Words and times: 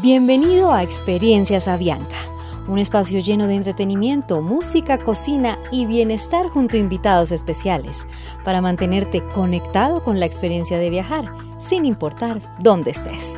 Bienvenido 0.00 0.72
a 0.72 0.84
Experiencias 0.84 1.66
Avianca, 1.66 2.14
un 2.68 2.78
espacio 2.78 3.18
lleno 3.18 3.48
de 3.48 3.56
entretenimiento, 3.56 4.40
música, 4.42 4.98
cocina 4.98 5.58
y 5.72 5.86
bienestar 5.86 6.50
junto 6.50 6.76
a 6.76 6.78
invitados 6.78 7.32
especiales 7.32 8.06
para 8.44 8.60
mantenerte 8.60 9.24
conectado 9.34 10.04
con 10.04 10.20
la 10.20 10.26
experiencia 10.26 10.78
de 10.78 10.90
viajar, 10.90 11.32
sin 11.58 11.84
importar 11.84 12.40
dónde 12.60 12.92
estés. 12.92 13.36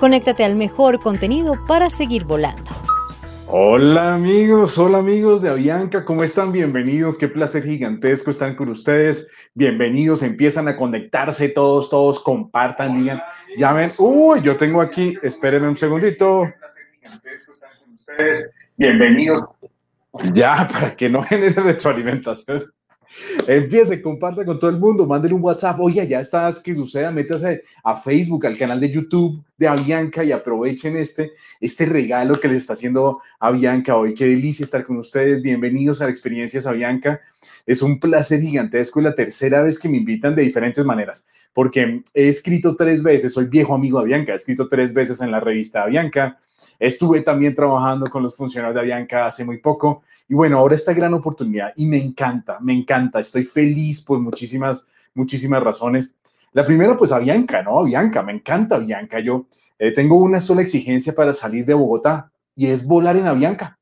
Conéctate 0.00 0.44
al 0.44 0.54
mejor 0.54 0.98
contenido 0.98 1.58
para 1.66 1.90
seguir 1.90 2.24
volando. 2.24 2.70
Hola 3.50 4.12
amigos, 4.12 4.76
hola 4.76 4.98
amigos 4.98 5.40
de 5.40 5.48
Avianca, 5.48 6.04
¿cómo 6.04 6.22
están? 6.22 6.52
Bienvenidos, 6.52 7.16
qué 7.16 7.28
placer 7.28 7.62
gigantesco 7.62 8.30
estar 8.30 8.54
con 8.56 8.68
ustedes. 8.68 9.26
Bienvenidos, 9.54 10.22
empiezan 10.22 10.68
a 10.68 10.76
conectarse 10.76 11.48
todos, 11.48 11.88
todos, 11.88 12.20
compartan, 12.20 13.00
digan, 13.00 13.22
llamen. 13.56 13.90
Uy, 13.96 14.42
yo 14.42 14.54
tengo 14.58 14.82
aquí, 14.82 15.16
espérenme 15.22 15.66
un 15.66 15.76
segundito. 15.76 16.42
Bienvenidos. 18.76 19.42
Ya, 20.34 20.68
para 20.70 20.94
que 20.94 21.08
no 21.08 21.22
genere 21.22 21.58
retroalimentación. 21.62 22.70
Empiece, 23.46 24.02
comparta 24.02 24.44
con 24.44 24.58
todo 24.58 24.70
el 24.70 24.78
mundo, 24.78 25.06
manden 25.06 25.32
un 25.32 25.42
WhatsApp. 25.42 25.80
Oye, 25.80 26.06
ya 26.06 26.20
estás, 26.20 26.60
que 26.60 26.74
suceda, 26.74 27.10
métase 27.10 27.62
a 27.82 27.96
Facebook, 27.96 28.46
al 28.46 28.56
canal 28.56 28.80
de 28.80 28.90
YouTube 28.90 29.42
de 29.56 29.66
Avianca 29.66 30.22
y 30.22 30.32
aprovechen 30.32 30.96
este, 30.96 31.32
este 31.60 31.86
regalo 31.86 32.38
que 32.38 32.48
les 32.48 32.58
está 32.58 32.74
haciendo 32.74 33.20
Avianca 33.40 33.96
hoy. 33.96 34.14
Qué 34.14 34.26
delicia 34.26 34.62
estar 34.62 34.84
con 34.84 34.98
ustedes. 34.98 35.42
Bienvenidos 35.42 36.00
a 36.00 36.08
Experiencias 36.08 36.66
Avianca. 36.66 37.20
Es 37.66 37.82
un 37.82 37.98
placer 37.98 38.40
gigantesco. 38.40 39.00
Es 39.00 39.04
la 39.04 39.14
tercera 39.14 39.62
vez 39.62 39.78
que 39.78 39.88
me 39.88 39.96
invitan 39.96 40.34
de 40.36 40.42
diferentes 40.42 40.84
maneras, 40.84 41.26
porque 41.54 42.02
he 42.14 42.28
escrito 42.28 42.76
tres 42.76 43.02
veces, 43.02 43.32
soy 43.32 43.46
viejo 43.46 43.74
amigo 43.74 43.98
de 43.98 44.04
Avianca, 44.04 44.32
he 44.32 44.36
escrito 44.36 44.68
tres 44.68 44.92
veces 44.92 45.20
en 45.20 45.30
la 45.30 45.40
revista 45.40 45.82
Avianca 45.82 46.38
Estuve 46.78 47.22
también 47.22 47.54
trabajando 47.54 48.06
con 48.06 48.22
los 48.22 48.36
funcionarios 48.36 48.74
de 48.74 48.80
Avianca 48.80 49.26
hace 49.26 49.44
muy 49.44 49.58
poco 49.58 50.02
y 50.28 50.34
bueno, 50.34 50.58
ahora 50.58 50.76
esta 50.76 50.92
gran 50.92 51.12
oportunidad 51.14 51.72
y 51.76 51.86
me 51.86 51.96
encanta, 51.96 52.58
me 52.60 52.72
encanta, 52.72 53.18
estoy 53.18 53.44
feliz 53.44 54.00
por 54.00 54.20
muchísimas, 54.20 54.86
muchísimas 55.14 55.62
razones. 55.62 56.14
La 56.52 56.64
primera, 56.64 56.96
pues 56.96 57.12
Avianca, 57.12 57.62
¿no? 57.62 57.80
Avianca, 57.80 58.22
me 58.22 58.32
encanta 58.32 58.76
Avianca. 58.76 59.20
Yo 59.20 59.46
eh, 59.78 59.92
tengo 59.92 60.16
una 60.16 60.40
sola 60.40 60.62
exigencia 60.62 61.14
para 61.14 61.32
salir 61.32 61.64
de 61.66 61.74
Bogotá 61.74 62.30
y 62.54 62.66
es 62.66 62.86
volar 62.86 63.16
en 63.16 63.26
Avianca. 63.26 63.78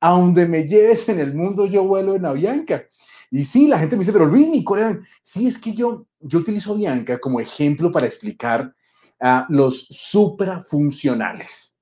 A 0.00 0.10
donde 0.10 0.46
me 0.46 0.64
lleves 0.64 1.08
en 1.08 1.20
el 1.20 1.34
mundo, 1.34 1.66
yo 1.66 1.84
vuelo 1.84 2.14
en 2.14 2.26
Avianca. 2.26 2.84
Y 3.30 3.44
sí, 3.44 3.66
la 3.66 3.78
gente 3.78 3.96
me 3.96 4.00
dice, 4.00 4.12
pero 4.12 4.26
Luis, 4.26 4.64
coreano, 4.64 5.00
sí, 5.22 5.46
es 5.46 5.58
que 5.58 5.74
yo, 5.74 6.06
yo 6.20 6.38
utilizo 6.38 6.72
Avianca 6.72 7.18
como 7.18 7.40
ejemplo 7.40 7.90
para 7.90 8.06
explicar 8.06 8.72
a 9.20 9.46
los 9.48 9.86
suprafuncionales. 9.90 11.75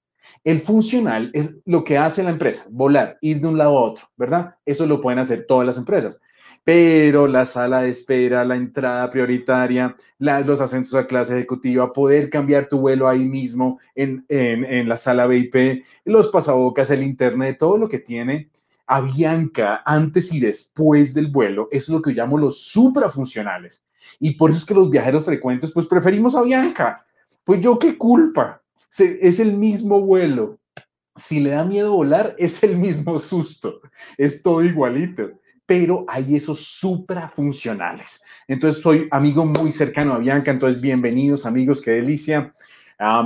El 0.44 0.60
funcional 0.60 1.30
es 1.32 1.56
lo 1.64 1.84
que 1.84 1.96
hace 1.96 2.22
la 2.22 2.30
empresa, 2.30 2.66
volar, 2.70 3.16
ir 3.22 3.40
de 3.40 3.48
un 3.48 3.56
lado 3.56 3.78
a 3.78 3.82
otro, 3.82 4.08
¿verdad? 4.16 4.54
Eso 4.66 4.86
lo 4.86 5.00
pueden 5.00 5.18
hacer 5.18 5.46
todas 5.46 5.66
las 5.66 5.78
empresas. 5.78 6.20
Pero 6.64 7.26
la 7.26 7.46
sala 7.46 7.80
de 7.80 7.88
espera, 7.88 8.44
la 8.44 8.56
entrada 8.56 9.08
prioritaria, 9.10 9.96
los 10.18 10.60
ascensos 10.60 10.94
a 10.94 11.06
clase 11.06 11.34
ejecutiva, 11.34 11.92
poder 11.92 12.28
cambiar 12.28 12.66
tu 12.66 12.78
vuelo 12.78 13.08
ahí 13.08 13.24
mismo 13.24 13.78
en, 13.94 14.24
en 14.28 14.88
la 14.88 14.98
sala 14.98 15.26
VIP, 15.26 15.82
los 16.04 16.28
pasabocas, 16.28 16.90
el 16.90 17.02
internet, 17.02 17.56
todo 17.58 17.78
lo 17.78 17.88
que 17.88 17.98
tiene 17.98 18.50
Avianca 18.86 19.82
antes 19.86 20.32
y 20.32 20.40
después 20.40 21.14
del 21.14 21.28
vuelo, 21.28 21.68
eso 21.70 21.92
es 21.92 21.96
lo 21.96 22.02
que 22.02 22.12
llamo 22.12 22.36
los 22.36 22.58
suprafuncionales. 22.64 23.82
Y 24.20 24.32
por 24.32 24.50
eso 24.50 24.60
es 24.60 24.66
que 24.66 24.74
los 24.74 24.90
viajeros 24.90 25.24
frecuentes, 25.24 25.72
pues 25.72 25.86
preferimos 25.86 26.34
Avianca. 26.34 27.04
Pues 27.44 27.60
yo 27.60 27.78
qué 27.78 27.96
culpa, 27.96 28.62
es 29.00 29.40
el 29.40 29.56
mismo 29.56 30.00
vuelo. 30.00 30.58
Si 31.16 31.40
le 31.40 31.50
da 31.50 31.64
miedo 31.64 31.92
volar, 31.92 32.34
es 32.38 32.62
el 32.62 32.76
mismo 32.76 33.18
susto. 33.18 33.80
Es 34.18 34.42
todo 34.42 34.62
igualito. 34.62 35.30
Pero 35.66 36.04
hay 36.08 36.36
esos 36.36 36.60
suprafuncionales. 36.60 38.22
Entonces, 38.48 38.82
soy 38.82 39.08
amigo 39.10 39.46
muy 39.46 39.72
cercano 39.72 40.14
a 40.14 40.18
Bianca. 40.18 40.50
Entonces, 40.50 40.80
bienvenidos, 40.80 41.46
amigos. 41.46 41.80
Qué 41.80 41.92
delicia. 41.92 42.54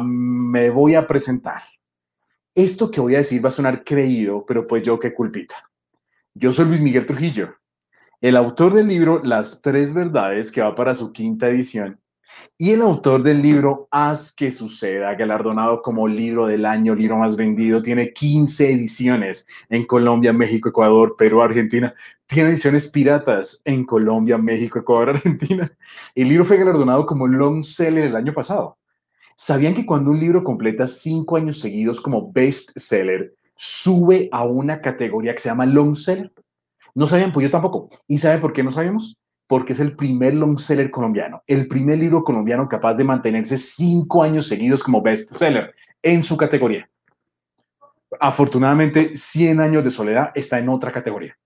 me 0.05 0.71
voy 0.71 0.95
a 0.95 1.07
presentar. 1.07 1.63
Esto 2.55 2.91
que 2.91 3.01
voy 3.01 3.15
a 3.15 3.19
decir 3.19 3.45
va 3.45 3.49
a 3.49 3.53
sonar 3.53 3.85
creído, 3.85 4.45
pero 4.47 4.67
pues 4.67 4.83
yo 4.85 4.99
qué 4.99 5.15
culpita. 5.15 5.55
Yo 6.35 6.53
soy 6.53 6.67
Luis 6.67 6.81
Miguel 6.81 7.07
Trujillo, 7.07 7.55
el 8.21 8.37
autor 8.37 8.75
del 8.75 8.89
libro 8.89 9.21
Las 9.23 9.63
Tres 9.63 9.93
Verdades, 9.93 10.51
que 10.51 10.61
va 10.61 10.75
para 10.75 10.95
su 10.95 11.13
quinta 11.13 11.49
edición 11.49 12.01
y 12.61 12.73
el 12.73 12.83
autor 12.83 13.23
del 13.23 13.41
libro 13.41 13.87
Haz 13.93 14.35
que 14.35 14.51
suceda, 14.51 15.15
galardonado 15.15 15.81
como 15.81 16.09
libro 16.09 16.47
del 16.47 16.67
año, 16.67 16.95
libro 16.95 17.19
más 17.19 17.37
vendido, 17.37 17.81
tiene 17.81 18.13
15 18.13 18.73
ediciones 18.73 19.47
en 19.69 19.87
Colombia, 19.87 20.33
México, 20.33 20.69
Ecuador, 20.69 21.15
Perú, 21.17 21.41
Argentina. 21.41 21.95
Tiene 22.27 22.51
ediciones 22.51 22.91
piratas 22.91 23.63
en 23.65 23.85
Colombia, 23.85 24.39
México, 24.39 24.81
Ecuador, 24.81 25.11
Argentina. 25.17 25.71
El 26.17 26.29
libro 26.29 26.45
fue 26.45 26.57
galardonado 26.57 27.07
como 27.07 27.29
long 27.29 27.63
seller 27.63 28.07
el 28.07 28.17
año 28.17 28.35
pasado. 28.35 28.77
¿Sabían 29.37 29.75
que 29.75 29.87
cuando 29.87 30.11
un 30.11 30.19
libro 30.19 30.43
completa 30.43 30.89
cinco 30.89 31.37
años 31.37 31.61
seguidos 31.61 32.01
como 32.01 32.33
best 32.33 32.77
seller, 32.77 33.35
sube 33.55 34.29
a 34.33 34.45
una 34.45 34.81
categoría 34.81 35.33
que 35.33 35.39
se 35.39 35.49
llama 35.49 35.65
long 35.65 35.95
seller? 35.95 36.33
No 36.95 37.07
sabían, 37.07 37.31
pues 37.31 37.45
yo 37.45 37.51
tampoco. 37.51 37.89
¿Y 38.09 38.19
saben 38.19 38.41
por 38.41 38.53
qué 38.53 38.65
no 38.65 38.73
sabemos? 38.73 39.17
Porque 39.49 39.73
es 39.73 39.81
el 39.81 39.97
primer 39.97 40.35
long 40.35 40.57
seller 40.57 40.91
colombiano, 40.91 41.43
el 41.47 41.67
primer 41.67 41.99
libro 41.99 42.23
colombiano 42.23 42.69
capaz 42.69 42.97
de 42.97 43.05
mantenerse 43.05 43.57
cinco 43.57 44.23
años 44.23 44.47
seguidos 44.47 44.85
como 44.85 45.03
best 45.03 45.31
seller 45.31 45.75
en 46.03 46.23
su 46.23 46.37
categoría. 46.37 46.89
Afortunadamente, 48.21 49.11
100 49.15 49.61
años 49.61 49.85
de 49.85 49.91
soledad 49.91 50.31
está 50.35 50.59
en 50.59 50.69
otra 50.69 50.91
categoría. 50.91 51.37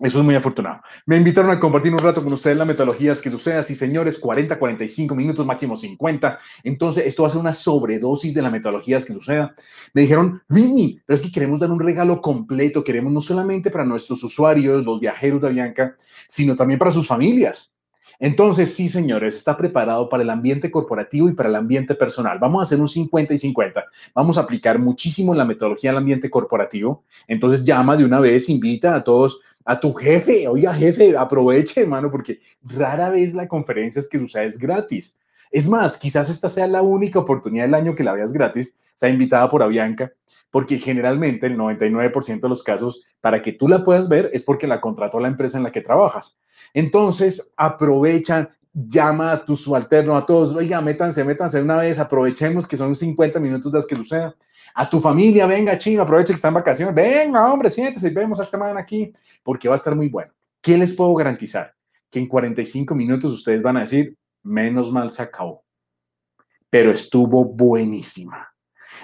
Eso 0.00 0.18
es 0.18 0.24
muy 0.24 0.34
afortunado. 0.34 0.80
Me 1.06 1.16
invitaron 1.16 1.50
a 1.50 1.60
compartir 1.60 1.92
un 1.92 1.98
rato 1.98 2.22
con 2.22 2.32
ustedes 2.32 2.56
la 2.56 2.64
metodología 2.64 3.14
que 3.14 3.30
suceda. 3.30 3.62
Sí, 3.62 3.76
señores, 3.76 4.18
40, 4.18 4.58
45 4.58 5.14
minutos, 5.14 5.46
máximo 5.46 5.76
50. 5.76 6.38
Entonces, 6.64 7.06
esto 7.06 7.22
va 7.22 7.28
a 7.28 7.30
ser 7.30 7.40
una 7.40 7.52
sobredosis 7.52 8.34
de 8.34 8.42
la 8.42 8.50
metodología 8.50 8.98
que 8.98 9.14
suceda. 9.14 9.54
Me 9.94 10.02
dijeron, 10.02 10.42
Luismi, 10.48 11.00
pero 11.06 11.14
es 11.14 11.22
que 11.22 11.30
queremos 11.30 11.60
dar 11.60 11.70
un 11.70 11.78
regalo 11.80 12.20
completo. 12.20 12.82
Queremos 12.82 13.12
no 13.12 13.20
solamente 13.20 13.70
para 13.70 13.84
nuestros 13.84 14.22
usuarios, 14.24 14.84
los 14.84 14.98
viajeros 14.98 15.40
de 15.40 15.48
Avianca, 15.48 15.96
sino 16.26 16.56
también 16.56 16.78
para 16.78 16.90
sus 16.90 17.06
familias. 17.06 17.72
Entonces, 18.18 18.74
sí, 18.74 18.88
señores, 18.88 19.34
está 19.34 19.56
preparado 19.56 20.08
para 20.08 20.22
el 20.22 20.30
ambiente 20.30 20.70
corporativo 20.70 21.28
y 21.28 21.32
para 21.32 21.48
el 21.48 21.56
ambiente 21.56 21.94
personal. 21.94 22.38
Vamos 22.38 22.60
a 22.60 22.62
hacer 22.62 22.80
un 22.80 22.88
50 22.88 23.34
y 23.34 23.38
50. 23.38 23.84
Vamos 24.14 24.38
a 24.38 24.42
aplicar 24.42 24.78
muchísimo 24.78 25.34
la 25.34 25.44
metodología 25.44 25.90
del 25.90 25.98
ambiente 25.98 26.30
corporativo. 26.30 27.04
Entonces, 27.28 27.62
llama 27.62 27.96
de 27.96 28.04
una 28.04 28.20
vez, 28.20 28.48
invita 28.48 28.94
a 28.94 29.04
todos, 29.04 29.40
a 29.64 29.78
tu 29.78 29.92
jefe. 29.92 30.48
Oiga, 30.48 30.72
jefe, 30.74 31.16
aproveche, 31.16 31.82
hermano, 31.82 32.10
porque 32.10 32.40
rara 32.62 33.10
vez 33.10 33.34
la 33.34 33.46
conferencia 33.48 34.00
es 34.00 34.08
que 34.08 34.18
sucede 34.18 34.46
es 34.46 34.58
gratis. 34.58 35.18
Es 35.50 35.68
más, 35.68 35.96
quizás 35.96 36.28
esta 36.28 36.48
sea 36.48 36.66
la 36.66 36.82
única 36.82 37.18
oportunidad 37.18 37.64
del 37.64 37.74
año 37.74 37.94
que 37.94 38.04
la 38.04 38.12
veas 38.12 38.32
gratis, 38.32 38.74
sea 38.94 39.08
invitada 39.08 39.48
por 39.48 39.62
Avianca, 39.62 40.12
porque 40.50 40.78
generalmente 40.78 41.46
el 41.46 41.56
99% 41.56 42.40
de 42.40 42.48
los 42.48 42.62
casos, 42.62 43.02
para 43.20 43.42
que 43.42 43.52
tú 43.52 43.68
la 43.68 43.82
puedas 43.82 44.08
ver, 44.08 44.30
es 44.32 44.44
porque 44.44 44.66
la 44.66 44.80
contrató 44.80 45.20
la 45.20 45.28
empresa 45.28 45.58
en 45.58 45.64
la 45.64 45.72
que 45.72 45.80
trabajas. 45.80 46.38
Entonces, 46.72 47.52
aprovecha, 47.56 48.50
llama 48.72 49.32
a 49.32 49.44
tu 49.44 49.56
subalterno, 49.56 50.16
a 50.16 50.26
todos, 50.26 50.54
oiga, 50.54 50.80
métanse, 50.80 51.24
métanse 51.24 51.60
una 51.60 51.78
vez, 51.78 51.98
aprovechemos 51.98 52.66
que 52.66 52.76
son 52.76 52.94
50 52.94 53.40
minutos 53.40 53.72
las 53.72 53.86
que 53.86 53.96
suceda. 53.96 54.34
A 54.74 54.88
tu 54.88 55.00
familia, 55.00 55.46
venga, 55.46 55.78
chino, 55.78 56.02
aprovecha 56.02 56.28
que 56.28 56.34
está 56.34 56.48
en 56.48 56.54
vacaciones, 56.54 56.94
venga, 56.94 57.50
hombre, 57.50 57.70
siéntese, 57.70 58.10
vemos 58.10 58.38
a 58.38 58.42
esta 58.42 58.58
mañana 58.58 58.80
aquí, 58.80 59.12
porque 59.42 59.68
va 59.68 59.74
a 59.74 59.76
estar 59.76 59.96
muy 59.96 60.08
bueno. 60.08 60.32
¿Qué 60.60 60.76
les 60.76 60.92
puedo 60.92 61.14
garantizar? 61.14 61.74
Que 62.10 62.18
en 62.18 62.28
45 62.28 62.94
minutos 62.94 63.32
ustedes 63.32 63.62
van 63.62 63.78
a 63.78 63.80
decir, 63.80 64.14
menos 64.42 64.92
mal 64.92 65.10
se 65.10 65.22
acabó, 65.22 65.64
pero 66.68 66.90
estuvo 66.90 67.44
buenísima. 67.44 68.55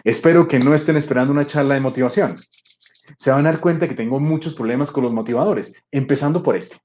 Espero 0.05 0.49
que 0.49 0.59
no 0.59 0.75
estén 0.75 0.97
esperando 0.97 1.33
una 1.33 1.47
charla 1.47 1.75
de 1.75 1.81
motivación. 1.81 2.41
Se 3.17 3.31
van 3.31 3.47
a 3.47 3.51
dar 3.53 3.61
cuenta 3.61 3.89
que 3.89 3.95
tengo 3.95 4.21
muchos 4.21 4.55
problemas 4.55 4.91
con 4.91 5.05
los 5.05 5.13
motivadores, 5.13 5.75
empezando 5.91 6.43
por 6.43 6.57
este. 6.57 6.79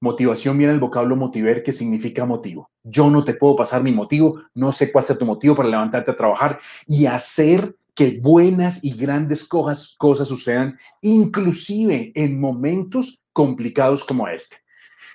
Motivación 0.00 0.56
viene 0.56 0.72
el 0.72 0.80
vocablo 0.80 1.16
motiver, 1.16 1.62
que 1.62 1.72
significa 1.72 2.24
motivo. 2.24 2.70
Yo 2.84 3.10
no 3.10 3.24
te 3.24 3.34
puedo 3.34 3.56
pasar 3.56 3.82
mi 3.82 3.90
motivo, 3.90 4.40
no 4.54 4.70
sé 4.70 4.92
cuál 4.92 5.04
sea 5.04 5.18
tu 5.18 5.26
motivo 5.26 5.56
para 5.56 5.68
levantarte 5.68 6.12
a 6.12 6.16
trabajar 6.16 6.60
y 6.86 7.06
hacer 7.06 7.74
que 7.96 8.20
buenas 8.22 8.84
y 8.84 8.94
grandes 8.96 9.46
cosas, 9.46 9.96
cosas 9.98 10.28
sucedan, 10.28 10.78
inclusive 11.02 12.12
en 12.14 12.40
momentos 12.40 13.18
complicados 13.32 14.04
como 14.04 14.28
este. 14.28 14.58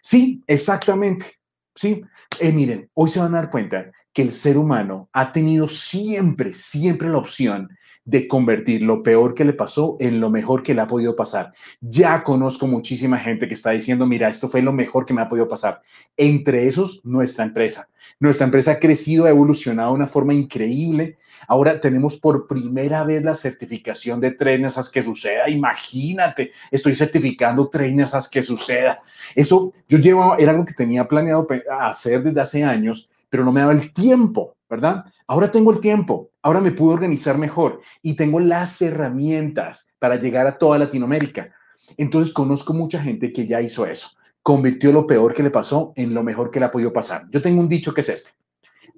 Sí, 0.01 0.43
exactamente. 0.47 1.31
Sí, 1.75 2.01
eh, 2.41 2.51
miren, 2.51 2.89
hoy 2.93 3.09
se 3.09 3.19
van 3.19 3.33
a 3.35 3.37
dar 3.37 3.49
cuenta 3.49 3.89
que 4.13 4.21
el 4.21 4.31
ser 4.31 4.57
humano 4.57 5.09
ha 5.11 5.31
tenido 5.31 5.67
siempre, 5.67 6.53
siempre 6.53 7.09
la 7.09 7.17
opción 7.17 7.69
de 8.05 8.27
convertir 8.27 8.81
lo 8.81 9.01
peor 9.01 9.33
que 9.33 9.45
le 9.45 9.53
pasó 9.53 9.95
en 9.99 10.19
lo 10.19 10.29
mejor 10.29 10.61
que 10.61 10.73
le 10.73 10.81
ha 10.81 10.87
podido 10.87 11.15
pasar. 11.15 11.53
Ya 11.79 12.21
conozco 12.23 12.67
muchísima 12.67 13.17
gente 13.17 13.47
que 13.47 13.53
está 13.53 13.71
diciendo, 13.71 14.05
mira, 14.05 14.27
esto 14.27 14.49
fue 14.49 14.61
lo 14.61 14.73
mejor 14.73 15.05
que 15.05 15.13
me 15.13 15.21
ha 15.21 15.29
podido 15.29 15.47
pasar. 15.47 15.81
Entre 16.17 16.67
esos, 16.67 17.01
nuestra 17.05 17.45
empresa. 17.45 17.87
Nuestra 18.19 18.45
empresa 18.45 18.71
ha 18.71 18.79
crecido, 18.79 19.25
ha 19.25 19.29
evolucionado 19.29 19.89
de 19.89 19.95
una 19.95 20.07
forma 20.07 20.33
increíble. 20.33 21.17
Ahora 21.47 21.79
tenemos 21.79 22.17
por 22.17 22.47
primera 22.47 23.03
vez 23.05 23.23
la 23.23 23.35
certificación 23.35 24.19
de 24.19 24.31
trainers 24.31 24.77
haz 24.77 24.89
que 24.89 25.01
suceda. 25.01 25.49
Imagínate, 25.49 26.51
estoy 26.71 26.95
certificando 26.95 27.69
trainers 27.69 28.13
haz 28.13 28.27
que 28.27 28.43
suceda. 28.43 29.01
Eso 29.33 29.71
yo 29.87 29.97
llevo, 29.97 30.37
era 30.37 30.51
algo 30.51 30.65
que 30.65 30.73
tenía 30.73 31.07
planeado 31.07 31.47
hacer 31.79 32.21
desde 32.23 32.41
hace 32.41 32.63
años, 32.63 33.09
pero 33.33 33.43
no 33.43 33.51
me 33.51 33.61
daba 33.61 33.71
el 33.71 33.91
tiempo, 33.93 34.57
¿verdad? 34.69 35.05
Ahora 35.25 35.49
tengo 35.49 35.71
el 35.71 35.79
tiempo, 35.79 36.29
ahora 36.43 36.61
me 36.61 36.71
puedo 36.71 36.91
organizar 36.91 37.35
mejor 37.35 37.81
y 38.03 38.15
tengo 38.15 38.39
las 38.39 38.79
herramientas 38.79 39.87
para 39.97 40.17
llegar 40.17 40.45
a 40.45 40.55
toda 40.59 40.77
Latinoamérica. 40.77 41.51
Entonces 41.97 42.31
conozco 42.31 42.75
mucha 42.75 43.01
gente 43.01 43.33
que 43.33 43.47
ya 43.47 43.59
hizo 43.59 43.87
eso, 43.87 44.09
convirtió 44.43 44.91
lo 44.91 45.07
peor 45.07 45.33
que 45.33 45.41
le 45.41 45.49
pasó 45.49 45.93
en 45.95 46.13
lo 46.13 46.21
mejor 46.21 46.51
que 46.51 46.59
le 46.59 46.67
ha 46.67 46.71
podido 46.71 46.93
pasar. 46.93 47.25
Yo 47.31 47.41
tengo 47.41 47.59
un 47.59 47.67
dicho 47.67 47.91
que 47.91 48.01
es 48.01 48.09
este, 48.09 48.29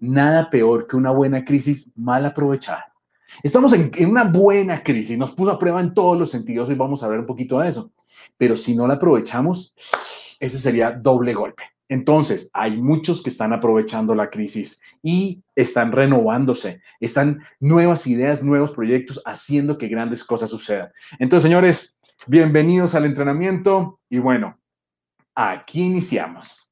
nada 0.02 0.50
peor 0.50 0.86
que 0.86 0.98
una 0.98 1.12
buena 1.12 1.46
crisis 1.46 1.94
mal 1.96 2.26
aprovechada. 2.26 2.92
Estamos 3.42 3.72
en, 3.72 3.90
una 4.06 4.26
buena 4.26 4.84
crisis, 4.84 5.18
nos 5.18 5.32
puso 5.32 5.52
a 5.52 5.58
prueba 5.58 5.80
en 5.80 5.94
todos 5.94 6.20
los 6.20 6.30
sentidos 6.30 6.70
y 6.70 6.76
vamos 6.76 7.04
a 7.04 7.08
ver 7.08 7.22
un 7.22 7.26
poquito 7.26 7.60
de 7.60 7.70
eso. 7.70 7.90
Pero 8.38 8.58
si 8.58 8.76
no 8.76 8.86
la 8.86 8.96
aprovechamos, 8.96 9.74
ese 10.42 10.60
sería 10.60 10.92
doble 10.92 11.34
golpe. 11.34 11.64
Entonces, 11.88 12.50
hay 12.54 12.82
muchos 12.82 13.22
que 13.22 13.30
están 13.30 13.54
aprovechando 13.54 14.16
la 14.16 14.30
crisis 14.30 14.82
y 15.04 15.44
están 15.56 15.92
renovándose, 15.92 16.82
están 17.00 17.44
nuevas 17.60 18.08
ideas, 18.08 18.42
nuevos 18.42 18.72
proyectos, 18.72 19.22
haciendo 19.26 19.78
que 19.78 19.88
grandes 19.88 20.24
cosas 20.24 20.50
sucedan. 20.50 20.92
Entonces, 21.20 21.44
señores, 21.44 22.00
bienvenidos 22.26 22.96
al 22.96 23.06
entrenamiento 23.06 24.00
y 24.10 24.18
bueno, 24.18 24.60
aquí 25.36 25.84
iniciamos. 25.84 26.72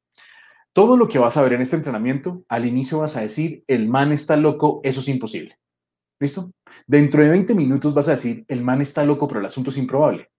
Todo 0.74 0.98
lo 0.98 1.08
que 1.08 1.20
vas 1.20 1.38
a 1.38 1.44
ver 1.44 1.54
en 1.54 1.62
este 1.62 1.76
entrenamiento, 1.76 2.44
al 2.50 2.66
inicio 2.66 3.00
vas 3.00 3.16
a 3.16 3.22
decir, 3.22 3.64
el 3.68 3.88
man 3.88 4.12
está 4.12 4.36
loco, 4.36 4.82
eso 4.84 5.02
es 5.02 5.08
imposible. 5.08 5.60
¿Listo? 6.20 6.52
Dentro 6.88 7.22
de 7.22 7.30
20 7.30 7.54
minutos 7.54 7.94
vas 7.94 8.08
a 8.08 8.12
decir, 8.12 8.46
el 8.48 8.64
man 8.64 8.82
está 8.82 9.04
loco, 9.04 9.28
pero 9.28 9.42
el 9.42 9.46
asunto 9.46 9.70
es 9.70 9.78
improbable. 9.78 10.30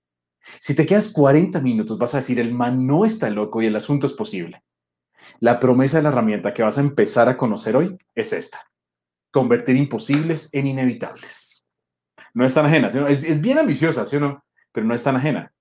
Si 0.61 0.75
te 0.75 0.87
quedas 0.87 1.11
40 1.11 1.61
minutos, 1.61 1.99
vas 1.99 2.15
a 2.15 2.19
decir, 2.19 2.39
el 2.41 2.53
man 2.53 2.87
no 2.87 3.05
está 3.05 3.31
loco 3.31 3.63
y 3.63 3.67
el 3.67 3.77
asunto 3.77 4.07
es 4.07 4.13
posible. 4.13 4.63
La 5.41 5.59
promesa 5.59 5.99
de 5.99 6.05
la 6.05 6.11
herramienta 6.11 6.55
que 6.55 6.63
vas 6.63 6.79
a 6.79 6.83
empezar 6.83 7.29
a 7.29 7.37
conocer 7.37 7.77
hoy 7.77 7.97
es 8.15 8.33
esta. 8.33 8.61
Convertir 9.31 9.77
imposibles 9.77 10.49
en 10.53 10.67
inevitables. 10.67 11.65
No 12.35 12.45
es 12.45 12.55
tan 12.55 12.67
ajena, 12.67 12.89
es, 12.89 13.41
bien 13.41 13.59
ambiciosa, 13.59 14.07
¿sí 14.07 14.17
o 14.17 14.21
no? 14.21 14.45
Pero 14.73 14.87
no 14.87 14.95
es 14.95 15.03
tan 15.03 15.17
ajena. 15.17 15.53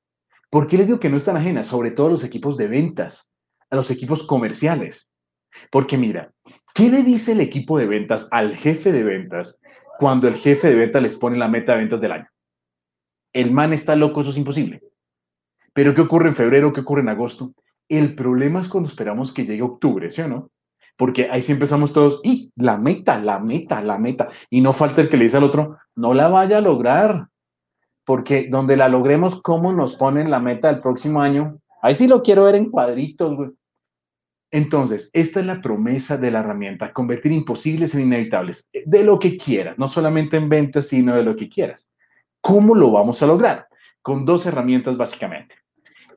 ¿Por 0.49 0.67
qué 0.67 0.77
les 0.77 0.87
digo 0.87 0.99
que 0.99 1.09
no 1.09 1.17
es 1.17 1.25
tan 1.25 1.37
ajena? 1.37 1.63
Sobre 1.63 1.91
todo 1.91 2.07
a 2.07 2.11
los 2.11 2.23
equipos 2.23 2.57
de 2.57 2.67
ventas, 2.67 3.31
a 3.69 3.75
los 3.75 3.89
equipos 3.91 4.25
comerciales. 4.25 5.09
Porque 5.71 5.97
mira, 5.97 6.31
¿qué 6.73 6.89
le 6.89 7.03
dice 7.03 7.33
el 7.33 7.41
equipo 7.41 7.77
de 7.77 7.85
ventas 7.85 8.27
al 8.31 8.55
jefe 8.55 8.91
de 8.91 9.03
ventas 9.03 9.59
cuando 9.99 10.27
el 10.27 10.35
jefe 10.35 10.69
de 10.69 10.75
ventas 10.75 11.01
les 11.01 11.15
pone 11.15 11.37
la 11.37 11.47
meta 11.47 11.73
de 11.73 11.79
ventas 11.79 12.01
del 12.01 12.11
año? 12.11 12.32
El 13.33 13.51
man 13.51 13.73
está 13.73 13.95
loco, 13.95 14.21
eso 14.21 14.31
es 14.31 14.37
imposible. 14.37 14.81
Pero 15.73 15.93
¿qué 15.93 16.01
ocurre 16.01 16.29
en 16.29 16.35
febrero? 16.35 16.71
¿Qué 16.71 16.81
ocurre 16.81 17.01
en 17.01 17.09
agosto? 17.09 17.53
El 17.89 18.15
problema 18.15 18.61
es 18.61 18.69
cuando 18.69 18.87
esperamos 18.87 19.33
que 19.33 19.45
llegue 19.45 19.61
octubre, 19.61 20.11
¿sí 20.11 20.21
o 20.21 20.27
no? 20.27 20.49
Porque 20.95 21.27
ahí 21.31 21.41
sí 21.41 21.51
empezamos 21.51 21.91
todos, 21.91 22.21
y 22.23 22.51
la 22.55 22.77
meta, 22.77 23.19
la 23.19 23.39
meta, 23.39 23.83
la 23.83 23.97
meta. 23.97 24.29
Y 24.49 24.61
no 24.61 24.73
falta 24.73 25.01
el 25.01 25.09
que 25.09 25.17
le 25.17 25.23
dice 25.23 25.37
al 25.37 25.43
otro, 25.43 25.77
no 25.95 26.13
la 26.13 26.27
vaya 26.27 26.59
a 26.59 26.61
lograr. 26.61 27.27
Porque 28.05 28.47
donde 28.49 28.77
la 28.77 28.89
logremos, 28.89 29.41
¿cómo 29.41 29.73
nos 29.73 29.95
ponen 29.95 30.29
la 30.29 30.39
meta 30.39 30.67
del 30.67 30.81
próximo 30.81 31.21
año? 31.21 31.59
Ahí 31.81 31.95
sí 31.95 32.07
lo 32.07 32.21
quiero 32.21 32.43
ver 32.43 32.55
en 32.55 32.69
cuadritos, 32.69 33.35
güey. 33.35 33.49
Entonces, 34.51 35.09
esta 35.13 35.39
es 35.39 35.45
la 35.47 35.61
promesa 35.61 36.15
de 36.15 36.29
la 36.29 36.41
herramienta, 36.41 36.93
convertir 36.93 37.31
imposibles 37.31 37.95
en 37.95 38.01
inevitables, 38.01 38.69
de 38.85 39.03
lo 39.03 39.17
que 39.17 39.35
quieras, 39.35 39.79
no 39.79 39.87
solamente 39.87 40.37
en 40.37 40.47
ventas, 40.47 40.89
sino 40.89 41.15
de 41.15 41.23
lo 41.23 41.35
que 41.35 41.49
quieras. 41.49 41.89
¿Cómo 42.43 42.75
lo 42.75 42.91
vamos 42.91 43.23
a 43.23 43.25
lograr? 43.25 43.69
Con 44.01 44.25
dos 44.25 44.45
herramientas 44.45 44.97
básicamente. 44.97 45.55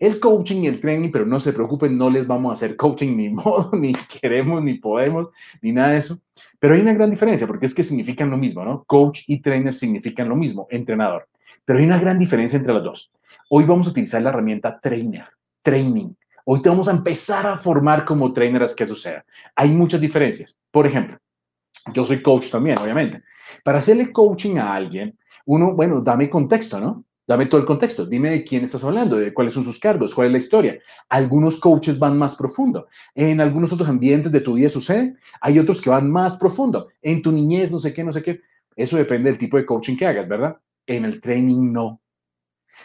El 0.00 0.18
coaching 0.18 0.62
y 0.62 0.66
el 0.66 0.80
training, 0.80 1.12
pero 1.12 1.24
no 1.24 1.38
se 1.38 1.52
preocupen, 1.52 1.96
no 1.96 2.10
les 2.10 2.26
vamos 2.26 2.50
a 2.50 2.54
hacer 2.54 2.74
coaching 2.74 3.16
ni 3.16 3.28
modo, 3.30 3.70
ni 3.74 3.92
queremos, 3.92 4.60
ni 4.60 4.74
podemos, 4.74 5.28
ni 5.62 5.70
nada 5.70 5.90
de 5.90 5.98
eso. 5.98 6.18
Pero 6.58 6.74
hay 6.74 6.80
una 6.80 6.94
gran 6.94 7.10
diferencia 7.10 7.46
porque 7.46 7.66
es 7.66 7.74
que 7.74 7.84
significan 7.84 8.28
lo 8.28 8.36
mismo, 8.36 8.64
¿no? 8.64 8.82
Coach 8.88 9.22
y 9.28 9.40
trainer 9.40 9.72
significan 9.72 10.28
lo 10.28 10.34
mismo, 10.34 10.66
entrenador. 10.68 11.28
Pero 11.64 11.78
hay 11.78 11.84
una 11.84 12.00
gran 12.00 12.18
diferencia 12.18 12.56
entre 12.56 12.74
los 12.74 12.82
dos. 12.82 13.12
Hoy 13.48 13.62
vamos 13.62 13.86
a 13.86 13.90
utilizar 13.90 14.20
la 14.20 14.30
herramienta 14.30 14.80
trainer, 14.80 15.28
training. 15.62 16.12
Hoy 16.44 16.60
te 16.60 16.68
vamos 16.68 16.88
a 16.88 16.92
empezar 16.92 17.46
a 17.46 17.56
formar 17.56 18.04
como 18.04 18.32
trainer 18.32 18.64
a 18.64 18.66
que 18.76 18.84
suceda. 18.84 19.24
Hay 19.54 19.70
muchas 19.70 20.00
diferencias. 20.00 20.58
Por 20.72 20.88
ejemplo, 20.88 21.18
yo 21.94 22.04
soy 22.04 22.20
coach 22.20 22.50
también, 22.50 22.80
obviamente. 22.80 23.22
Para 23.62 23.78
hacerle 23.78 24.10
coaching 24.10 24.56
a 24.56 24.74
alguien, 24.74 25.16
uno, 25.46 25.72
bueno, 25.74 26.00
dame 26.00 26.28
contexto, 26.28 26.78
¿no? 26.78 27.04
Dame 27.26 27.46
todo 27.46 27.60
el 27.60 27.66
contexto, 27.66 28.06
dime 28.06 28.30
de 28.30 28.44
quién 28.44 28.62
estás 28.62 28.84
hablando, 28.84 29.16
de 29.16 29.34
cuáles 29.34 29.52
son 29.52 29.64
sus 29.64 29.80
cargos, 29.80 30.14
cuál 30.14 30.28
es 30.28 30.32
la 30.32 30.38
historia. 30.38 30.78
Algunos 31.08 31.58
coaches 31.58 31.98
van 31.98 32.16
más 32.16 32.36
profundo. 32.36 32.86
En 33.16 33.40
algunos 33.40 33.72
otros 33.72 33.88
ambientes 33.88 34.30
de 34.30 34.40
tu 34.40 34.54
vida 34.54 34.68
sucede, 34.68 35.16
hay 35.40 35.58
otros 35.58 35.80
que 35.80 35.90
van 35.90 36.08
más 36.08 36.36
profundo. 36.36 36.88
En 37.02 37.22
tu 37.22 37.32
niñez, 37.32 37.72
no 37.72 37.80
sé 37.80 37.92
qué, 37.92 38.04
no 38.04 38.12
sé 38.12 38.22
qué. 38.22 38.40
Eso 38.76 38.96
depende 38.96 39.30
del 39.30 39.38
tipo 39.38 39.56
de 39.56 39.66
coaching 39.66 39.96
que 39.96 40.06
hagas, 40.06 40.28
¿verdad? 40.28 40.56
En 40.86 41.04
el 41.04 41.20
training 41.20 41.72
no. 41.72 42.00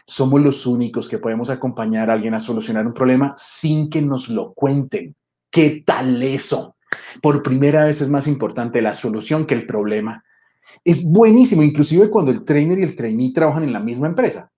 Somos 0.08 0.42
los 0.42 0.66
únicos 0.66 1.08
que 1.08 1.20
podemos 1.20 1.52
acompañar 1.52 2.10
a 2.10 2.14
alguien 2.14 2.34
a 2.34 2.40
solucionar 2.40 2.88
un 2.88 2.94
problema 2.94 3.36
sin 3.38 3.92
que 3.92 4.02
nos 4.02 4.28
lo 4.28 4.54
cuenten. 4.54 5.16
¿Qué 5.52 5.84
tal 5.86 6.24
eso? 6.24 6.78
Por 7.22 7.44
primera 7.44 7.86
vez 7.86 8.02
es 8.02 8.10
más 8.10 8.26
importante 8.26 8.82
la 8.82 8.96
solución 8.96 9.46
que 9.46 9.54
el 9.54 9.68
problema 9.68 10.24
es 10.84 11.04
buenísimo, 11.04 11.64
inclusive 11.64 12.10
cuando 12.10 12.32
el 12.32 12.44
trainer 12.44 12.80
y 12.80 12.84
el 12.84 12.96
trainee 12.96 13.34
trabajan 13.34 13.64
en 13.64 13.74
la 13.74 13.80
misma 13.80 14.08
empresa. 14.08 14.52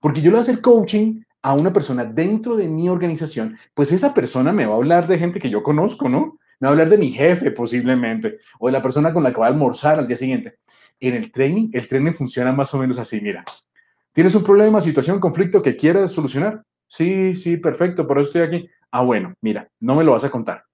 Porque 0.00 0.20
yo 0.20 0.26
le 0.26 0.32
voy 0.32 0.38
a 0.38 0.42
hacer 0.42 0.60
coaching 0.60 1.22
a 1.42 1.54
una 1.54 1.72
persona 1.72 2.04
dentro 2.04 2.56
de 2.56 2.68
mi 2.68 2.88
organización, 2.88 3.56
pues 3.74 3.92
esa 3.92 4.12
persona 4.12 4.52
me 4.52 4.66
va 4.66 4.74
a 4.74 4.76
hablar 4.76 5.06
de 5.06 5.18
gente 5.18 5.38
que 5.38 5.50
yo 5.50 5.62
conozco, 5.62 6.08
¿no? 6.08 6.38
Me 6.58 6.66
va 6.66 6.68
a 6.68 6.72
hablar 6.72 6.88
de 6.88 6.98
mi 6.98 7.12
jefe 7.12 7.50
posiblemente, 7.50 8.38
o 8.58 8.66
de 8.66 8.72
la 8.72 8.82
persona 8.82 9.12
con 9.12 9.22
la 9.22 9.32
que 9.32 9.40
va 9.40 9.46
a 9.46 9.50
almorzar 9.50 9.98
al 9.98 10.06
día 10.06 10.16
siguiente. 10.16 10.56
En 10.98 11.14
el 11.14 11.30
training, 11.30 11.70
el 11.72 11.86
training 11.88 12.12
funciona 12.12 12.52
más 12.52 12.72
o 12.74 12.78
menos 12.78 12.98
así, 12.98 13.20
mira. 13.20 13.44
¿Tienes 14.12 14.34
un 14.34 14.42
problema, 14.42 14.80
situación, 14.80 15.20
conflicto 15.20 15.62
que 15.62 15.76
quieras 15.76 16.12
solucionar? 16.12 16.62
Sí, 16.88 17.34
sí, 17.34 17.56
perfecto, 17.58 18.06
por 18.06 18.18
eso 18.18 18.28
estoy 18.28 18.42
aquí. 18.42 18.68
Ah, 18.90 19.02
bueno, 19.02 19.34
mira, 19.40 19.68
no 19.80 19.94
me 19.94 20.04
lo 20.04 20.12
vas 20.12 20.24
a 20.24 20.30
contar. 20.30 20.64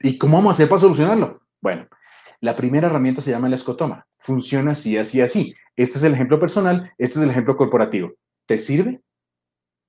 ¿Y 0.00 0.18
cómo 0.18 0.38
vamos 0.38 0.50
a 0.50 0.54
hacer 0.54 0.68
para 0.68 0.80
solucionarlo? 0.80 1.42
Bueno, 1.60 1.86
la 2.40 2.56
primera 2.56 2.86
herramienta 2.86 3.22
se 3.22 3.30
llama 3.30 3.46
el 3.46 3.54
escotoma. 3.54 4.06
Funciona 4.18 4.72
así, 4.72 4.96
así, 4.96 5.20
así. 5.20 5.54
Este 5.76 5.98
es 5.98 6.04
el 6.04 6.14
ejemplo 6.14 6.38
personal, 6.40 6.92
este 6.98 7.18
es 7.18 7.24
el 7.24 7.30
ejemplo 7.30 7.56
corporativo. 7.56 8.12
¿Te 8.46 8.58
sirve? 8.58 9.00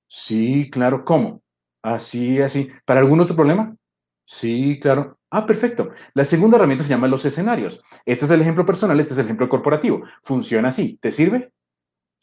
Sí, 0.08 0.70
claro. 0.70 1.04
¿Cómo? 1.04 1.42
Así, 1.82 2.40
así. 2.40 2.70
¿Para 2.84 3.00
algún 3.00 3.20
otro 3.20 3.34
problema? 3.34 3.74
Sí, 4.26 4.78
claro. 4.80 5.18
Ah, 5.30 5.46
perfecto. 5.46 5.90
La 6.14 6.24
segunda 6.24 6.56
herramienta 6.56 6.84
se 6.84 6.90
llama 6.90 7.08
los 7.08 7.24
escenarios. 7.24 7.82
Este 8.04 8.26
es 8.26 8.30
el 8.30 8.42
ejemplo 8.42 8.66
personal, 8.66 9.00
este 9.00 9.14
es 9.14 9.18
el 9.18 9.24
ejemplo 9.24 9.48
corporativo. 9.48 10.02
Funciona 10.22 10.68
así. 10.68 10.98
¿Te 11.00 11.10
sirve? 11.10 11.50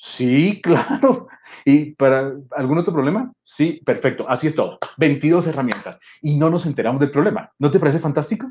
Sí, 0.02 0.62
claro. 0.64 1.28
¿Y 1.66 1.92
para 1.96 2.34
algún 2.52 2.78
otro 2.78 2.94
problema? 2.94 3.32
Sí, 3.44 3.82
perfecto. 3.86 4.26
Así 4.30 4.48
es 4.48 4.56
todo. 4.56 4.80
22 4.98 5.48
herramientas 5.48 6.00
y 6.22 6.38
no 6.38 6.50
nos 6.50 6.66
enteramos 6.66 7.02
del 7.02 7.12
problema. 7.12 7.52
¿No 7.60 7.70
te 7.70 7.80
parece 7.80 8.00
fantástico? 8.00 8.50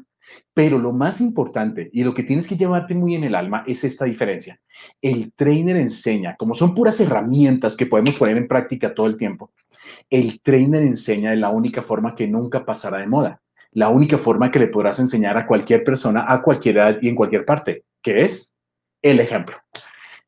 Pero 0.52 0.78
lo 0.78 0.93
más 0.93 1.21
importante 1.23 1.88
y 1.93 2.05
lo 2.05 2.12
que 2.12 2.23
tienes 2.23 2.47
que 2.47 2.57
llevarte 2.57 2.95
muy 2.95 3.14
en 3.14 3.25
el 3.25 3.35
alma 3.35 3.64
es 3.67 3.83
esta 3.83 4.05
diferencia. 4.05 4.61
El 5.00 5.33
trainer 5.33 5.76
enseña, 5.76 6.37
como 6.37 6.55
son 6.55 6.75
puras 6.75 7.00
herramientas 7.00 7.76
que 7.76 7.87
podemos 7.87 8.17
poner 8.17 8.37
en 8.37 8.47
práctica 8.47 8.95
todo 8.95 9.07
el 9.07 9.17
tiempo, 9.17 9.50
el 10.11 10.40
trainer 10.43 10.83
enseña 10.83 11.31
de 11.31 11.37
la 11.37 11.49
única 11.49 11.83
forma 11.83 12.14
que 12.14 12.26
nunca 12.26 12.67
pasará 12.67 12.99
de 12.99 13.07
moda, 13.07 13.40
la 13.73 13.88
única 13.88 14.19
forma 14.19 14.50
que 14.50 14.59
le 14.59 14.69
podrás 14.69 14.99
enseñar 15.00 15.38
a 15.38 15.47
cualquier 15.47 15.83
persona 15.83 16.26
a 16.28 16.43
cualquier 16.43 16.76
edad 16.76 16.99
y 17.00 17.09
en 17.09 17.14
cualquier 17.14 17.47
parte, 17.47 17.85
que 18.02 18.23
es 18.23 18.59
el 19.00 19.21
ejemplo. 19.21 19.57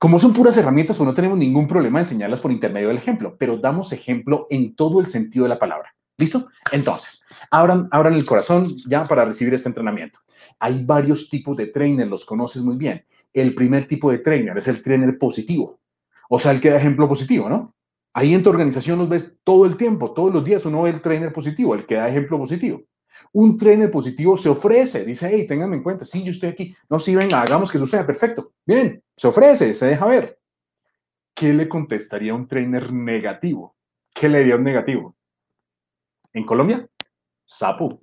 Como 0.00 0.18
son 0.18 0.32
puras 0.32 0.56
herramientas, 0.56 0.96
pues 0.96 1.06
no 1.06 1.12
tenemos 1.12 1.36
ningún 1.36 1.66
problema 1.66 1.98
en 1.98 2.06
enseñarlas 2.06 2.40
por 2.40 2.50
intermedio 2.50 2.88
del 2.88 2.96
ejemplo, 2.96 3.36
pero 3.38 3.58
damos 3.58 3.92
ejemplo 3.92 4.46
en 4.48 4.74
todo 4.74 4.98
el 4.98 5.04
sentido 5.04 5.42
de 5.42 5.50
la 5.50 5.58
palabra. 5.58 5.94
¿Listo? 6.16 6.48
Entonces, 6.72 7.22
abran, 7.50 7.86
abran 7.90 8.14
el 8.14 8.24
corazón 8.24 8.74
ya 8.88 9.04
para 9.04 9.26
recibir 9.26 9.52
este 9.52 9.68
entrenamiento. 9.68 10.20
Hay 10.58 10.82
varios 10.82 11.28
tipos 11.28 11.54
de 11.58 11.66
trainer, 11.66 12.08
los 12.08 12.24
conoces 12.24 12.62
muy 12.62 12.78
bien. 12.78 13.04
El 13.34 13.54
primer 13.54 13.86
tipo 13.86 14.10
de 14.10 14.20
trainer 14.20 14.56
es 14.56 14.68
el 14.68 14.80
trainer 14.80 15.18
positivo, 15.18 15.78
o 16.30 16.38
sea, 16.38 16.52
el 16.52 16.62
que 16.62 16.70
da 16.70 16.76
ejemplo 16.76 17.06
positivo, 17.06 17.50
¿no? 17.50 17.74
Ahí 18.14 18.32
en 18.32 18.42
tu 18.42 18.48
organización 18.48 19.00
los 19.00 19.08
ves 19.10 19.36
todo 19.44 19.66
el 19.66 19.76
tiempo, 19.76 20.14
todos 20.14 20.32
los 20.32 20.42
días 20.42 20.64
uno 20.64 20.80
ve 20.80 20.90
el 20.90 21.02
trainer 21.02 21.30
positivo, 21.30 21.74
el 21.74 21.84
que 21.84 21.96
da 21.96 22.08
ejemplo 22.08 22.38
positivo. 22.38 22.80
Un 23.32 23.56
trainer 23.56 23.90
positivo 23.90 24.36
se 24.36 24.48
ofrece, 24.48 25.04
dice, 25.04 25.30
hey, 25.32 25.46
ténganme 25.46 25.76
en 25.76 25.82
cuenta, 25.82 26.04
sí, 26.04 26.24
yo 26.24 26.32
estoy 26.32 26.50
aquí. 26.50 26.76
No, 26.88 26.98
sí, 26.98 27.14
venga, 27.14 27.42
hagamos 27.42 27.70
que 27.70 27.78
suceda, 27.78 28.06
perfecto. 28.06 28.52
Bien, 28.66 29.02
se 29.16 29.28
ofrece, 29.28 29.74
se 29.74 29.86
deja 29.86 30.06
ver. 30.06 30.40
¿Qué 31.34 31.52
le 31.52 31.68
contestaría 31.68 32.34
un 32.34 32.46
trainer 32.46 32.92
negativo? 32.92 33.76
¿Qué 34.14 34.28
le 34.28 34.38
diría 34.38 34.56
un 34.56 34.64
negativo? 34.64 35.16
En 36.32 36.44
Colombia, 36.44 36.88
sapo, 37.46 38.02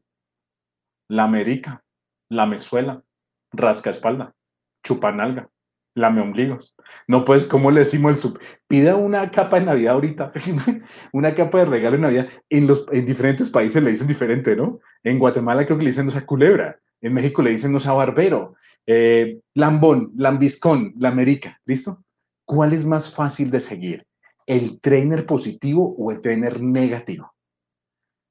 la 1.08 1.24
América, 1.24 1.84
la 2.30 2.46
mezuela, 2.46 3.04
rasca 3.52 3.90
espalda, 3.90 4.36
chupanalga, 4.84 5.50
lame 5.98 6.22
ombligos. 6.22 6.76
No, 7.08 7.26
pues, 7.26 7.46
¿cómo 7.46 7.72
le 7.72 7.80
decimos 7.80 8.12
el 8.12 8.16
sub? 8.16 8.40
Pida 8.68 8.96
una 8.96 9.30
capa 9.32 9.60
de 9.60 9.66
Navidad 9.66 9.96
ahorita, 9.96 10.32
una 11.12 11.34
capa 11.34 11.60
de 11.60 11.66
regalo 11.66 11.96
en 11.96 12.02
Navidad. 12.04 12.30
En, 12.50 12.68
los, 12.68 12.86
en 12.92 13.06
diferentes 13.06 13.50
países 13.50 13.84
le 13.84 13.92
dicen 13.92 14.08
diferente, 14.08 14.56
¿no? 14.56 14.80
En 15.04 15.20
Guatemala 15.20 15.66
creo 15.66 15.78
que 15.78 15.84
le 15.84 15.90
dicen 15.90 16.06
no 16.06 16.12
sea 16.12 16.26
culebra, 16.26 16.80
en 17.02 17.14
México 17.14 17.42
le 17.42 17.52
dicen 17.52 17.72
no 17.72 17.80
sea 17.80 17.94
barbero, 17.94 18.56
eh, 18.86 19.40
lambón, 19.54 20.12
lambiscón, 20.16 20.94
lamerica, 20.98 21.60
¿listo? 21.66 22.04
¿Cuál 22.46 22.74
es 22.74 22.86
más 22.86 23.14
fácil 23.14 23.52
de 23.52 23.60
seguir? 23.60 24.06
¿El 24.46 24.80
trainer 24.80 25.26
positivo 25.26 25.96
o 25.98 26.12
el 26.12 26.22
trainer 26.22 26.62
negativo? 26.62 27.34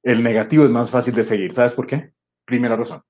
El 0.02 0.22
negativo 0.22 0.64
es 0.64 0.70
más 0.70 0.90
fácil 0.90 1.14
de 1.14 1.24
seguir. 1.24 1.52
¿Sabes 1.52 1.74
por 1.74 1.86
qué? 1.86 2.12
Primera 2.46 2.76
razón. 2.76 3.02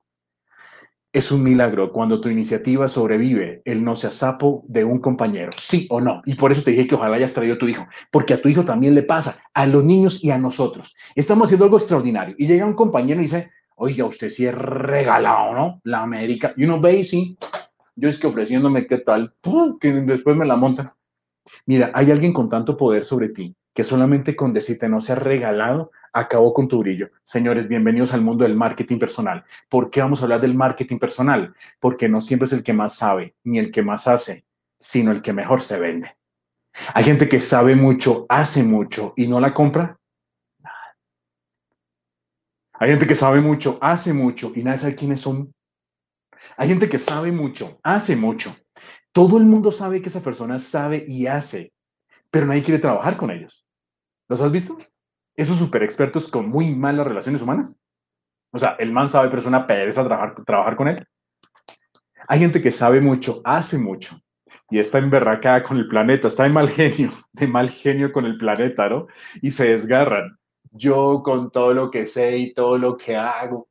Es 1.12 1.32
un 1.32 1.42
milagro 1.42 1.92
cuando 1.92 2.20
tu 2.20 2.28
iniciativa 2.28 2.88
sobrevive 2.88 3.62
el 3.64 3.82
no 3.82 3.96
sea 3.96 4.10
sapo 4.10 4.64
de 4.68 4.84
un 4.84 4.98
compañero, 4.98 5.50
sí 5.56 5.86
o 5.90 6.00
no. 6.00 6.20
Y 6.26 6.34
por 6.34 6.52
eso 6.52 6.62
te 6.62 6.72
dije 6.72 6.86
que 6.86 6.94
ojalá 6.94 7.16
hayas 7.16 7.32
traído 7.32 7.54
a 7.54 7.58
tu 7.58 7.68
hijo, 7.68 7.86
porque 8.10 8.34
a 8.34 8.42
tu 8.42 8.48
hijo 8.48 8.64
también 8.64 8.94
le 8.94 9.02
pasa, 9.02 9.42
a 9.54 9.66
los 9.66 9.84
niños 9.84 10.22
y 10.22 10.30
a 10.30 10.38
nosotros. 10.38 10.94
Estamos 11.14 11.46
haciendo 11.46 11.64
algo 11.64 11.78
extraordinario 11.78 12.34
y 12.38 12.46
llega 12.46 12.66
un 12.66 12.75
compañero 12.75 13.20
y 13.20 13.25
dice, 13.25 13.50
oiga, 13.76 14.04
usted 14.04 14.28
sí 14.28 14.46
es 14.46 14.54
regalado, 14.54 15.54
¿no? 15.54 15.80
La 15.84 16.02
América. 16.02 16.52
Y 16.56 16.64
uno 16.64 16.80
ve 16.80 16.98
y 16.98 17.04
sí, 17.04 17.38
yo 17.94 18.08
es 18.08 18.18
que 18.18 18.26
ofreciéndome 18.26 18.86
qué 18.86 18.98
tal, 18.98 19.32
que 19.80 19.92
después 19.92 20.36
me 20.36 20.44
la 20.44 20.56
montan. 20.56 20.92
Mira, 21.64 21.90
hay 21.94 22.10
alguien 22.10 22.32
con 22.32 22.48
tanto 22.48 22.76
poder 22.76 23.04
sobre 23.04 23.30
ti 23.30 23.56
que 23.76 23.85
solamente 23.85 24.35
con 24.35 24.54
decirte 24.54 24.88
no 24.88 25.02
sea 25.02 25.16
regalado, 25.16 25.92
acabó 26.14 26.54
con 26.54 26.66
tu 26.66 26.78
brillo. 26.78 27.11
Señores, 27.25 27.68
bienvenidos 27.68 28.14
al 28.14 28.23
mundo 28.23 28.45
del 28.45 28.56
marketing 28.56 28.99
personal. 28.99 29.45
¿Por 29.68 29.90
qué 29.90 30.00
vamos 30.00 30.18
a 30.21 30.23
hablar 30.25 30.40
del 30.40 30.54
marketing 30.54 30.99
personal? 30.99 31.54
Porque 31.78 32.09
no 32.09 32.23
siempre 32.23 32.47
es 32.47 32.54
el 32.54 32.62
que 32.62 32.73
más 32.73 32.97
sabe, 32.97 33.35
ni 33.45 33.59
el 33.59 33.71
que 33.71 33.83
más 33.83 34.09
hace, 34.09 34.47
sino 34.78 35.12
el 35.12 35.21
que 35.21 35.35
mejor 35.35 35.61
se 35.61 35.78
vende. 35.78 36.16
Hay 36.95 37.04
gente 37.04 37.28
que 37.28 37.38
sabe 37.38 37.76
mucho, 37.76 38.25
hace 38.30 38.64
mucho 38.64 39.12
y 39.14 39.28
no 39.28 39.40
la 39.40 39.52
compra. 39.52 40.00
Hay 42.73 42.88
gente 42.88 43.06
que 43.06 43.14
sabe 43.14 43.42
mucho, 43.42 43.78
hace 43.83 44.14
mucho 44.14 44.52
y 44.54 44.62
nadie 44.62 44.78
sabe 44.78 44.95
quiénes 44.95 45.21
son. 45.21 45.52
Hay 46.56 46.68
gente 46.68 46.88
que 46.88 46.97
sabe 46.97 47.30
mucho, 47.30 47.78
hace 47.83 48.16
mucho. 48.16 48.56
Todo 49.12 49.37
el 49.37 49.45
mundo 49.45 49.71
sabe 49.71 50.00
que 50.00 50.09
esa 50.09 50.23
persona 50.23 50.59
sabe 50.59 51.04
y 51.06 51.26
hace, 51.26 51.75
pero 52.30 52.47
nadie 52.47 52.62
quiere 52.62 52.80
trabajar 52.80 53.18
con 53.18 53.30
ellos. 53.30 53.65
¿Los 54.28 54.40
has 54.42 54.52
visto? 54.52 54.78
Esos 55.35 55.59
super 55.59 55.83
expertos 55.83 56.28
con 56.28 56.49
muy 56.49 56.75
malas 56.75 57.06
relaciones 57.06 57.42
humanas. 57.42 57.75
O 58.52 58.59
sea, 58.59 58.71
el 58.78 58.92
man 58.92 59.09
sabe, 59.09 59.28
pero 59.28 59.40
es 59.40 59.47
una 59.47 59.66
pereza 59.66 60.04
trabajar, 60.04 60.35
trabajar 60.45 60.76
con 60.76 60.88
él. 60.88 61.06
Hay 62.28 62.38
gente 62.38 62.62
que 62.62 62.71
sabe 62.71 63.00
mucho, 63.00 63.40
hace 63.45 63.78
mucho, 63.78 64.21
y 64.71 64.78
está 64.78 64.99
emberracada 64.99 65.62
con 65.62 65.76
el 65.76 65.88
planeta, 65.88 66.26
está 66.26 66.42
de 66.45 66.50
mal 66.50 66.68
genio, 66.68 67.11
de 67.33 67.47
mal 67.47 67.71
genio 67.71 68.11
con 68.12 68.25
el 68.25 68.37
planeta, 68.37 68.88
¿no? 68.88 69.06
Y 69.42 69.50
se 69.50 69.68
desgarran. 69.68 70.37
Yo 70.73 71.23
con 71.23 71.50
todo 71.50 71.73
lo 71.73 71.90
que 71.90 72.04
sé 72.04 72.37
y 72.37 72.54
todo 72.54 72.76
lo 72.78 72.97
que 72.97 73.16
hago, 73.16 73.68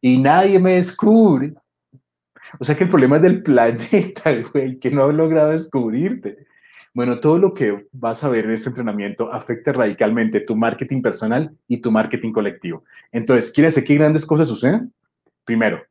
y 0.00 0.18
nadie 0.18 0.58
me 0.58 0.72
descubre. 0.72 1.54
O 2.60 2.64
sea 2.64 2.76
que 2.76 2.84
el 2.84 2.90
problema 2.90 3.16
es 3.16 3.22
del 3.22 3.42
planeta, 3.44 4.32
güey, 4.52 4.78
que 4.78 4.90
no 4.90 5.04
ha 5.04 5.12
logrado 5.12 5.50
descubrirte. 5.50 6.46
Bueno, 6.94 7.18
todo 7.18 7.38
lo 7.38 7.52
que 7.52 7.88
vas 7.90 8.22
a 8.22 8.28
ver 8.28 8.44
en 8.44 8.52
este 8.52 8.68
entrenamiento 8.68 9.32
afecta 9.32 9.72
radicalmente 9.72 10.40
tu 10.40 10.54
marketing 10.54 11.02
personal 11.02 11.52
y 11.66 11.78
tu 11.78 11.90
marketing 11.90 12.30
colectivo. 12.30 12.84
Entonces, 13.10 13.50
¿quieres 13.50 13.82
que 13.82 13.94
grandes 13.94 14.24
cosas 14.24 14.46
sucedan? 14.46 14.92
Primero, 15.44 15.82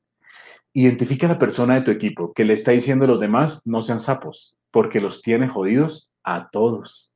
identifica 0.72 1.25
a 1.25 1.31
la 1.31 1.39
persona 1.39 1.75
de 1.75 1.81
tu 1.81 1.91
equipo 1.91 2.33
que 2.33 2.45
le 2.45 2.53
está 2.53 2.72
diciendo 2.72 3.03
a 3.03 3.10
los 3.10 3.19
demás 3.19 3.62
no 3.65 3.81
sean 3.81 4.00
sapos, 4.00 4.55
porque 4.72 5.01
los 5.01 5.22
tiene 5.22 5.45
jodidos 5.45 6.10
a 6.24 6.50
todos. 6.50 7.12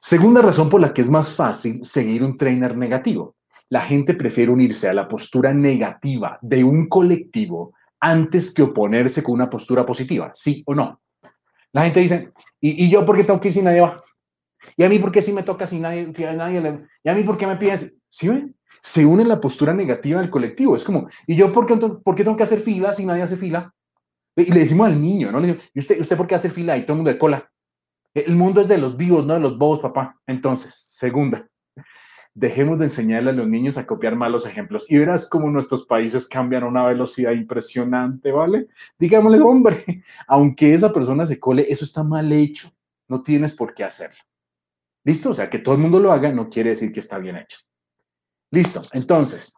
Segunda 0.00 0.42
razón 0.42 0.68
por 0.68 0.80
la 0.80 0.92
que 0.92 1.02
es 1.02 1.08
más 1.08 1.32
fácil 1.36 1.84
seguir 1.84 2.24
un 2.24 2.36
trainer 2.36 2.76
negativo. 2.76 3.36
La 3.68 3.82
gente 3.82 4.12
prefiere 4.12 4.50
unirse 4.50 4.88
a 4.88 4.92
la 4.92 5.06
postura 5.06 5.54
negativa 5.54 6.36
de 6.42 6.64
un 6.64 6.88
colectivo 6.88 7.74
antes 8.00 8.52
que 8.52 8.62
oponerse 8.62 9.22
con 9.22 9.34
una 9.34 9.48
postura 9.48 9.86
positiva, 9.86 10.30
sí 10.32 10.64
o 10.66 10.74
no. 10.74 11.00
La 11.72 11.84
gente 11.84 12.00
dice, 12.00 12.32
¿y, 12.60 12.90
yo 12.90 13.04
por 13.04 13.16
qué 13.16 13.24
tengo 13.24 13.40
que 13.40 13.48
ir 13.48 13.54
si 13.54 13.62
nadie 13.62 13.80
va? 13.80 14.02
¿Y 14.76 14.84
a 14.84 14.88
mí 14.88 14.98
por 14.98 15.10
qué 15.10 15.22
si 15.22 15.32
me 15.32 15.42
toca 15.42 15.66
si 15.66 15.80
nadie, 15.80 16.12
si 16.14 16.22
nadie 16.22 16.60
le... 16.60 16.86
¿Y 17.02 17.08
a 17.08 17.14
mí 17.14 17.22
por 17.24 17.36
qué 17.36 17.46
me 17.46 17.56
piden? 17.56 17.78
¿Sí 18.10 18.28
ven? 18.28 18.54
Se 18.80 19.06
une 19.06 19.24
la 19.24 19.40
postura 19.40 19.72
negativa 19.72 20.20
del 20.20 20.30
colectivo. 20.30 20.76
Es 20.76 20.84
como, 20.84 21.08
¿y 21.26 21.36
yo 21.36 21.50
por 21.52 21.66
qué, 21.66 21.76
por 21.76 22.14
qué 22.14 22.24
tengo 22.24 22.36
que 22.36 22.42
hacer 22.42 22.60
fila 22.60 22.94
si 22.94 23.06
nadie 23.06 23.22
hace 23.22 23.36
fila? 23.36 23.74
Y 24.36 24.52
le 24.52 24.60
decimos 24.60 24.86
al 24.86 25.00
niño, 25.00 25.30
¿no? 25.30 25.40
Le 25.40 25.48
decimos, 25.48 25.70
¿y 25.74 25.80
usted, 25.80 26.00
usted 26.00 26.16
por 26.16 26.26
qué 26.26 26.34
hace 26.34 26.50
fila 26.50 26.76
y 26.76 26.82
todo 26.82 26.92
el 26.92 26.98
mundo 26.98 27.12
de 27.12 27.18
cola? 27.18 27.50
El 28.14 28.36
mundo 28.36 28.60
es 28.60 28.68
de 28.68 28.78
los 28.78 28.96
vivos, 28.96 29.24
no 29.24 29.34
de 29.34 29.40
los 29.40 29.56
bobos, 29.56 29.80
papá. 29.80 30.20
Entonces, 30.26 30.74
segunda, 30.74 31.48
dejemos 32.34 32.78
de 32.78 32.86
enseñarle 32.86 33.30
a 33.30 33.34
los 33.34 33.46
niños 33.46 33.76
a 33.76 33.86
copiar 33.86 34.16
malos 34.16 34.46
ejemplos 34.46 34.86
y 34.88 34.96
verás 34.96 35.28
cómo 35.28 35.50
nuestros 35.50 35.84
países 35.84 36.28
cambian 36.28 36.62
a 36.62 36.68
una 36.68 36.86
velocidad 36.86 37.32
impresionante, 37.32 38.32
¿vale? 38.32 38.68
Digámosle, 38.98 39.40
hombre, 39.40 39.76
aunque 40.28 40.74
esa 40.74 40.92
persona 40.92 41.26
se 41.26 41.38
cole, 41.38 41.66
eso 41.68 41.84
está 41.84 42.02
mal 42.02 42.32
hecho, 42.32 42.72
no 43.08 43.22
tienes 43.22 43.54
por 43.54 43.74
qué 43.74 43.84
hacerlo. 43.84 44.18
¿Listo? 45.04 45.30
O 45.30 45.34
sea, 45.34 45.50
que 45.50 45.58
todo 45.58 45.74
el 45.74 45.80
mundo 45.80 45.98
lo 45.98 46.12
haga 46.12 46.32
no 46.32 46.48
quiere 46.48 46.70
decir 46.70 46.92
que 46.92 47.00
está 47.00 47.18
bien 47.18 47.36
hecho. 47.36 47.58
Listo, 48.50 48.82
entonces, 48.92 49.52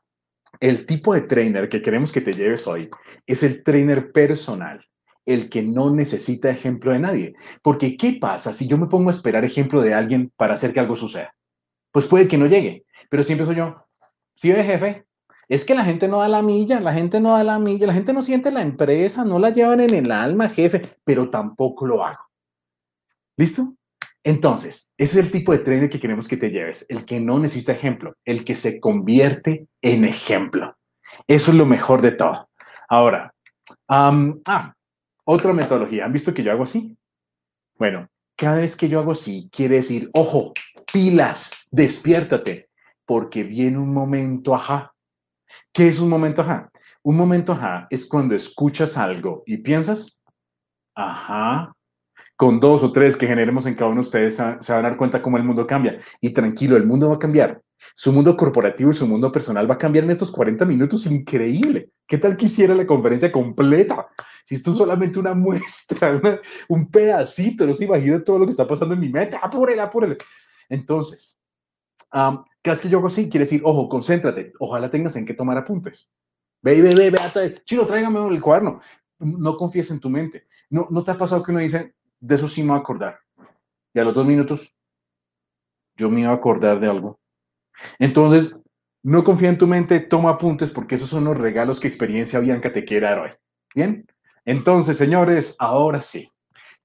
el 0.60 0.86
tipo 0.86 1.14
de 1.14 1.22
trainer 1.22 1.68
que 1.68 1.82
queremos 1.82 2.12
que 2.12 2.20
te 2.20 2.32
lleves 2.32 2.66
hoy 2.66 2.88
es 3.26 3.42
el 3.42 3.62
trainer 3.62 4.12
personal, 4.12 4.84
el 5.26 5.48
que 5.48 5.62
no 5.62 5.90
necesita 5.90 6.50
ejemplo 6.50 6.92
de 6.92 7.00
nadie. 7.00 7.34
Porque, 7.62 7.96
¿qué 7.96 8.18
pasa 8.20 8.52
si 8.52 8.66
yo 8.66 8.78
me 8.78 8.86
pongo 8.86 9.10
a 9.10 9.12
esperar 9.12 9.44
ejemplo 9.44 9.80
de 9.80 9.94
alguien 9.94 10.32
para 10.36 10.54
hacer 10.54 10.72
que 10.72 10.80
algo 10.80 10.96
suceda? 10.96 11.34
Pues 11.94 12.06
puede 12.06 12.26
que 12.26 12.36
no 12.36 12.46
llegue, 12.46 12.84
pero 13.08 13.22
siempre 13.22 13.46
soy 13.46 13.54
yo. 13.54 13.86
Si 14.34 14.50
ve, 14.50 14.64
jefe, 14.64 15.06
es 15.48 15.64
que 15.64 15.76
la 15.76 15.84
gente 15.84 16.08
no 16.08 16.18
da 16.18 16.28
la 16.28 16.42
milla, 16.42 16.80
la 16.80 16.92
gente 16.92 17.20
no 17.20 17.34
da 17.36 17.44
la 17.44 17.60
milla, 17.60 17.86
la 17.86 17.92
gente 17.92 18.12
no 18.12 18.20
siente 18.20 18.50
la 18.50 18.62
empresa, 18.62 19.24
no 19.24 19.38
la 19.38 19.50
llevan 19.50 19.78
en 19.78 19.94
el 19.94 20.10
alma, 20.10 20.48
jefe, 20.48 20.82
pero 21.04 21.30
tampoco 21.30 21.86
lo 21.86 22.04
hago. 22.04 22.18
¿Listo? 23.36 23.76
Entonces, 24.24 24.92
ese 24.98 25.20
es 25.20 25.26
el 25.26 25.30
tipo 25.30 25.52
de 25.52 25.58
trainer 25.60 25.88
que 25.88 26.00
queremos 26.00 26.26
que 26.26 26.36
te 26.36 26.50
lleves, 26.50 26.84
el 26.88 27.04
que 27.04 27.20
no 27.20 27.38
necesita 27.38 27.70
ejemplo, 27.70 28.16
el 28.24 28.44
que 28.44 28.56
se 28.56 28.80
convierte 28.80 29.68
en 29.80 30.04
ejemplo. 30.04 30.76
Eso 31.28 31.52
es 31.52 31.56
lo 31.56 31.64
mejor 31.64 32.02
de 32.02 32.10
todo. 32.10 32.48
Ahora, 32.88 33.32
ah, 33.86 34.74
otra 35.24 35.52
metodología. 35.52 36.06
¿Han 36.06 36.12
visto 36.12 36.34
que 36.34 36.42
yo 36.42 36.50
hago 36.50 36.64
así? 36.64 36.98
Bueno, 37.78 38.08
cada 38.36 38.58
vez 38.58 38.76
que 38.76 38.88
yo 38.88 39.00
hago 39.00 39.12
así, 39.12 39.48
quiere 39.52 39.76
decir, 39.76 40.10
ojo, 40.14 40.52
pilas, 40.92 41.52
despiértate, 41.70 42.68
porque 43.06 43.42
viene 43.42 43.78
un 43.78 43.92
momento 43.92 44.54
ajá. 44.54 44.92
¿Qué 45.72 45.88
es 45.88 45.98
un 45.98 46.08
momento 46.08 46.42
ajá? 46.42 46.70
Un 47.02 47.16
momento 47.16 47.52
ajá 47.52 47.86
es 47.90 48.06
cuando 48.06 48.34
escuchas 48.34 48.96
algo 48.96 49.42
y 49.46 49.58
piensas, 49.58 50.20
ajá, 50.94 51.74
con 52.36 52.58
dos 52.58 52.82
o 52.82 52.92
tres 52.92 53.16
que 53.16 53.26
generemos 53.26 53.66
en 53.66 53.74
cada 53.74 53.90
uno 53.90 53.96
de 53.96 54.06
ustedes 54.06 54.36
se 54.36 54.42
van 54.72 54.84
a 54.84 54.88
dar 54.88 54.96
cuenta 54.96 55.22
cómo 55.22 55.36
el 55.36 55.44
mundo 55.44 55.66
cambia. 55.66 55.98
Y 56.20 56.30
tranquilo, 56.30 56.76
el 56.76 56.86
mundo 56.86 57.08
va 57.08 57.16
a 57.16 57.18
cambiar. 57.18 57.60
Su 57.94 58.12
mundo 58.12 58.36
corporativo 58.36 58.90
y 58.90 58.94
su 58.94 59.06
mundo 59.06 59.30
personal 59.30 59.68
va 59.68 59.74
a 59.74 59.78
cambiar 59.78 60.04
en 60.04 60.10
estos 60.10 60.30
40 60.30 60.64
minutos. 60.64 61.06
Increíble. 61.06 61.90
¿Qué 62.06 62.18
tal 62.18 62.36
quisiera 62.36 62.74
la 62.74 62.86
conferencia 62.86 63.30
completa? 63.30 64.08
Si 64.44 64.54
esto 64.54 64.70
es 64.70 64.76
solamente 64.76 65.18
una 65.18 65.34
muestra, 65.34 66.20
un 66.68 66.90
pedacito, 66.90 67.66
no 67.66 67.74
se 67.74 67.84
imagina 67.84 68.22
todo 68.22 68.38
lo 68.38 68.46
que 68.46 68.50
está 68.50 68.66
pasando 68.66 68.94
en 68.94 69.00
mi 69.00 69.08
mente. 69.08 69.38
Apúrele, 69.40 69.80
apúrele. 69.80 70.16
Entonces, 70.68 71.36
um, 72.12 72.44
¿qué 72.62 72.70
es 72.70 72.80
que 72.80 72.88
yo 72.88 72.98
hago 72.98 73.08
así? 73.08 73.28
Quiere 73.28 73.44
decir, 73.44 73.60
ojo, 73.64 73.88
concéntrate. 73.88 74.52
Ojalá 74.58 74.90
tengas 74.90 75.16
en 75.16 75.26
qué 75.26 75.34
tomar 75.34 75.56
apuntes. 75.56 76.12
Ve, 76.62 76.80
ve, 76.80 76.94
ve, 76.94 77.10
ve, 77.10 77.54
chino, 77.64 77.86
tráigame 77.86 78.26
el 78.34 78.42
cuaderno. 78.42 78.80
No 79.18 79.56
confíes 79.56 79.90
en 79.90 80.00
tu 80.00 80.08
mente. 80.10 80.46
No, 80.70 80.86
¿No 80.90 81.04
te 81.04 81.10
ha 81.10 81.16
pasado 81.16 81.42
que 81.42 81.50
uno 81.50 81.60
dice, 81.60 81.94
de 82.20 82.34
eso 82.34 82.48
sí 82.48 82.62
me 82.62 82.70
voy 82.70 82.78
a 82.78 82.80
acordar? 82.80 83.18
Y 83.92 84.00
a 84.00 84.04
los 84.04 84.14
dos 84.14 84.26
minutos, 84.26 84.74
yo 85.96 86.10
me 86.10 86.22
iba 86.22 86.30
a 86.30 86.34
acordar 86.34 86.80
de 86.80 86.88
algo. 86.88 87.20
Entonces, 87.98 88.54
no 89.02 89.22
confía 89.22 89.50
en 89.50 89.58
tu 89.58 89.66
mente, 89.66 90.00
toma 90.00 90.30
apuntes 90.30 90.70
porque 90.70 90.94
esos 90.94 91.10
son 91.10 91.24
los 91.24 91.36
regalos 91.36 91.78
que 91.78 91.88
Experiencia 91.88 92.40
Bianca 92.40 92.72
te 92.72 92.84
quiere 92.84 93.06
dar 93.06 93.18
hoy. 93.18 93.30
Bien, 93.74 94.06
entonces, 94.44 94.96
señores, 94.96 95.56
ahora 95.58 96.00
sí. 96.00 96.30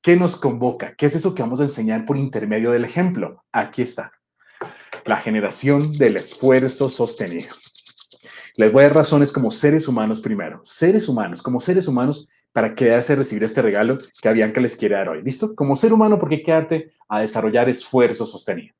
¿Qué 0.01 0.15
nos 0.15 0.37
convoca? 0.37 0.95
¿Qué 0.95 1.07
es 1.07 1.15
eso 1.15 1.35
que 1.35 1.41
vamos 1.41 1.59
a 1.59 1.63
enseñar 1.63 2.05
por 2.05 2.17
intermedio 2.17 2.71
del 2.71 2.85
ejemplo? 2.85 3.43
Aquí 3.51 3.81
está. 3.81 4.13
La 5.03 5.17
generación 5.17 5.91
del 5.97 6.15
esfuerzo 6.15 6.87
sostenido. 6.87 7.49
Les 8.55 8.71
voy 8.71 8.83
a 8.83 8.87
dar 8.87 8.97
razones 8.97 9.31
como 9.31 9.51
seres 9.51 9.87
humanos 9.87 10.21
primero. 10.21 10.61
Seres 10.63 11.09
humanos, 11.09 11.41
como 11.41 11.59
seres 11.59 11.87
humanos, 11.87 12.27
para 12.53 12.75
quedarse 12.75 13.13
a 13.13 13.17
recibir 13.17 13.43
este 13.43 13.61
regalo 13.61 13.97
que 14.21 14.29
Avianca 14.29 14.61
les 14.61 14.75
quiere 14.75 14.95
dar 14.95 15.09
hoy. 15.09 15.21
¿Listo? 15.21 15.53
Como 15.53 15.75
ser 15.75 15.93
humano, 15.93 16.17
¿por 16.17 16.29
qué 16.29 16.41
quedarte 16.41 16.91
a 17.07 17.21
desarrollar 17.21 17.69
esfuerzo 17.69 18.25
sostenido? 18.25 18.73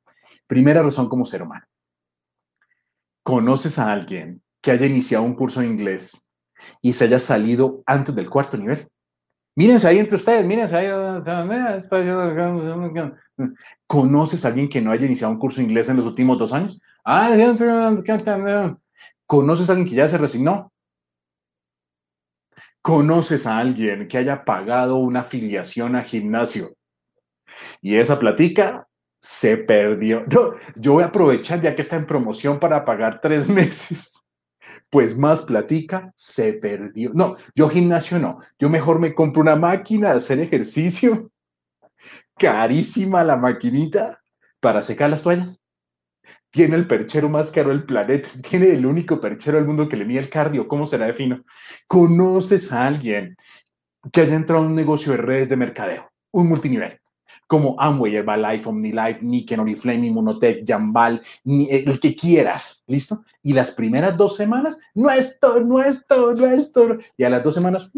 Primera 0.47 0.81
razón 0.81 1.07
como 1.09 1.25
ser 1.25 1.43
humano. 1.43 1.65
¿Conoces 3.23 3.77
a 3.79 3.91
alguien 3.91 4.41
que 4.61 4.71
haya 4.71 4.85
iniciado 4.85 5.23
un 5.23 5.35
curso 5.35 5.61
de 5.61 5.67
inglés 5.67 6.25
y 6.81 6.93
se 6.93 7.05
haya 7.05 7.19
salido 7.19 7.83
antes 7.85 8.15
del 8.15 8.29
cuarto 8.29 8.57
nivel? 8.57 8.89
Mírense 9.55 9.87
ahí 9.87 9.99
entre 9.99 10.15
ustedes, 10.15 10.45
mírense 10.45 10.75
ahí. 10.75 10.87
¿Conoces 13.87 14.45
a 14.45 14.47
alguien 14.47 14.69
que 14.69 14.81
no 14.81 14.91
haya 14.91 15.05
iniciado 15.05 15.33
un 15.33 15.39
curso 15.39 15.57
de 15.57 15.67
inglés 15.67 15.89
en 15.89 15.97
los 15.97 16.05
últimos 16.05 16.37
dos 16.37 16.53
años? 16.53 16.81
¿Conoces 19.25 19.69
a 19.69 19.73
alguien 19.73 19.87
que 19.87 19.95
ya 19.95 20.07
se 20.07 20.17
resignó? 20.17 20.71
¿Conoces 22.81 23.45
a 23.45 23.57
alguien 23.57 24.07
que 24.07 24.17
haya 24.17 24.43
pagado 24.43 24.95
una 24.95 25.19
afiliación 25.21 25.95
a 25.95 26.03
gimnasio? 26.03 26.75
Y 27.81 27.97
esa 27.97 28.17
platica 28.17 28.87
se 29.19 29.57
perdió. 29.57 30.23
No, 30.31 30.53
yo 30.75 30.93
voy 30.93 31.03
a 31.03 31.07
aprovechar 31.07 31.61
ya 31.61 31.75
que 31.75 31.81
está 31.81 31.95
en 31.95 32.05
promoción 32.07 32.59
para 32.59 32.85
pagar 32.85 33.21
tres 33.21 33.49
meses 33.49 34.23
pues 34.89 35.17
más 35.17 35.41
platica 35.41 36.11
se 36.15 36.53
perdió. 36.53 37.11
No, 37.13 37.37
yo 37.55 37.69
gimnasio 37.69 38.19
no, 38.19 38.39
yo 38.59 38.69
mejor 38.69 38.99
me 38.99 39.13
compro 39.13 39.41
una 39.41 39.55
máquina 39.55 40.11
de 40.11 40.17
hacer 40.17 40.39
ejercicio, 40.39 41.31
carísima 42.37 43.23
la 43.23 43.35
maquinita 43.35 44.21
para 44.59 44.81
secar 44.81 45.09
las 45.09 45.23
toallas. 45.23 45.59
Tiene 46.51 46.75
el 46.75 46.87
perchero 46.87 47.29
más 47.29 47.51
caro 47.51 47.69
del 47.69 47.85
planeta, 47.85 48.29
tiene 48.49 48.71
el 48.71 48.85
único 48.85 49.19
perchero 49.19 49.57
del 49.57 49.67
mundo 49.67 49.87
que 49.87 49.97
le 49.97 50.05
mide 50.05 50.19
el 50.19 50.29
cardio, 50.29 50.67
¿cómo 50.67 50.87
será 50.87 51.05
de 51.05 51.13
fino? 51.13 51.43
¿Conoces 51.87 52.71
a 52.71 52.87
alguien 52.87 53.35
que 54.11 54.21
haya 54.21 54.35
entrado 54.35 54.63
en 54.63 54.71
un 54.71 54.75
negocio 54.75 55.11
de 55.11 55.19
redes 55.19 55.49
de 55.49 55.57
mercadeo, 55.57 56.11
un 56.31 56.49
multinivel? 56.49 56.99
Como 57.49 57.75
Amway, 57.79 58.15
Herbalife, 58.15 58.69
OmniLife, 58.69 59.21
Niken, 59.23 59.61
Oriflame, 59.61 60.05
Immunotech, 60.05 60.63
Jambal, 60.67 61.19
el 61.43 61.99
que 61.99 62.15
quieras, 62.15 62.83
¿listo? 62.85 63.23
Y 63.41 63.53
las 63.53 63.71
primeras 63.71 64.15
dos 64.15 64.35
semanas, 64.35 64.77
esto, 64.93 65.59
no 65.61 65.79
esto, 65.79 66.35
y 67.17 67.23
a 67.23 67.29
las 67.31 67.41
dos 67.41 67.55
semanas, 67.55 67.89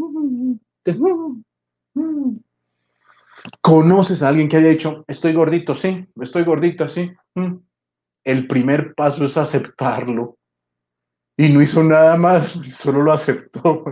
¿conoces 3.60 4.24
a 4.24 4.30
alguien 4.30 4.48
que 4.48 4.56
haya 4.56 4.70
dicho, 4.70 5.04
estoy 5.06 5.34
gordito, 5.34 5.76
sí, 5.76 6.08
estoy 6.22 6.46
gordito, 6.46 6.88
sí? 6.88 7.12
El 8.24 8.48
primer 8.48 8.96
paso 8.96 9.26
es 9.26 9.36
aceptarlo. 9.36 10.38
Y 11.36 11.50
no 11.50 11.62
hizo 11.62 11.84
nada 11.84 12.16
más, 12.16 12.58
solo 12.70 13.02
lo 13.02 13.12
aceptó. 13.12 13.84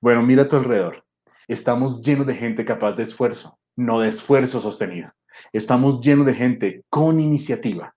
Bueno, 0.00 0.22
mira 0.22 0.42
a 0.42 0.48
tu 0.48 0.56
alrededor. 0.56 1.04
Estamos 1.46 2.00
llenos 2.00 2.26
de 2.26 2.34
gente 2.34 2.64
capaz 2.64 2.96
de 2.96 3.04
esfuerzo 3.04 3.56
no 3.76 4.00
de 4.00 4.08
esfuerzo 4.08 4.60
sostenido. 4.60 5.12
Estamos 5.52 6.00
llenos 6.00 6.26
de 6.26 6.34
gente 6.34 6.84
con 6.88 7.20
iniciativa, 7.20 7.94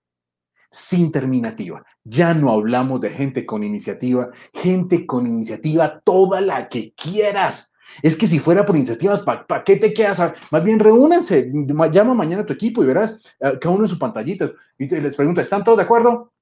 sin 0.70 1.10
terminativa. 1.10 1.84
Ya 2.04 2.34
no 2.34 2.50
hablamos 2.50 3.00
de 3.00 3.10
gente 3.10 3.46
con 3.46 3.64
iniciativa, 3.64 4.30
gente 4.54 5.06
con 5.06 5.26
iniciativa, 5.26 6.00
toda 6.04 6.40
la 6.40 6.68
que 6.68 6.92
quieras. 6.94 7.68
Es 8.02 8.16
que 8.16 8.26
si 8.26 8.38
fuera 8.38 8.64
por 8.64 8.76
iniciativas, 8.76 9.20
¿para 9.22 9.64
qué 9.64 9.76
te 9.76 9.92
quedas? 9.92 10.22
Más 10.50 10.62
bien 10.62 10.78
reúnanse, 10.78 11.50
llama 11.90 12.14
mañana 12.14 12.42
a 12.42 12.46
tu 12.46 12.52
equipo 12.52 12.84
y 12.84 12.86
verás 12.86 13.34
eh, 13.40 13.58
cada 13.60 13.74
uno 13.74 13.84
en 13.84 13.88
su 13.88 13.98
pantallita 13.98 14.52
y 14.78 14.86
les 14.88 15.16
pregunta, 15.16 15.40
¿están 15.40 15.64
todos 15.64 15.78
de 15.78 15.84
acuerdo? 15.84 16.32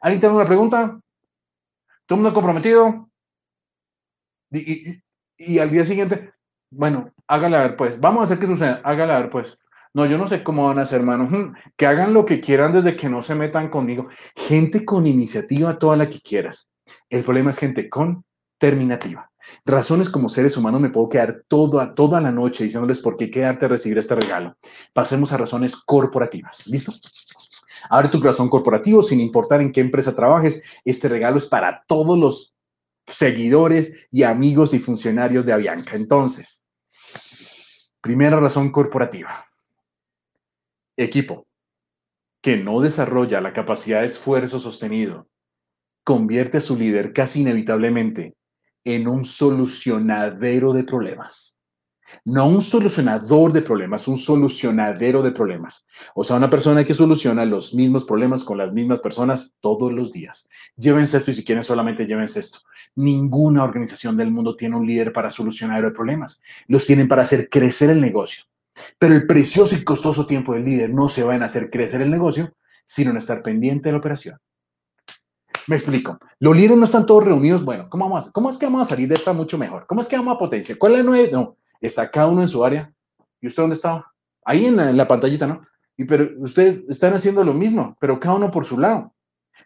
¿Alguien 0.00 0.20
tiene 0.20 0.34
una 0.34 0.46
pregunta? 0.46 0.98
¿Todo 2.06 2.16
el 2.16 2.22
mundo 2.22 2.34
comprometido? 2.34 3.08
y 5.38 5.58
al 5.58 5.70
día 5.70 5.82
siguiente, 5.82 6.31
bueno, 6.72 7.12
hágala 7.26 7.62
ver, 7.62 7.76
pues. 7.76 8.00
Vamos 8.00 8.20
a 8.20 8.24
hacer 8.24 8.38
que 8.38 8.46
suceda. 8.46 8.80
Hágala 8.84 9.18
ver, 9.18 9.30
pues. 9.30 9.58
No, 9.94 10.06
yo 10.06 10.16
no 10.16 10.26
sé 10.26 10.42
cómo 10.42 10.66
van 10.66 10.78
a 10.78 10.82
hacer, 10.82 11.00
hermano. 11.00 11.54
Que 11.76 11.86
hagan 11.86 12.14
lo 12.14 12.24
que 12.24 12.40
quieran 12.40 12.72
desde 12.72 12.96
que 12.96 13.10
no 13.10 13.20
se 13.20 13.34
metan 13.34 13.68
conmigo. 13.68 14.08
Gente 14.34 14.84
con 14.84 15.06
iniciativa, 15.06 15.78
toda 15.78 15.96
la 15.96 16.08
que 16.08 16.20
quieras. 16.20 16.70
El 17.10 17.24
problema 17.24 17.50
es 17.50 17.58
gente 17.58 17.88
con 17.90 18.24
terminativa. 18.58 19.30
Razones 19.66 20.08
como 20.08 20.28
seres 20.28 20.56
humanos 20.56 20.80
me 20.80 20.88
puedo 20.88 21.08
quedar 21.08 21.42
toda, 21.48 21.94
toda 21.94 22.20
la 22.20 22.30
noche 22.30 22.64
diciéndoles 22.64 23.00
por 23.00 23.16
qué 23.16 23.30
quedarte 23.30 23.66
a 23.66 23.68
recibir 23.68 23.98
este 23.98 24.14
regalo. 24.14 24.56
Pasemos 24.94 25.32
a 25.32 25.36
razones 25.36 25.76
corporativas. 25.76 26.66
¿Listo? 26.68 26.92
Abre 27.90 28.08
tu 28.08 28.20
corazón 28.20 28.48
corporativo 28.48 29.02
sin 29.02 29.20
importar 29.20 29.60
en 29.60 29.72
qué 29.72 29.80
empresa 29.80 30.14
trabajes. 30.14 30.62
Este 30.84 31.08
regalo 31.08 31.36
es 31.36 31.46
para 31.46 31.84
todos 31.86 32.16
los 32.16 32.54
seguidores 33.06 33.92
y 34.10 34.22
amigos 34.22 34.72
y 34.74 34.78
funcionarios 34.78 35.44
de 35.44 35.52
Avianca. 35.52 35.96
Entonces, 35.96 36.61
primera 38.02 38.38
razón 38.38 38.70
corporativa. 38.70 39.46
Equipo 40.96 41.46
que 42.42 42.56
no 42.56 42.80
desarrolla 42.80 43.40
la 43.40 43.52
capacidad 43.52 44.00
de 44.00 44.06
esfuerzo 44.06 44.58
sostenido 44.58 45.28
convierte 46.04 46.58
a 46.58 46.60
su 46.60 46.76
líder 46.76 47.12
casi 47.12 47.42
inevitablemente 47.42 48.34
en 48.84 49.06
un 49.06 49.24
solucionadero 49.24 50.72
de 50.72 50.82
problemas 50.82 51.56
no 52.24 52.46
un 52.46 52.60
solucionador 52.60 53.52
de 53.52 53.62
problemas, 53.62 54.06
un 54.08 54.18
solucionadero 54.18 55.22
de 55.22 55.32
problemas. 55.32 55.84
O 56.14 56.24
sea, 56.24 56.36
una 56.36 56.50
persona 56.50 56.84
que 56.84 56.94
soluciona 56.94 57.44
los 57.44 57.74
mismos 57.74 58.04
problemas 58.04 58.44
con 58.44 58.58
las 58.58 58.72
mismas 58.72 59.00
personas 59.00 59.56
todos 59.60 59.92
los 59.92 60.12
días. 60.12 60.48
Llévense 60.76 61.16
esto 61.16 61.30
y 61.30 61.34
si 61.34 61.44
quieren 61.44 61.62
solamente 61.62 62.06
llévense 62.06 62.40
esto. 62.40 62.60
Ninguna 62.94 63.64
organización 63.64 64.16
del 64.16 64.30
mundo 64.30 64.56
tiene 64.56 64.76
un 64.76 64.86
líder 64.86 65.12
para 65.12 65.30
solucionar 65.30 65.82
los 65.82 65.92
problemas. 65.92 66.40
Los 66.68 66.86
tienen 66.86 67.08
para 67.08 67.22
hacer 67.22 67.48
crecer 67.48 67.90
el 67.90 68.00
negocio. 68.00 68.44
Pero 68.98 69.14
el 69.14 69.26
precioso 69.26 69.74
y 69.74 69.84
costoso 69.84 70.26
tiempo 70.26 70.54
del 70.54 70.64
líder 70.64 70.90
no 70.90 71.08
se 71.08 71.22
va 71.22 71.34
en 71.36 71.42
hacer 71.42 71.70
crecer 71.70 72.02
el 72.02 72.10
negocio, 72.10 72.54
sino 72.84 73.10
en 73.10 73.16
estar 73.16 73.42
pendiente 73.42 73.88
de 73.88 73.92
la 73.92 73.98
operación. 73.98 74.38
Me 75.68 75.76
explico. 75.76 76.18
Los 76.40 76.56
líderes 76.56 76.76
no 76.76 76.84
están 76.84 77.06
todos 77.06 77.24
reunidos. 77.24 77.64
Bueno, 77.64 77.88
¿cómo, 77.88 78.08
vamos 78.08 78.30
¿cómo 78.32 78.50
es 78.50 78.58
que 78.58 78.66
vamos 78.66 78.82
a 78.82 78.84
salir 78.86 79.08
de 79.08 79.14
esta 79.14 79.32
mucho 79.32 79.58
mejor? 79.58 79.86
¿Cómo 79.86 80.00
es 80.00 80.08
que 80.08 80.16
vamos 80.16 80.34
a 80.34 80.38
potenciar? 80.38 80.78
¿Cuál 80.78 80.92
es 80.92 80.98
la 80.98 81.04
nueva? 81.04 81.28
No, 81.30 81.56
está 81.86 82.10
cada 82.10 82.28
uno 82.28 82.42
en 82.42 82.48
su 82.48 82.64
área. 82.64 82.92
¿Y 83.40 83.46
usted 83.46 83.62
dónde 83.62 83.74
estaba? 83.74 84.12
Ahí 84.44 84.66
en 84.66 84.96
la, 84.96 85.08
pantallita, 85.08 85.46
¿no? 85.46 85.62
Y 85.96 86.04
pero 86.04 86.30
ustedes 86.38 86.84
están 86.88 87.14
haciendo 87.14 87.44
lo 87.44 87.54
mismo, 87.54 87.96
pero 88.00 88.18
cada 88.18 88.34
uno 88.34 88.50
por 88.50 88.64
su 88.64 88.78
lado. 88.78 89.14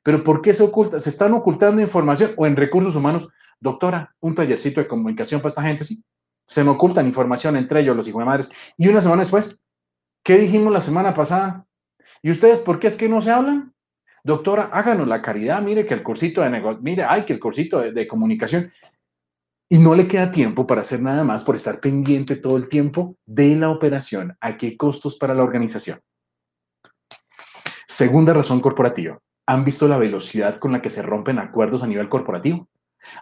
Pero 0.03 0.23
¿por 0.23 0.43
qué 0.43 0.53
se 0.55 0.63
oculta? 0.63 1.01
Se 1.01 1.09
están 1.09 1.33
ocultando 1.35 1.81
información 1.81 2.33
o 2.37 2.47
en 2.47 2.57
recursos 2.57 2.97
humanos. 2.97 3.29
Doctora, 3.61 4.15
un 4.21 4.35
tallercito 4.35 4.81
de 4.81 4.89
comunicación 4.89 5.41
para 5.41 5.49
esta 5.49 5.63
gente, 5.63 5.85
sí. 5.85 6.03
Se 6.45 6.63
me 6.63 6.71
ocultan 6.71 7.07
información 7.07 7.57
entre 7.57 7.81
ellos, 7.81 7.97
los 7.97 8.07
hijos 8.07 8.21
de 8.21 8.27
madres. 8.27 8.51
Y 8.77 8.89
una 8.89 9.01
semana 9.01 9.23
después, 9.23 9.59
¿qué 10.23 10.39
dijimos 10.39 10.73
la 10.73 10.81
semana 10.81 11.13
pasada? 11.13 11.67
¿Y 12.23 12.31
ustedes 12.31 12.61
por 12.61 12.79
qué 12.79 12.87
es 12.87 12.97
que 12.97 13.09
no 13.09 13.21
se 13.21 13.31
hablan? 13.31 13.75
Doctora, 14.23 14.71
háganos 14.73 15.07
la 15.09 15.23
caridad, 15.23 15.63
mire 15.63 15.87
que 15.87 15.95
el 15.95 16.03
cursito 16.03 16.41
de 16.41 16.51
negocio, 16.51 16.81
mire, 16.83 17.05
ay, 17.09 17.25
que 17.25 17.33
el 17.33 17.41
cursito 17.41 17.81
de 17.81 18.09
comunicación 18.09 18.73
y 19.69 19.79
no 19.79 19.95
le 19.95 20.07
queda 20.07 20.31
tiempo 20.31 20.67
para 20.67 20.83
hacer 20.83 21.03
nada 21.03 21.25
más 21.25 21.43
por 21.43 21.57
estar 21.57 21.81
pendiente 21.81 22.37
todo 22.37 22.57
el 22.57 22.69
tiempo 22.69 23.17
de 23.27 23.57
la 23.57 23.71
operación. 23.71 24.37
¿A 24.41 24.57
qué 24.57 24.77
costos 24.77 25.17
para 25.17 25.35
la 25.35 25.43
organización? 25.43 26.01
Segunda 27.89 28.33
razón 28.33 28.61
corporativa. 28.61 29.19
¿Han 29.49 29.65
visto 29.65 29.89
la 29.89 29.99
velocidad 29.99 30.59
con 30.59 30.73
la 30.73 30.83
que 30.83 30.91
se 30.91 31.03
rompen 31.03 31.39
acuerdos 31.39 31.83
a 31.83 31.87
nivel 31.87 32.09
corporativo? 32.09 32.69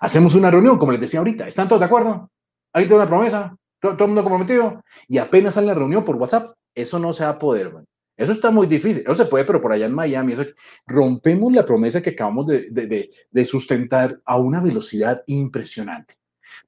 Hacemos 0.00 0.34
una 0.34 0.50
reunión, 0.50 0.78
como 0.78 0.92
les 0.92 1.00
decía 1.00 1.20
ahorita. 1.20 1.46
¿Están 1.46 1.68
todos 1.68 1.80
de 1.80 1.86
acuerdo? 1.86 2.30
¿Hay 2.72 2.86
toda 2.86 3.00
una 3.00 3.08
promesa? 3.08 3.56
¿Todo, 3.80 3.92
el 3.92 4.06
mundo 4.06 4.22
comprometido? 4.22 4.82
Y 5.08 5.18
apenas 5.18 5.54
sale 5.54 5.66
la 5.66 5.74
reunión 5.74 6.04
por 6.04 6.16
WhatsApp. 6.16 6.56
Eso 6.74 6.98
no 6.98 7.12
se 7.12 7.24
va 7.24 7.30
a 7.30 7.38
poder. 7.38 7.72
Eso 8.16 8.32
está 8.32 8.50
muy 8.50 8.66
difícil. 8.66 9.02
Eso 9.02 9.14
se 9.14 9.26
puede, 9.26 9.44
pero 9.44 9.60
por 9.60 9.72
allá 9.72 9.86
en 9.86 9.94
Miami, 9.94 10.32
eso, 10.32 10.44
rompemos 10.86 11.52
la 11.52 11.64
promesa 11.64 12.00
que 12.00 12.10
acabamos 12.10 12.46
de 12.46 13.44
sustentar 13.44 14.20
a 14.24 14.38
una 14.38 14.60
velocidad 14.60 15.22
impresionante. 15.26 16.14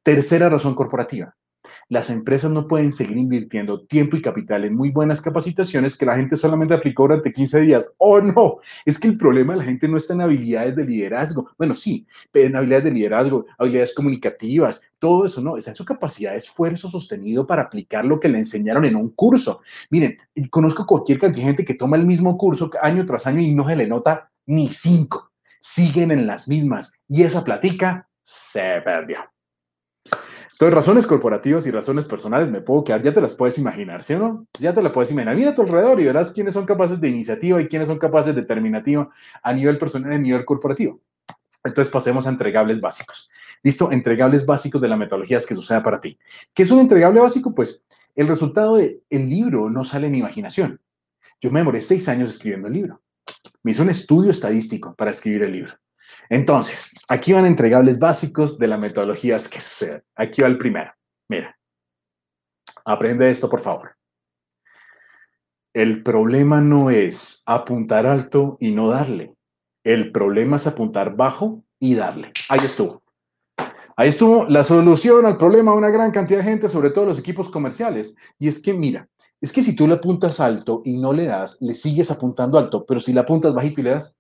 Tercera 0.07 0.49
razón 0.49 0.77
corporativa. 0.77 1.35
Las 1.89 2.11
empresas 2.11 2.53
no 2.53 2.69
pueden 2.69 2.93
seguir 2.93 3.17
invirtiendo 3.17 3.85
tiempo 3.87 4.17
y 4.17 4.23
capital 4.23 4.65
en 4.65 4.77
muy 4.77 4.91
buenas 4.91 5.21
capacitaciones 5.21 5.97
que 5.97 6.07
la 6.07 6.15
gente 6.15 6.37
solamente 6.37 6.75
aplicó 6.75 7.03
durante 7.03 7.33
15 7.33 7.63
días. 7.63 7.93
Oh, 7.99 8.21
no, 8.21 8.59
es 8.85 9.01
que 9.01 9.09
el 9.09 9.17
problema 9.17 9.53
de 9.53 9.59
la 9.59 9.65
gente 9.65 9.89
no 9.89 9.97
está 9.97 10.15
en 10.15 10.21
habilidades 10.21 10.77
de 10.77 10.85
liderazgo. 10.85 11.51
Bueno, 11.59 11.75
sí, 11.75 12.07
pero 12.31 12.47
en 12.47 12.55
habilidades 12.55 12.85
de 12.85 12.93
liderazgo, 12.93 13.47
habilidades 13.59 13.95
comunicativas, 13.97 14.81
todo 15.01 15.27
eso 15.27 15.43
no, 15.43 15.57
está 15.57 15.71
en 15.71 15.77
su 15.77 15.85
capacidad 15.85 16.31
de 16.31 16.39
esfuerzo 16.39 16.87
sostenido 16.87 17.45
para 17.45 17.63
aplicar 17.63 18.05
lo 18.05 18.21
que 18.21 18.29
le 18.29 18.39
enseñaron 18.39 18.85
en 18.85 18.95
un 18.95 19.09
curso. 19.09 19.61
Miren, 19.91 20.19
conozco 20.51 20.87
cualquier 20.87 21.19
cantidad 21.19 21.43
de 21.43 21.49
gente 21.49 21.65
que 21.65 21.75
toma 21.75 21.97
el 21.97 22.07
mismo 22.07 22.39
curso 22.39 22.71
año 22.81 23.05
tras 23.05 23.27
año 23.27 23.41
y 23.41 23.51
no 23.51 23.67
se 23.67 23.75
le 23.75 23.89
nota 23.89 24.31
ni 24.47 24.69
cinco. 24.69 25.33
Siguen 25.59 26.13
en 26.13 26.29
las 26.29 26.47
mismas 26.47 26.93
y 27.09 27.25
esa 27.25 27.43
platica 27.43 28.09
se 28.23 28.81
perdió. 28.85 29.19
Entonces, 30.57 30.75
razones 30.75 31.07
corporativas 31.07 31.67
y 31.67 31.71
razones 31.71 32.07
personales 32.07 32.51
me 32.51 32.63
puedo 32.63 32.83
quedar, 32.83 33.03
ya 33.03 33.13
te 33.13 33.21
las 33.21 33.35
puedes 33.35 33.59
imaginar, 33.59 34.03
¿sí 34.03 34.15
o 34.15 34.19
no? 34.19 34.47
Ya 34.59 34.73
te 34.73 34.83
las 34.83 34.91
puedes 34.91 35.11
imaginar. 35.13 35.37
Mira 35.37 35.51
a 35.51 35.55
tu 35.55 35.61
alrededor 35.61 36.01
y 36.01 36.07
verás 36.07 36.33
quiénes 36.33 36.55
son 36.55 36.65
capaces 36.65 36.99
de 36.99 37.11
iniciativa 37.11 37.61
y 37.61 37.69
quiénes 37.69 37.89
son 37.89 37.99
capaces 37.99 38.35
de 38.35 38.41
determinativa 38.41 39.11
a 39.43 39.53
nivel 39.53 39.77
personal 39.77 40.13
y 40.13 40.15
a 40.15 40.19
nivel 40.19 40.47
corporativo. 40.47 40.99
Entonces 41.63 41.93
pasemos 41.93 42.27
a 42.27 42.31
entregables 42.31 42.81
básicos. 42.81 43.29
¿Listo? 43.63 43.93
Entregables 43.93 44.47
básicos 44.47 44.81
de 44.81 44.89
la 44.89 44.97
metodología 44.97 45.37
que 45.47 45.55
suceda 45.55 45.83
para 45.83 46.01
ti. 46.01 46.19
¿Qué 46.55 46.63
es 46.63 46.71
un 46.71 46.81
entregable 46.81 47.21
básico? 47.21 47.55
Pues 47.55 47.83
el 48.15 48.27
resultado 48.27 48.77
del 48.77 49.03
libro 49.11 49.69
no 49.69 49.85
sale 49.85 50.07
en 50.07 50.13
mi 50.13 50.21
imaginación. 50.21 50.81
Yo 51.39 51.51
me 51.51 51.61
demoré 51.61 51.83
seis 51.83 52.09
años 52.09 52.31
escribiendo 52.31 52.69
el 52.69 52.73
libro. 52.73 53.03
Me 53.63 53.73
hice 53.73 53.83
un 53.83 53.91
estudio 53.91 54.31
estadístico 54.31 54.95
para 54.95 55.11
escribir 55.11 55.43
el 55.43 55.53
libro. 55.53 55.75
Entonces, 56.29 56.95
aquí 57.09 57.33
van 57.33 57.47
entregables 57.47 57.99
básicos 57.99 58.59
de 58.59 58.69
la 58.69 58.79
metodología 58.79 59.37
que 59.37 59.61
sucede. 59.61 60.03
Aquí 60.15 60.43
va 60.43 60.49
el 60.49 60.59
primero. 60.59 60.93
Mira, 61.29 61.57
aprende 62.85 63.31
esto, 63.31 63.49
por 63.49 63.61
favor. 63.61 63.97
El 65.75 66.03
problema 66.03 66.61
no 66.61 66.91
es 66.91 67.43
apuntar 67.47 68.07
alto 68.07 68.57
y 68.61 68.73
no 68.73 68.89
darle. 68.89 69.35
El 69.85 70.11
problema 70.11 70.57
es 70.57 70.67
apuntar 70.67 71.15
bajo 71.15 71.63
y 71.79 71.95
darle. 71.95 72.33
Ahí 72.49 72.61
estuvo. 72.65 73.03
Ahí 73.99 74.09
estuvo 74.09 74.47
la 74.47 74.65
solución 74.65 75.27
al 75.27 75.37
problema 75.37 75.73
de 75.73 75.79
una 75.79 75.91
gran 75.91 76.11
cantidad 76.11 76.41
de 76.41 76.45
gente, 76.45 76.69
sobre 76.69 76.91
todo 76.91 77.07
los 77.07 77.19
equipos 77.19 77.49
comerciales. 77.51 78.15
Y 78.39 78.49
es 78.49 78.59
que, 78.59 78.75
mira, 78.75 79.09
es 79.41 79.53
que 79.53 79.63
si 79.63 79.77
tú 79.77 79.87
le 79.87 79.95
apuntas 79.95 80.41
alto 80.41 80.83
y 80.85 80.97
no 80.97 81.13
le 81.13 81.27
das, 81.27 81.59
le 81.61 81.75
sigues 81.75 82.11
apuntando 82.11 82.59
alto, 82.59 82.85
pero 82.87 83.01
si 83.01 83.13
le 83.13 83.21
apuntas 83.21 83.55
bajito 83.55 83.81
y 83.81 83.85
le 83.85 83.91
das, 83.91 84.15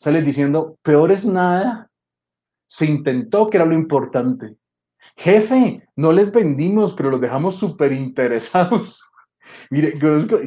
sales 0.00 0.24
diciendo, 0.24 0.78
peor 0.82 1.12
es 1.12 1.26
nada. 1.26 1.90
Se 2.66 2.86
intentó 2.86 3.50
que 3.50 3.58
era 3.58 3.66
lo 3.66 3.74
importante. 3.74 4.56
Jefe, 5.16 5.86
no 5.94 6.12
les 6.12 6.32
vendimos, 6.32 6.94
pero 6.94 7.10
los 7.10 7.20
dejamos 7.20 7.56
súper 7.56 7.92
interesados. 7.92 9.04
Mire, 9.70 9.98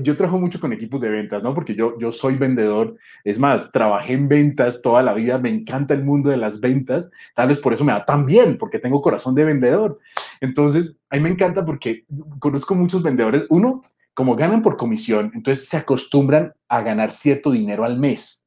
yo 0.01 0.17
trabajo 0.17 0.39
mucho 0.39 0.59
con 0.59 0.73
equipos 0.73 1.01
de 1.01 1.09
ventas, 1.09 1.43
¿no? 1.43 1.53
Porque 1.53 1.75
yo, 1.75 1.95
yo 1.99 2.11
soy 2.11 2.35
vendedor. 2.35 2.97
Es 3.23 3.37
más, 3.37 3.71
trabajé 3.71 4.13
en 4.13 4.27
ventas 4.27 4.81
toda 4.81 5.03
la 5.03 5.13
vida. 5.13 5.37
Me 5.37 5.49
encanta 5.49 5.93
el 5.93 6.03
mundo 6.03 6.31
de 6.31 6.37
las 6.37 6.59
ventas. 6.59 7.11
Tal 7.35 7.49
vez 7.49 7.59
por 7.59 7.73
eso 7.73 7.83
me 7.83 7.91
da 7.91 8.05
tan 8.05 8.25
bien, 8.25 8.57
porque 8.57 8.79
tengo 8.79 9.03
corazón 9.03 9.35
de 9.35 9.43
vendedor. 9.43 9.99
Entonces, 10.41 10.97
a 11.11 11.19
me 11.19 11.29
encanta 11.29 11.63
porque 11.63 12.05
conozco 12.39 12.73
muchos 12.73 13.03
vendedores. 13.03 13.45
Uno, 13.49 13.83
como 14.15 14.35
ganan 14.35 14.63
por 14.63 14.77
comisión, 14.77 15.31
entonces 15.35 15.69
se 15.69 15.77
acostumbran 15.77 16.53
a 16.69 16.81
ganar 16.81 17.11
cierto 17.11 17.51
dinero 17.51 17.83
al 17.83 17.99
mes. 17.99 18.42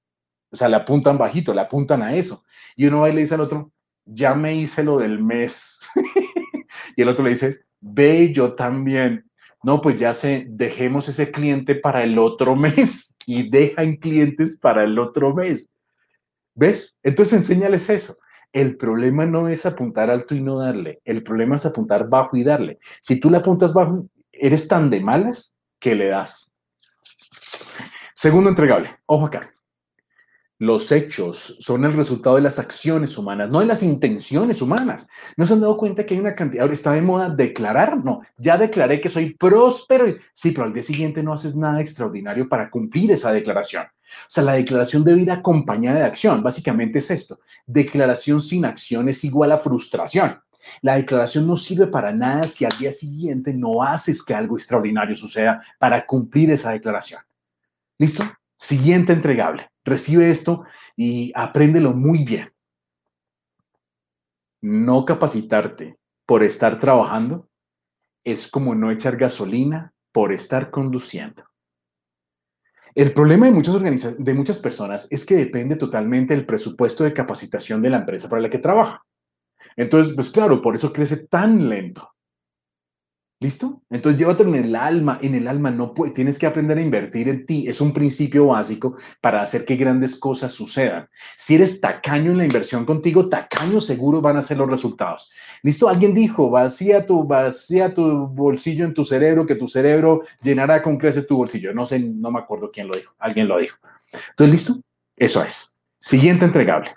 O 0.51 0.57
sea, 0.57 0.69
le 0.69 0.77
apuntan 0.77 1.19
bajito, 1.19 1.53
le 1.53 1.61
apuntan 1.61 2.03
a 2.03 2.15
eso. 2.15 2.45
Y 2.77 2.87
uno 2.87 3.01
va 3.01 3.11
y 3.11 3.13
le 3.13 3.21
dice 3.21 3.35
al 3.35 3.41
otro, 3.41 3.73
ya 4.05 4.35
me 4.35 4.55
hice 4.55 4.85
lo 4.85 4.99
del 4.99 5.23
mes. 5.23 5.81
y 6.97 7.03
el 7.03 7.09
otro 7.09 7.25
le 7.25 7.31
dice, 7.31 7.61
ve, 7.81 8.33
yo 8.33 8.55
también 8.55 9.27
no, 9.67 9.81
pues 9.81 9.99
ya 9.99 10.15
sé, 10.15 10.47
dejemos 10.49 11.09
ese 11.09 11.33
cliente 11.33 11.75
para 11.75 12.05
el 12.05 12.21
otro 12.21 12.55
mes 12.55 13.17
y 13.27 13.51
dejan 13.51 13.97
clientes 13.97 14.57
para 14.57 14.85
el 14.85 14.97
otro 14.97 15.35
mes. 15.35 15.73
¿Ves? 16.55 17.01
Entonces 17.03 17.35
enséñales 17.35 17.91
eso. 17.91 18.17
El 18.53 18.77
problema 18.77 19.27
no 19.27 19.49
es 19.49 19.67
apuntar 19.67 20.09
alto 20.09 20.37
y 20.37 20.41
no 20.41 20.61
darle. 20.61 21.01
El 21.05 21.25
problema 21.25 21.57
es 21.57 21.67
apuntar 21.67 22.09
bajo 22.09 22.37
y 22.37 22.45
darle. 22.45 22.79
Si 23.01 23.19
tú 23.19 23.29
le 23.29 23.39
apuntas 23.39 23.75
bajo, 23.75 24.07
eres 24.31 24.69
tan 24.69 24.89
de 24.89 25.01
malas 25.01 25.59
que 25.81 25.97
le 25.97 26.11
das. 26.11 26.55
Segundo 28.15 28.49
entregable. 28.49 28.97
Ojo 29.07 29.27
acá. 29.27 29.53
Los 30.59 30.91
hechos 30.91 31.55
son 31.61 31.85
el 31.85 31.93
resultado 31.93 32.37
de 32.37 32.43
las 32.43 32.59
acciones 32.59 33.19
humanas, 33.19 33.51
no 33.51 33.61
de 33.61 33.67
las 33.67 33.83
intenciones 33.83 34.63
humanas. 34.63 35.07
¿No 35.37 35.47
se 35.47 35.53
han 35.53 35.61
dado 35.61 35.77
cuenta 35.77 36.07
que 36.07 36.15
hay 36.15 36.21
una 36.21 36.35
cantidad, 36.35 36.63
ahora 36.63 36.73
está 36.73 36.93
de 36.93 37.03
moda 37.03 37.29
declarar? 37.29 38.03
No, 38.03 38.23
ya 38.39 38.57
declaré 38.57 39.01
que 39.01 39.11
soy 39.11 39.35
próspero. 39.35 40.07
Sí, 40.33 40.53
pero 40.53 40.65
al 40.65 40.73
día 40.73 40.83
siguiente 40.83 41.23
no 41.23 41.35
haces 41.35 41.55
nada 41.55 41.81
extraordinario 41.83 42.49
para 42.49 42.71
cumplir 42.71 43.11
esa 43.11 43.33
declaración. 43.33 43.85
O 43.85 44.29
sea, 44.29 44.45
la 44.45 44.55
declaración 44.55 45.05
debe 45.05 45.23
ir 45.23 45.31
acompañada 45.31 45.99
de 45.99 46.05
acción. 46.05 46.43
Básicamente 46.43 47.01
es 47.01 47.11
esto. 47.11 47.39
Declaración 47.67 48.41
sin 48.41 48.65
acción 48.65 49.11
es 49.11 49.25
igual 49.25 49.53
a 49.53 49.59
frustración. 49.59 50.41
La 50.81 50.97
declaración 50.97 51.47
no 51.47 51.57
sirve 51.57 51.87
para 51.87 52.13
nada 52.13 52.45
si 52.45 52.65
al 52.65 52.77
día 52.79 52.93
siguiente 52.93 53.53
no 53.53 53.83
haces 53.83 54.25
que 54.25 54.35
algo 54.35 54.57
extraordinario 54.57 55.15
suceda 55.15 55.63
para 55.79 56.07
cumplir 56.07 56.51
esa 56.51 56.73
declaración. 56.73 57.21
¿Listo? 57.99 58.25
Siguiente 58.57 59.13
entregable. 59.13 59.69
Recibe 59.87 60.31
esto 60.31 60.65
y 60.97 61.33
apréndelo 61.35 61.93
muy 61.93 62.25
bien. 62.25 62.53
No 64.61 65.05
capacitarte 65.05 65.97
por 66.27 66.43
estar 66.43 66.81
trabajando 66.81 67.49
es 68.25 68.51
como 68.51 68.75
no 68.75 68.91
echar 68.91 69.17
gasolina 69.17 69.95
por 70.11 70.33
estar 70.33 70.71
conduciendo. 70.71 71.45
El 72.97 73.13
problema 73.13 73.47
de 73.47 73.53
muchas, 73.53 74.17
de 74.19 74.35
muchas 74.35 74.59
personas 74.59 75.07
es 75.11 75.25
que 75.25 75.37
depende 75.37 75.77
totalmente 75.77 76.35
del 76.35 76.47
presupuesto 76.47 77.05
de 77.05 77.13
capacitación 77.13 77.81
de 77.81 77.91
la 77.91 77.99
empresa 77.99 78.29
para 78.29 78.43
la 78.43 78.51
que 78.51 78.59
trabaja. 78.59 79.05
Entonces, 79.77 80.15
pues 80.15 80.31
claro, 80.31 80.61
por 80.61 80.75
eso 80.75 80.93
crece 80.93 81.29
tan 81.29 81.69
lento. 81.69 82.11
¿Listo? 83.39 83.83
Entonces 83.91 84.19
llévate 84.19 84.45
en 84.45 84.55
el 84.55 84.75
alma, 84.75 85.19
en 85.21 85.35
el 85.35 85.47
alma 85.47 85.71
no 85.71 85.93
puedes, 85.93 86.15
tienes 86.15 86.39
que 86.39 86.47
aprender 86.47 86.79
a 86.79 86.81
invertir 86.81 87.29
en 87.29 87.45
ti, 87.45 87.69
es 87.69 87.83
un 87.83 87.93
principio 87.93 88.47
básico 88.47 88.97
para 89.21 89.43
hacer 89.43 89.67
que 89.67 89.77
grandes 89.77 90.19
cosas 90.19 90.53
sucedan. 90.53 91.07
Si 91.37 91.55
eres 91.55 91.83
tacaño 91.83 92.31
en 92.31 92.39
la 92.39 92.47
inversión 92.47 92.87
contigo, 92.87 93.29
tacaño 93.29 93.79
seguro 93.79 94.23
van 94.23 94.39
a 94.39 94.43
ser 94.43 94.57
los 94.57 94.71
resultados. 94.71 95.31
¿Listo? 95.63 95.87
Alguien 95.87 96.15
dijo, 96.15 96.49
vacía 96.49 97.05
tu, 97.05 97.25
vacía 97.25 97.93
tu 97.93 98.27
bolsillo 98.27 98.87
en 98.87 98.95
tu 98.95 99.05
cerebro, 99.05 99.45
que 99.45 99.55
tu 99.55 99.69
cerebro 99.69 100.23
llenará 100.41 100.81
con 100.81 100.97
creces 100.97 101.27
tu 101.27 101.37
bolsillo. 101.37 101.75
No 101.75 101.85
sé, 101.85 102.01
no 102.01 102.31
me 102.31 102.39
acuerdo 102.39 102.71
quién 102.73 102.89
lo 102.89 102.97
dijo, 102.97 103.13
alguien 103.19 103.49
lo 103.49 103.59
dijo. 103.59 103.77
Entonces, 104.31 104.53
¿listo? 104.55 104.81
Eso 105.15 105.43
es. 105.43 105.77
Siguiente 105.99 106.47
entregable. 106.47 106.95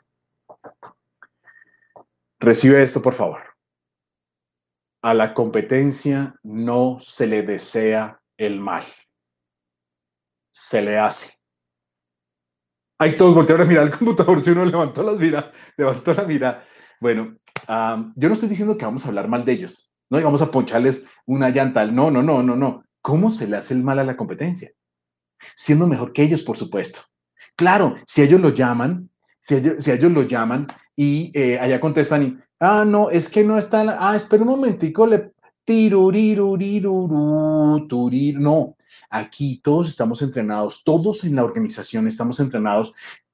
Recibe 2.40 2.82
esto, 2.82 3.02
por 3.02 3.14
favor 3.14 3.49
a 5.02 5.14
la 5.14 5.34
competencia 5.34 6.36
no 6.44 6.98
se 7.00 7.28
le 7.28 7.44
desea 7.44 8.22
el 8.38 8.60
mal, 8.60 8.84
se 10.52 10.82
le 10.82 10.98
hace. 10.98 11.40
Hay 12.98 13.16
todos 13.16 13.34
voltearon 13.34 13.66
a 13.66 13.70
mirar 13.70 13.86
el 13.86 13.92
computador 13.98 14.42
si 14.42 14.50
uno 14.52 14.66
levantó, 14.66 15.04
las 15.04 15.18
mira, 15.18 15.52
levantó 15.78 16.14
la 16.14 16.24
mira. 16.24 16.66
Bueno, 17.00 17.38
yo 18.16 18.28
no 18.28 18.34
estoy 18.34 18.50
diciendo 18.50 18.78
que 18.78 18.86
vamos 18.86 19.06
a 19.06 19.10
hablar 19.10 19.30
mal 19.30 19.46
de 19.46 19.54
ellos, 19.54 19.90
no 20.10 20.20
y 20.20 20.24
vamos 20.24 20.42
a 20.42 20.52
poncharles 20.52 21.06
una 21.26 21.50
llanta. 21.50 21.86
No, 21.86 22.12
no, 22.12 22.22
no, 22.22 22.44
no, 22.44 22.56
no. 22.56 22.84
¿Cómo 23.02 23.32
se 23.32 23.48
le 23.48 23.58
hace 23.58 23.74
el 23.74 23.84
mal 23.84 24.00
a 24.00 24.04
la 24.04 24.18
competencia? 24.18 24.72
Siendo 25.56 25.88
mejor 25.88 26.12
que 26.12 26.24
ellos, 26.24 26.44
por 26.44 26.58
supuesto. 26.58 27.02
Claro, 27.56 27.96
si 28.06 28.22
ellos 28.22 28.42
lo 28.42 28.50
llaman, 28.50 29.10
si 29.40 29.56
ellos, 29.56 29.82
si 29.84 29.92
ellos 29.92 30.12
lo 30.12 30.24
llaman 30.24 30.68
y 30.96 31.32
eh, 31.34 31.58
allá 31.58 31.80
contestan 31.80 32.24
y, 32.24 32.38
Ah, 32.60 32.84
no, 32.86 33.10
es 33.10 33.30
que 33.30 33.44
no 33.44 33.58
está. 33.58 33.98
Ah, 34.00 34.16
espera 34.16 34.44
un 34.44 34.50
momentico, 34.50 35.08
le. 35.08 35.32
No, 38.40 38.76
aquí 39.12 39.62
todos 39.64 39.88
estamos 39.88 40.22
entrenados, 40.24 40.84
todos 40.84 41.24
en 41.24 41.36
la 41.36 41.44
organización 41.44 42.08
estamos 42.08 42.40
entrenados 42.40 42.92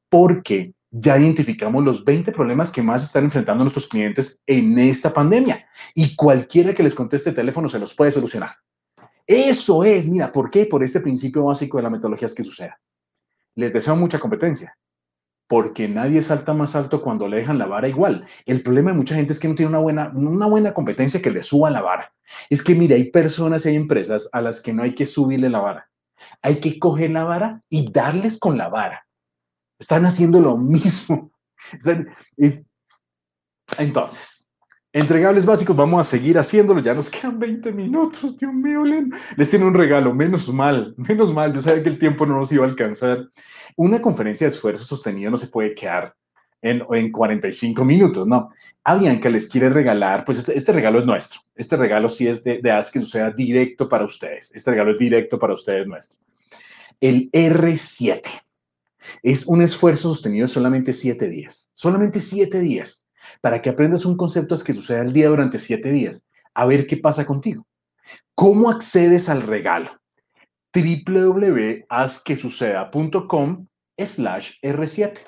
porque 0.10 0.74
ya 0.92 1.18
identificamos 1.18 1.84
los 1.84 2.04
20 2.04 2.34
problemas 2.34 2.72
que 2.72 2.82
más 2.82 3.04
están 3.04 3.24
enfrentando 3.24 3.64
nuestros 3.64 3.88
clientes 3.88 4.38
en 4.48 4.78
esta 4.78 5.14
pandemia 5.14 5.66
y 5.94 6.14
cualquiera 6.16 6.74
que 6.74 6.84
les 6.84 6.94
conteste 6.94 7.32
teléfono 7.32 7.70
se 7.70 7.80
los 7.80 7.96
puede 7.96 8.12
solucionar. 8.12 8.52
Eso 9.26 9.86
es, 9.86 10.08
mira, 10.08 10.32
¿por 10.32 10.52
qué? 10.52 10.66
Por 10.66 10.84
este 10.84 11.00
principio 11.00 11.46
básico 11.46 11.78
de 11.78 11.84
la 11.84 11.90
metodología 11.90 12.28
es 12.28 12.36
que 12.36 12.44
suceda. 12.44 12.80
Les 13.56 13.72
deseo 13.72 13.96
mucha 13.96 14.20
competencia, 14.20 14.78
porque 15.48 15.88
nadie 15.88 16.22
salta 16.22 16.54
más 16.54 16.76
alto 16.76 17.02
cuando 17.02 17.28
le 17.28 17.38
dejan 17.38 17.58
la 17.58 17.68
vara 17.68 17.88
igual. 17.88 18.28
El 18.46 18.64
problema 18.64 18.92
de 18.92 18.98
mucha 18.98 19.16
gente 19.16 19.34
es 19.34 19.40
que 19.40 19.48
no 19.48 19.56
tiene 19.56 19.70
una 19.70 19.80
buena, 19.80 20.12
una 20.16 20.48
buena 20.48 20.74
competencia 20.74 21.22
que 21.22 21.30
le 21.30 21.44
suba 21.44 21.70
la 21.70 21.82
vara. 21.82 22.14
Es 22.50 22.64
que, 22.64 22.74
mire, 22.74 22.96
hay 22.96 23.12
personas 23.12 23.66
y 23.66 23.70
hay 23.70 23.76
empresas 23.76 24.30
a 24.32 24.42
las 24.42 24.62
que 24.62 24.74
no 24.74 24.84
hay 24.84 24.96
que 24.96 25.06
subirle 25.06 25.50
la 25.50 25.60
vara. 25.60 25.90
Hay 26.42 26.60
que 26.60 26.80
coger 26.80 27.12
la 27.12 27.24
vara 27.24 27.62
y 27.70 27.92
darles 27.92 28.40
con 28.40 28.58
la 28.58 28.70
vara. 28.70 29.06
Están 29.80 30.06
haciendo 30.06 30.42
lo 30.42 30.58
mismo. 30.58 31.32
Entonces, 33.78 34.45
Entregables 34.96 35.46
básicos, 35.46 35.76
vamos 35.76 36.00
a 36.00 36.10
seguir 36.10 36.38
haciéndolo. 36.38 36.80
Ya 36.80 36.94
nos 36.94 37.10
quedan 37.10 37.38
20 37.38 37.74
minutos, 37.74 38.38
Dios 38.38 38.54
mío, 38.54 38.82
les 39.36 39.50
tiene 39.50 39.66
un 39.66 39.74
regalo. 39.74 40.14
Menos 40.14 40.48
mal, 40.48 40.94
menos 40.96 41.34
mal. 41.34 41.52
Yo 41.52 41.60
sabía 41.60 41.84
que 41.84 41.90
el 41.90 42.00
tiempo 42.00 42.26
no 42.26 42.38
nos 42.38 42.50
iba 42.54 42.64
a 42.64 42.70
alcanzar. 42.70 43.28
Una 43.76 44.02
conferencia 44.02 44.48
de 44.48 44.52
esfuerzo 44.54 44.86
sostenido 44.86 45.30
no 45.30 45.36
se 45.36 45.48
puede 45.48 45.76
quedar 45.76 46.16
en, 46.62 46.82
en 46.92 47.12
45 47.12 47.84
minutos, 47.84 48.26
no. 48.26 48.52
A 48.86 48.96
Bianca 48.96 49.30
les 49.30 49.50
quiere 49.50 49.68
regalar, 49.68 50.24
pues 50.24 50.38
este, 50.38 50.56
este, 50.56 50.72
regalo 50.72 51.00
es 51.00 51.06
nuestro. 51.06 51.42
Este 51.58 51.76
regalo 51.76 52.08
sí 52.08 52.30
es 52.30 52.42
de, 52.42 52.62
de 52.62 52.72
Haz 52.72 52.90
que 52.90 53.02
suceda 53.02 53.32
directo 53.32 53.90
para 53.90 54.06
ustedes. 54.06 54.50
Este 54.56 54.72
regalo 54.72 54.92
es 54.92 54.98
directo 54.98 55.38
para 55.38 55.56
ustedes 55.56 55.86
nuestro. 55.88 56.22
El 57.02 57.30
R7 57.32 58.22
es 59.24 59.46
un 59.46 59.62
esfuerzo 59.62 60.08
sostenido 60.08 60.48
solamente 60.48 60.94
siete 60.94 61.28
días. 61.28 61.70
Solamente 61.74 62.22
siete 62.22 62.62
días 62.62 63.05
para 63.42 63.62
que 63.62 63.70
aprendas 63.70 64.06
un 64.06 64.18
concepto 64.18 64.56
que 64.66 64.74
suceda 64.74 65.02
el 65.02 65.14
día 65.14 65.30
durante 65.30 65.60
siete 65.60 65.92
días. 65.92 66.26
A 66.54 66.66
ver 66.66 66.88
qué 66.88 66.98
pasa 66.98 67.26
contigo. 67.26 67.66
¿Cómo 68.36 68.70
accedes 68.70 69.30
al 69.30 69.42
regalo? 69.42 69.90
www.hazquesuceda.com 70.74 73.68
slash 73.98 74.56
R7. 74.62 75.20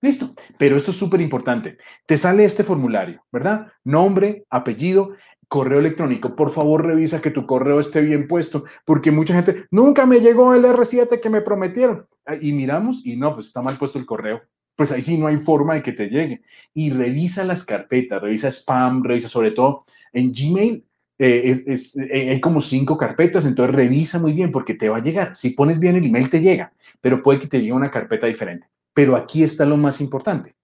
Listo. 0.00 0.32
Pero 0.58 0.76
esto 0.76 0.92
es 0.92 0.96
súper 0.96 1.20
importante. 1.20 1.76
Te 2.06 2.16
sale 2.16 2.44
este 2.44 2.62
formulario, 2.62 3.24
¿verdad? 3.32 3.66
Nombre, 3.82 4.44
apellido, 4.48 5.16
correo 5.48 5.80
electrónico. 5.80 6.36
Por 6.36 6.52
favor, 6.52 6.86
revisa 6.86 7.20
que 7.20 7.32
tu 7.32 7.46
correo 7.46 7.80
esté 7.80 8.02
bien 8.02 8.28
puesto, 8.28 8.62
porque 8.84 9.10
mucha 9.10 9.34
gente, 9.34 9.64
nunca 9.70 10.04
me 10.06 10.20
llegó 10.20 10.54
el 10.54 10.64
R7 10.64 11.20
que 11.20 11.30
me 11.30 11.40
prometieron. 11.40 12.06
Ah, 12.26 12.36
y 12.40 12.52
miramos 12.52 13.04
y 13.04 13.16
no, 13.16 13.34
pues 13.34 13.48
está 13.48 13.60
mal 13.62 13.76
puesto 13.78 13.98
el 13.98 14.06
correo. 14.06 14.42
Pues 14.78 14.92
ahí 14.92 15.02
sí 15.02 15.18
no 15.18 15.26
hay 15.26 15.38
forma 15.38 15.74
de 15.74 15.82
que 15.82 15.90
te 15.90 16.06
llegue. 16.06 16.40
Y 16.72 16.90
revisa 16.90 17.42
las 17.42 17.64
carpetas, 17.64 18.22
revisa 18.22 18.46
spam, 18.46 19.02
revisa 19.02 19.26
sobre 19.26 19.50
todo 19.50 19.84
en 20.12 20.32
Gmail. 20.32 20.84
Eh, 21.18 21.64
es, 21.66 21.96
eh, 21.96 22.30
hay 22.30 22.40
como 22.40 22.60
cinco 22.60 22.96
carpetas, 22.96 23.44
entonces 23.44 23.74
revisa 23.74 24.20
muy 24.20 24.32
bien 24.34 24.52
porque 24.52 24.74
te 24.74 24.88
va 24.88 24.98
a 24.98 25.02
llegar. 25.02 25.34
Si 25.36 25.50
pones 25.50 25.80
bien 25.80 25.96
el 25.96 26.06
email 26.06 26.30
te 26.30 26.40
llega, 26.40 26.72
pero 27.00 27.24
puede 27.24 27.40
que 27.40 27.48
te 27.48 27.58
llegue 27.58 27.72
una 27.72 27.90
carpeta 27.90 28.28
diferente. 28.28 28.68
Pero 28.94 29.16
aquí 29.16 29.42
está 29.42 29.64
lo 29.64 29.76
más 29.76 30.00
importante. 30.00 30.54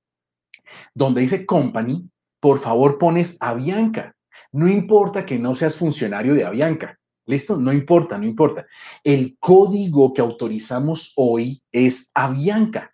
Donde 0.94 1.20
dice 1.20 1.44
company, 1.44 2.09
por 2.38 2.61
favor 2.61 2.98
pones 2.98 3.37
Avianca. 3.40 4.14
No 4.53 4.68
importa 4.68 5.27
que 5.27 5.40
no 5.40 5.57
seas 5.57 5.74
funcionario 5.74 6.35
de 6.35 6.44
Avianca. 6.44 7.00
¿Listo? 7.27 7.57
No 7.57 7.72
importa, 7.72 8.16
no 8.16 8.27
importa. 8.27 8.64
El 9.03 9.37
código 9.40 10.14
que 10.14 10.20
autorizamos 10.20 11.12
hoy 11.16 11.61
es 11.72 12.12
Avianca. 12.14 12.94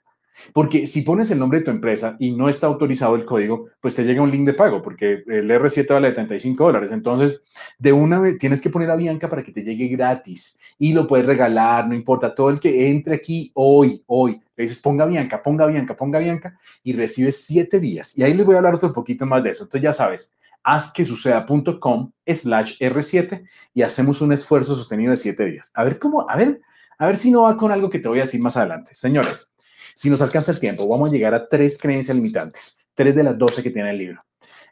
Porque 0.53 0.87
si 0.87 1.03
pones 1.03 1.31
el 1.31 1.39
nombre 1.39 1.59
de 1.59 1.65
tu 1.65 1.71
empresa 1.71 2.17
y 2.19 2.33
no 2.33 2.49
está 2.49 2.67
autorizado 2.67 3.15
el 3.17 3.25
código, 3.25 3.67
pues 3.81 3.95
te 3.95 4.05
llega 4.05 4.23
un 4.23 4.31
link 4.31 4.47
de 4.47 4.55
pago, 4.55 4.83
porque 4.83 5.23
el 5.27 5.51
R7 5.51 5.93
vale 5.93 6.13
35 6.13 6.65
dólares. 6.65 6.93
Entonces, 6.93 7.41
de 7.79 7.93
una 7.93 8.19
vez 8.19 8.39
tienes 8.39 8.61
que 8.61 8.71
poner 8.71 8.91
a 8.91 8.97
Bianca 8.97 9.29
para 9.29 9.43
que 9.43 9.53
te 9.53 9.65
llegue 9.65 9.89
gratis 9.89 10.59
y 10.79 10.93
lo 10.93 11.07
puedes 11.07 11.27
regalar, 11.27 11.89
no 11.89 11.95
importa. 11.95 12.35
Todo 12.35 12.51
el 12.51 12.61
que 12.61 12.91
entre 12.91 13.17
aquí 13.17 13.51
hoy, 13.55 14.03
hoy, 14.07 14.41
le 14.57 14.63
dices 14.63 14.81
ponga 14.81 15.07
Bianca, 15.07 15.43
ponga 15.43 15.67
Bianca, 15.67 15.97
ponga 15.97 16.19
Bianca 16.19 16.59
y 16.83 16.93
recibes 16.93 17.45
siete 17.45 17.81
días. 17.81 18.17
Y 18.17 18.23
ahí 18.23 18.35
les 18.35 18.47
voy 18.47 18.55
a 18.55 18.59
hablar 18.59 18.75
otro 18.75 18.93
poquito 18.93 19.27
más 19.27 19.43
de 19.43 19.51
eso. 19.51 19.65
Entonces, 19.65 19.83
ya 19.83 19.93
sabes, 19.93 20.35
haz 20.63 20.93
que 20.93 21.05
suceda.com 21.05 22.13
slash 22.27 22.79
R7 22.81 23.45
y 23.75 23.83
hacemos 23.83 24.21
un 24.21 24.33
esfuerzo 24.33 24.75
sostenido 24.75 25.11
de 25.11 25.17
siete 25.17 25.45
días. 25.45 25.73
A 25.75 25.85
ver 25.85 25.99
cómo, 25.99 26.29
a 26.29 26.37
ver, 26.37 26.61
a 26.99 27.07
ver 27.07 27.17
si 27.17 27.31
no 27.31 27.43
va 27.43 27.57
con 27.57 27.73
algo 27.73 27.91
que 27.91 27.99
te 27.99 28.09
voy 28.09 28.19
a 28.19 28.23
decir 28.23 28.41
más 28.41 28.57
adelante. 28.57 28.95
Señores, 28.95 29.55
si 29.95 30.11
nos 30.11 30.21
alcanza 30.21 30.53
el 30.53 30.61
tiempo, 30.61 30.89
vamos 30.89 31.09
a 31.09 31.13
llegar 31.13 31.35
a 31.35 31.49
tres 31.49 31.79
creencias 31.79 32.17
limitantes, 32.17 32.85
tres 32.95 33.15
de 33.15 33.25
las 33.25 33.39
doce 33.39 33.63
que 33.63 33.71
tiene 33.71 33.91
el 33.91 33.99
libro. 33.99 34.25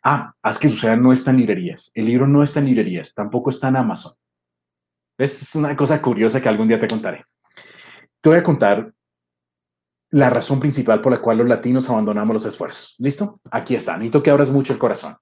Ah, 0.02 0.34
haz 0.42 0.58
que 0.58 0.68
suceda 0.68 0.96
no 0.96 1.12
está 1.12 1.30
en 1.30 1.38
librerías. 1.38 1.90
El 1.94 2.06
libro 2.06 2.26
no 2.26 2.42
está 2.42 2.60
en 2.60 2.66
librerías, 2.66 3.14
tampoco 3.14 3.50
está 3.50 3.68
en 3.68 3.76
Amazon. 3.76 4.12
Es 5.18 5.54
una 5.56 5.74
cosa 5.74 6.00
curiosa 6.00 6.40
que 6.40 6.48
algún 6.48 6.68
día 6.68 6.78
te 6.78 6.86
contaré. 6.86 7.24
Te 8.20 8.28
voy 8.28 8.38
a 8.38 8.42
contar 8.42 8.92
la 10.10 10.30
razón 10.30 10.60
principal 10.60 11.00
por 11.00 11.12
la 11.12 11.18
cual 11.18 11.38
los 11.38 11.48
latinos 11.48 11.90
abandonamos 11.90 12.34
los 12.34 12.46
esfuerzos. 12.46 12.94
¿Listo? 12.98 13.40
Aquí 13.50 13.74
está. 13.74 13.96
Necesito 13.96 14.22
que 14.22 14.30
abras 14.30 14.50
mucho 14.50 14.72
el 14.72 14.78
corazón. 14.78 15.16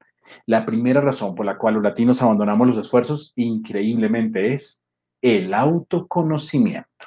La 0.45 0.67
primera 0.67 1.01
razón 1.01 1.35
por 1.35 1.47
la 1.47 1.57
cual 1.57 1.75
los 1.75 1.83
latinos 1.83 2.23
abandonamos 2.23 2.67
los 2.67 2.79
esfuerzos, 2.79 3.33
increíblemente, 3.37 4.53
es 4.53 4.83
el 5.23 5.55
autoconocimiento. 5.55 7.07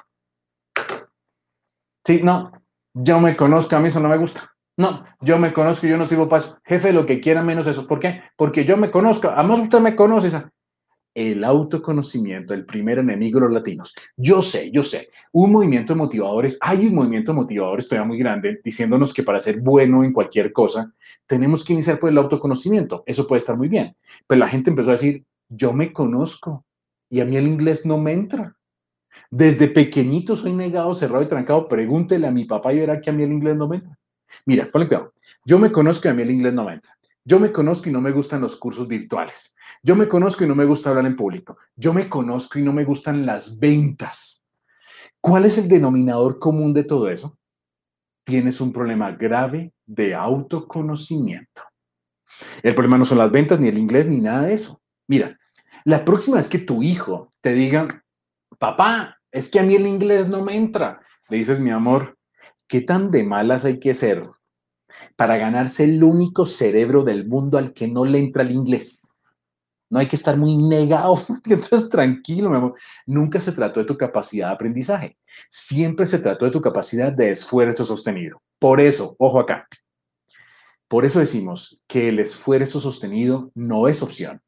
Sí, 2.06 2.22
no, 2.24 2.52
yo 2.94 3.20
me 3.20 3.36
conozco, 3.36 3.76
a 3.76 3.80
mí 3.80 3.88
eso 3.88 4.00
no 4.00 4.10
me 4.10 4.18
gusta. 4.18 4.52
No, 4.80 5.04
yo 5.20 5.38
me 5.38 5.52
conozco, 5.52 5.88
yo 5.88 5.98
no 5.98 6.06
sirvo 6.06 6.30
para 6.30 6.42
eso. 6.42 6.58
Jefe, 6.64 6.94
lo 6.94 7.06
que 7.06 7.20
quiera 7.20 7.44
menos 7.44 7.68
eso. 7.68 7.86
¿Por 7.86 8.00
qué? 8.00 8.22
Porque 8.38 8.64
yo 8.64 8.78
me 8.78 8.90
conozco. 8.90 9.28
Además, 9.28 9.60
usted 9.60 9.82
me 9.82 9.94
conoce. 9.94 10.32
El 11.14 11.44
autoconocimiento, 11.44 12.54
el 12.54 12.66
primer 12.66 13.00
enemigo 13.00 13.40
de 13.40 13.48
los 13.48 13.54
latinos. 13.54 13.94
Yo 14.16 14.42
sé, 14.42 14.72
yo 14.72 14.82
sé. 14.82 15.10
Un 15.34 15.52
movimiento 15.52 15.92
de 15.92 15.98
motivadores, 15.98 16.58
hay 16.62 16.86
un 16.86 16.96
movimiento 16.96 17.34
de 17.34 17.40
motivadores 17.40 17.90
todavía 17.90 18.08
muy 18.08 18.18
grande 18.20 18.62
diciéndonos 18.64 19.14
que 19.14 19.24
para 19.24 19.42
ser 19.42 19.60
bueno 19.60 20.04
en 20.06 20.14
cualquier 20.14 20.54
cosa, 20.54 20.94
tenemos 21.26 21.66
que 21.66 21.74
iniciar 21.74 22.00
por 22.00 22.10
el 22.10 22.18
autoconocimiento. 22.18 23.04
Eso 23.06 23.28
puede 23.28 23.40
estar 23.40 23.58
muy 23.58 23.68
bien. 23.68 23.98
Pero 24.28 24.40
la 24.40 24.48
gente 24.48 24.70
empezó 24.70 24.92
a 24.92 24.94
decir, 24.94 25.26
yo 25.50 25.74
me 25.74 25.92
conozco 25.92 26.64
y 27.10 27.20
a 27.20 27.26
mí 27.26 27.36
el 27.36 27.48
inglés 27.48 27.86
no 27.86 27.98
me 27.98 28.14
entra. 28.14 28.56
Desde 29.32 29.68
pequeñito 29.68 30.36
soy 30.36 30.54
negado, 30.54 30.94
cerrado 30.96 31.24
y 31.24 31.28
trancado. 31.28 31.68
Pregúntele 31.68 32.28
a 32.28 32.32
mi 32.32 32.46
papá 32.46 32.74
y 32.74 32.80
verá 32.80 33.02
que 33.02 33.10
a 33.10 33.14
mí 33.14 33.24
el 33.24 33.32
inglés 33.32 33.56
no 33.56 33.68
me 33.68 33.78
entra. 33.78 33.98
Mira, 34.46 34.68
ponle 34.72 34.88
cuidado. 34.88 35.14
Yo 35.46 35.60
me 35.60 35.72
conozco 35.72 36.08
y 36.08 36.12
a 36.12 36.14
mí 36.14 36.22
el 36.22 36.32
inglés 36.32 36.54
no 36.54 36.66
me 36.66 36.74
entra. 36.74 36.98
Yo 37.26 37.40
me 37.40 37.52
conozco 37.52 37.90
y 37.90 37.92
no 37.92 38.02
me 38.02 38.12
gustan 38.12 38.42
los 38.42 38.56
cursos 38.56 38.88
virtuales. 38.88 39.56
Yo 39.84 39.96
me 39.96 40.08
conozco 40.08 40.44
y 40.44 40.48
no 40.48 40.56
me 40.56 40.66
gusta 40.66 40.90
hablar 40.90 41.06
en 41.06 41.16
público. 41.16 41.58
Yo 41.76 41.94
me 41.94 42.10
conozco 42.10 42.58
y 42.58 42.64
no 42.64 42.74
me 42.74 42.86
gustan 42.86 43.26
las 43.26 43.60
ventas. 43.60 44.44
¿Cuál 45.22 45.46
es 45.46 45.58
el 45.58 45.68
denominador 45.68 46.40
común 46.40 46.74
de 46.74 46.86
todo 46.86 47.10
eso? 47.10 47.38
Tienes 48.24 48.62
un 48.62 48.72
problema 48.72 49.12
grave 49.12 49.74
de 49.86 50.16
autoconocimiento. 50.16 51.64
El 52.64 52.74
problema 52.74 52.98
no 52.98 53.06
son 53.06 53.18
las 53.18 53.32
ventas, 53.32 53.60
ni 53.60 53.68
el 53.68 53.78
inglés, 53.78 54.08
ni 54.08 54.20
nada 54.20 54.48
de 54.48 54.54
eso. 54.54 54.82
Mira, 55.08 55.38
la 55.84 56.06
próxima 56.06 56.38
vez 56.38 56.50
que 56.50 56.60
tu 56.60 56.84
hijo 56.84 57.34
te 57.42 57.54
diga, 57.54 58.04
papá, 58.60 59.18
es 59.32 59.50
que 59.50 59.60
a 59.60 59.64
mí 59.64 59.76
el 59.76 59.88
inglés 59.88 60.28
no 60.28 60.44
me 60.44 60.56
entra. 60.56 61.02
Le 61.30 61.38
dices, 61.38 61.60
mi 61.60 61.72
amor, 61.72 62.18
¿qué 62.68 62.82
tan 62.82 63.10
de 63.10 63.24
malas 63.24 63.66
hay 63.66 63.80
que 63.80 63.94
ser 63.94 64.28
para 65.16 65.38
ganarse 65.38 65.86
el 65.86 66.04
único 66.04 66.46
cerebro 66.46 67.04
del 67.04 67.28
mundo 67.28 67.58
al 67.58 67.74
que 67.74 67.88
no 67.88 68.06
le 68.06 68.20
entra 68.20 68.44
el 68.44 68.52
inglés? 68.52 69.08
No 69.90 69.98
hay 69.98 70.08
que 70.08 70.16
estar 70.16 70.38
muy 70.38 70.56
negado. 70.58 71.16
Entonces, 71.46 71.90
tranquilo, 71.90 72.50
mi 72.50 72.58
amor. 72.58 72.76
Nunca 73.08 73.40
se 73.40 73.52
trató 73.52 73.80
de 73.80 73.88
tu 73.88 73.98
capacidad 73.98 74.50
de 74.50 74.54
aprendizaje. 74.54 75.18
Siempre 75.50 76.06
se 76.06 76.20
trató 76.20 76.46
de 76.46 76.52
tu 76.52 76.62
capacidad 76.62 77.12
de 77.12 77.32
esfuerzo 77.32 77.86
sostenido. 77.86 78.42
Por 78.60 78.80
eso, 78.80 79.16
ojo 79.18 79.40
acá. 79.40 79.68
Por 80.88 81.06
eso 81.06 81.20
decimos 81.20 81.80
que 81.88 82.10
el 82.10 82.20
esfuerzo 82.20 82.80
sostenido 82.80 83.52
no 83.54 83.88
es 83.88 84.02
opción, 84.02 84.42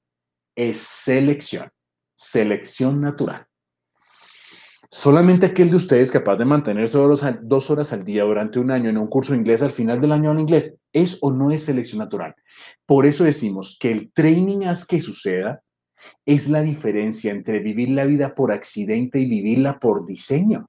es 0.56 0.78
selección, 0.80 1.72
selección 2.16 3.00
natural. 3.00 3.46
Solamente 4.94 5.46
aquel 5.46 5.70
de 5.70 5.78
ustedes 5.78 6.12
capaz 6.12 6.36
de 6.36 6.44
mantenerse 6.44 6.98
dos 6.98 7.70
horas 7.72 7.94
al 7.94 8.04
día 8.04 8.26
durante 8.26 8.60
un 8.60 8.72
año 8.72 8.90
en 8.90 8.98
un 8.98 9.08
curso 9.08 9.32
de 9.32 9.40
inglés 9.40 9.62
al 9.62 9.72
final 9.72 10.02
del 10.02 10.12
año 10.12 10.32
en 10.32 10.42
inglés 10.42 10.74
es 10.92 11.18
o 11.22 11.32
no 11.32 11.50
es 11.50 11.64
selección 11.64 12.00
natural. 12.00 12.36
Por 12.86 13.06
eso 13.06 13.24
decimos 13.24 13.78
que 13.80 13.90
el 13.90 14.12
training 14.12 14.66
haz 14.66 14.86
que 14.86 15.00
suceda 15.00 15.64
es 16.26 16.50
la 16.50 16.62
diferencia 16.62 17.32
entre 17.32 17.60
vivir 17.60 17.92
la 17.92 18.04
vida 18.04 18.36
por 18.36 18.52
accidente 18.52 19.20
y 19.20 19.30
vivirla 19.30 19.80
por 19.80 20.06
diseño. 20.06 20.68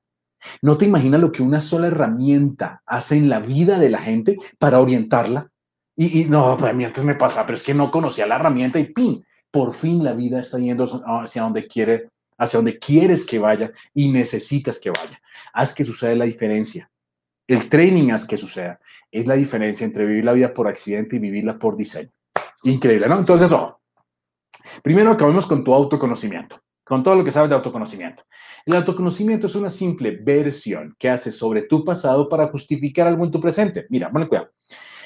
No 0.61 0.76
te 0.76 0.85
imaginas 0.85 1.20
lo 1.20 1.32
que 1.32 1.42
una 1.42 1.58
sola 1.58 1.88
herramienta 1.88 2.80
hace 2.87 3.16
en 3.16 3.28
la 3.28 3.40
vida 3.40 3.80
de 3.80 3.90
la 3.90 3.98
gente 3.98 4.37
para 4.56 4.78
orientarla. 4.78 5.50
Y, 5.96 6.22
y 6.22 6.24
no, 6.26 6.56
para 6.56 6.72
mí 6.72 6.85
antes 6.85 7.02
me 7.02 7.16
pasa, 7.16 7.44
pero 7.44 7.56
es 7.56 7.64
que 7.64 7.74
no 7.74 7.90
conocía 7.90 8.28
la 8.28 8.37
herramienta 8.37 8.78
y 8.78 8.92
¡pin! 8.92 9.24
Por 9.50 9.74
fin 9.74 10.04
la 10.04 10.12
vida 10.12 10.38
está 10.38 10.58
yendo 10.58 10.85
hacia 11.04 11.42
donde 11.42 11.66
quiere 11.66 12.12
hacia 12.42 12.59
donde 12.59 12.78
quieres 12.78 13.24
que 13.24 13.38
vaya 13.38 13.72
y 13.94 14.11
necesitas 14.11 14.78
que 14.78 14.90
vaya. 14.90 15.20
Haz 15.52 15.74
que 15.74 15.85
suceda 15.85 16.14
la 16.14 16.24
diferencia. 16.24 16.90
El 17.46 17.68
training 17.68 18.11
haz 18.11 18.26
que 18.26 18.37
suceda. 18.37 18.81
Es 19.11 19.26
la 19.26 19.35
diferencia 19.35 19.85
entre 19.85 20.05
vivir 20.05 20.24
la 20.24 20.33
vida 20.33 20.52
por 20.52 20.66
accidente 20.66 21.16
y 21.16 21.18
vivirla 21.20 21.59
por 21.59 21.76
diseño. 21.76 22.11
Increíble, 22.64 23.09
¿no? 23.09 23.18
Entonces, 23.18 23.52
ojo. 23.52 23.81
Primero 24.83 25.12
acabemos 25.12 25.46
con 25.46 25.62
tu 25.62 25.72
autoconocimiento, 25.72 26.61
con 26.85 27.02
todo 27.02 27.16
lo 27.16 27.24
que 27.24 27.31
sabes 27.31 27.50
de 27.50 27.57
autoconocimiento. 27.57 28.24
El 28.66 28.76
autoconocimiento 28.76 29.46
es 29.46 29.55
una 29.55 29.70
simple 29.70 30.18
versión 30.22 30.94
que 30.98 31.11
haces 31.11 31.37
sobre 31.37 31.62
tu 31.62 31.85
pasado 31.85 32.28
para 32.28 32.46
justificar 32.48 33.07
algo 33.07 33.24
en 33.24 33.31
tu 33.31 33.40
presente. 33.40 33.87
Mira, 33.88 34.09
bueno, 34.09 34.28
cuidado. 34.28 34.50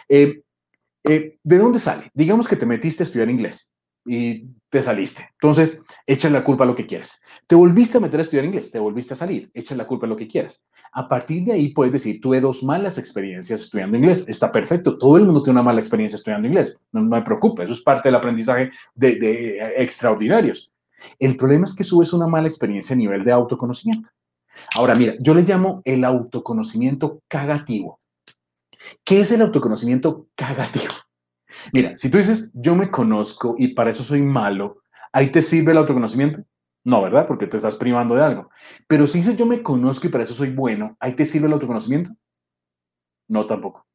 Eh, 0.08 0.42
eh, 1.04 1.38
¿De 1.42 1.58
dónde 1.58 1.78
sale? 1.78 2.10
Digamos 2.14 2.48
que 2.48 2.56
te 2.56 2.66
metiste 2.66 3.02
a 3.02 3.06
estudiar 3.06 3.30
inglés 3.30 3.72
y 4.06 4.46
te 4.68 4.82
saliste. 4.82 5.28
Entonces, 5.32 5.78
echa 6.06 6.30
la 6.30 6.44
culpa 6.44 6.64
a 6.64 6.66
lo 6.66 6.74
que 6.74 6.86
quieras. 6.86 7.20
Te 7.46 7.54
volviste 7.54 7.98
a 7.98 8.00
meter 8.00 8.20
a 8.20 8.22
estudiar 8.22 8.44
inglés, 8.44 8.70
te 8.70 8.78
volviste 8.78 9.14
a 9.14 9.16
salir, 9.16 9.50
echa 9.54 9.74
la 9.74 9.86
culpa 9.86 10.06
a 10.06 10.08
lo 10.08 10.16
que 10.16 10.28
quieras. 10.28 10.62
A 10.92 11.08
partir 11.08 11.44
de 11.44 11.52
ahí 11.52 11.68
puedes 11.68 11.92
decir, 11.92 12.20
tuve 12.20 12.40
dos 12.40 12.62
malas 12.62 12.98
experiencias 12.98 13.62
estudiando 13.62 13.96
inglés. 13.96 14.24
Está 14.28 14.50
perfecto, 14.52 14.98
todo 14.98 15.16
el 15.16 15.24
mundo 15.24 15.42
tiene 15.42 15.60
una 15.60 15.64
mala 15.64 15.80
experiencia 15.80 16.16
estudiando 16.16 16.48
inglés. 16.48 16.74
No, 16.92 17.02
me 17.02 17.22
preocupe, 17.22 17.64
eso 17.64 17.72
es 17.72 17.80
parte 17.80 18.08
del 18.08 18.16
aprendizaje 18.16 18.70
de, 18.94 19.16
de 19.16 19.74
extraordinarios. 19.76 20.70
El 21.18 21.36
problema 21.36 21.64
es 21.64 21.74
que 21.74 21.84
subes 21.84 22.12
una 22.12 22.26
mala 22.26 22.48
experiencia 22.48 22.94
a 22.94 22.98
nivel 22.98 23.24
de 23.24 23.32
autoconocimiento. 23.32 24.08
Ahora, 24.74 24.94
mira, 24.94 25.14
yo 25.20 25.34
le 25.34 25.42
llamo 25.42 25.82
el 25.84 26.04
autoconocimiento 26.04 27.20
cagativo. 27.28 28.00
¿Qué 29.04 29.20
es 29.20 29.32
el 29.32 29.42
autoconocimiento 29.42 30.26
cagativo? 30.34 30.92
Mira, 31.72 31.92
si 31.96 32.10
tú 32.10 32.18
dices, 32.18 32.50
yo 32.54 32.74
me 32.74 32.90
conozco 32.90 33.54
y 33.58 33.68
para 33.68 33.90
eso 33.90 34.02
soy 34.02 34.22
malo, 34.22 34.82
¿ahí 35.12 35.30
te 35.30 35.42
sirve 35.42 35.72
el 35.72 35.78
autoconocimiento? 35.78 36.44
No, 36.84 37.02
¿verdad? 37.02 37.26
Porque 37.26 37.46
te 37.46 37.56
estás 37.56 37.76
privando 37.76 38.14
de 38.14 38.22
algo. 38.22 38.50
Pero 38.86 39.06
si 39.06 39.18
dices, 39.18 39.36
yo 39.36 39.46
me 39.46 39.62
conozco 39.62 40.06
y 40.06 40.10
para 40.10 40.24
eso 40.24 40.34
soy 40.34 40.50
bueno, 40.50 40.96
¿ahí 41.00 41.14
te 41.14 41.24
sirve 41.24 41.46
el 41.46 41.54
autoconocimiento? 41.54 42.10
No, 43.28 43.46
tampoco. 43.46 43.86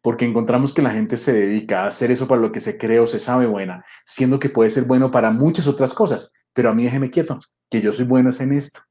Porque 0.00 0.24
encontramos 0.24 0.72
que 0.72 0.82
la 0.82 0.90
gente 0.90 1.16
se 1.16 1.32
dedica 1.32 1.82
a 1.82 1.86
hacer 1.86 2.10
eso 2.10 2.28
para 2.28 2.40
lo 2.40 2.52
que 2.52 2.60
se 2.60 2.78
cree 2.78 3.00
o 3.00 3.06
se 3.06 3.18
sabe 3.18 3.46
buena, 3.46 3.84
siendo 4.06 4.38
que 4.38 4.50
puede 4.50 4.70
ser 4.70 4.84
bueno 4.84 5.10
para 5.10 5.30
muchas 5.30 5.66
otras 5.66 5.92
cosas. 5.92 6.30
Pero 6.52 6.70
a 6.70 6.74
mí 6.74 6.84
déjeme 6.84 7.10
quieto, 7.10 7.40
que 7.70 7.80
yo 7.80 7.92
soy 7.92 8.04
bueno 8.04 8.30
en 8.38 8.52
esto. 8.52 8.82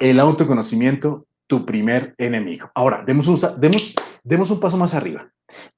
El 0.00 0.20
autoconocimiento 0.20 1.26
tu 1.48 1.64
primer 1.66 2.14
enemigo. 2.18 2.70
Ahora, 2.74 3.02
demos 3.04 3.26
un, 3.26 3.40
demos, 3.58 3.94
demos 4.28 4.50
un 4.50 4.60
paso 4.60 4.76
más 4.76 4.94
arriba. 4.94 5.32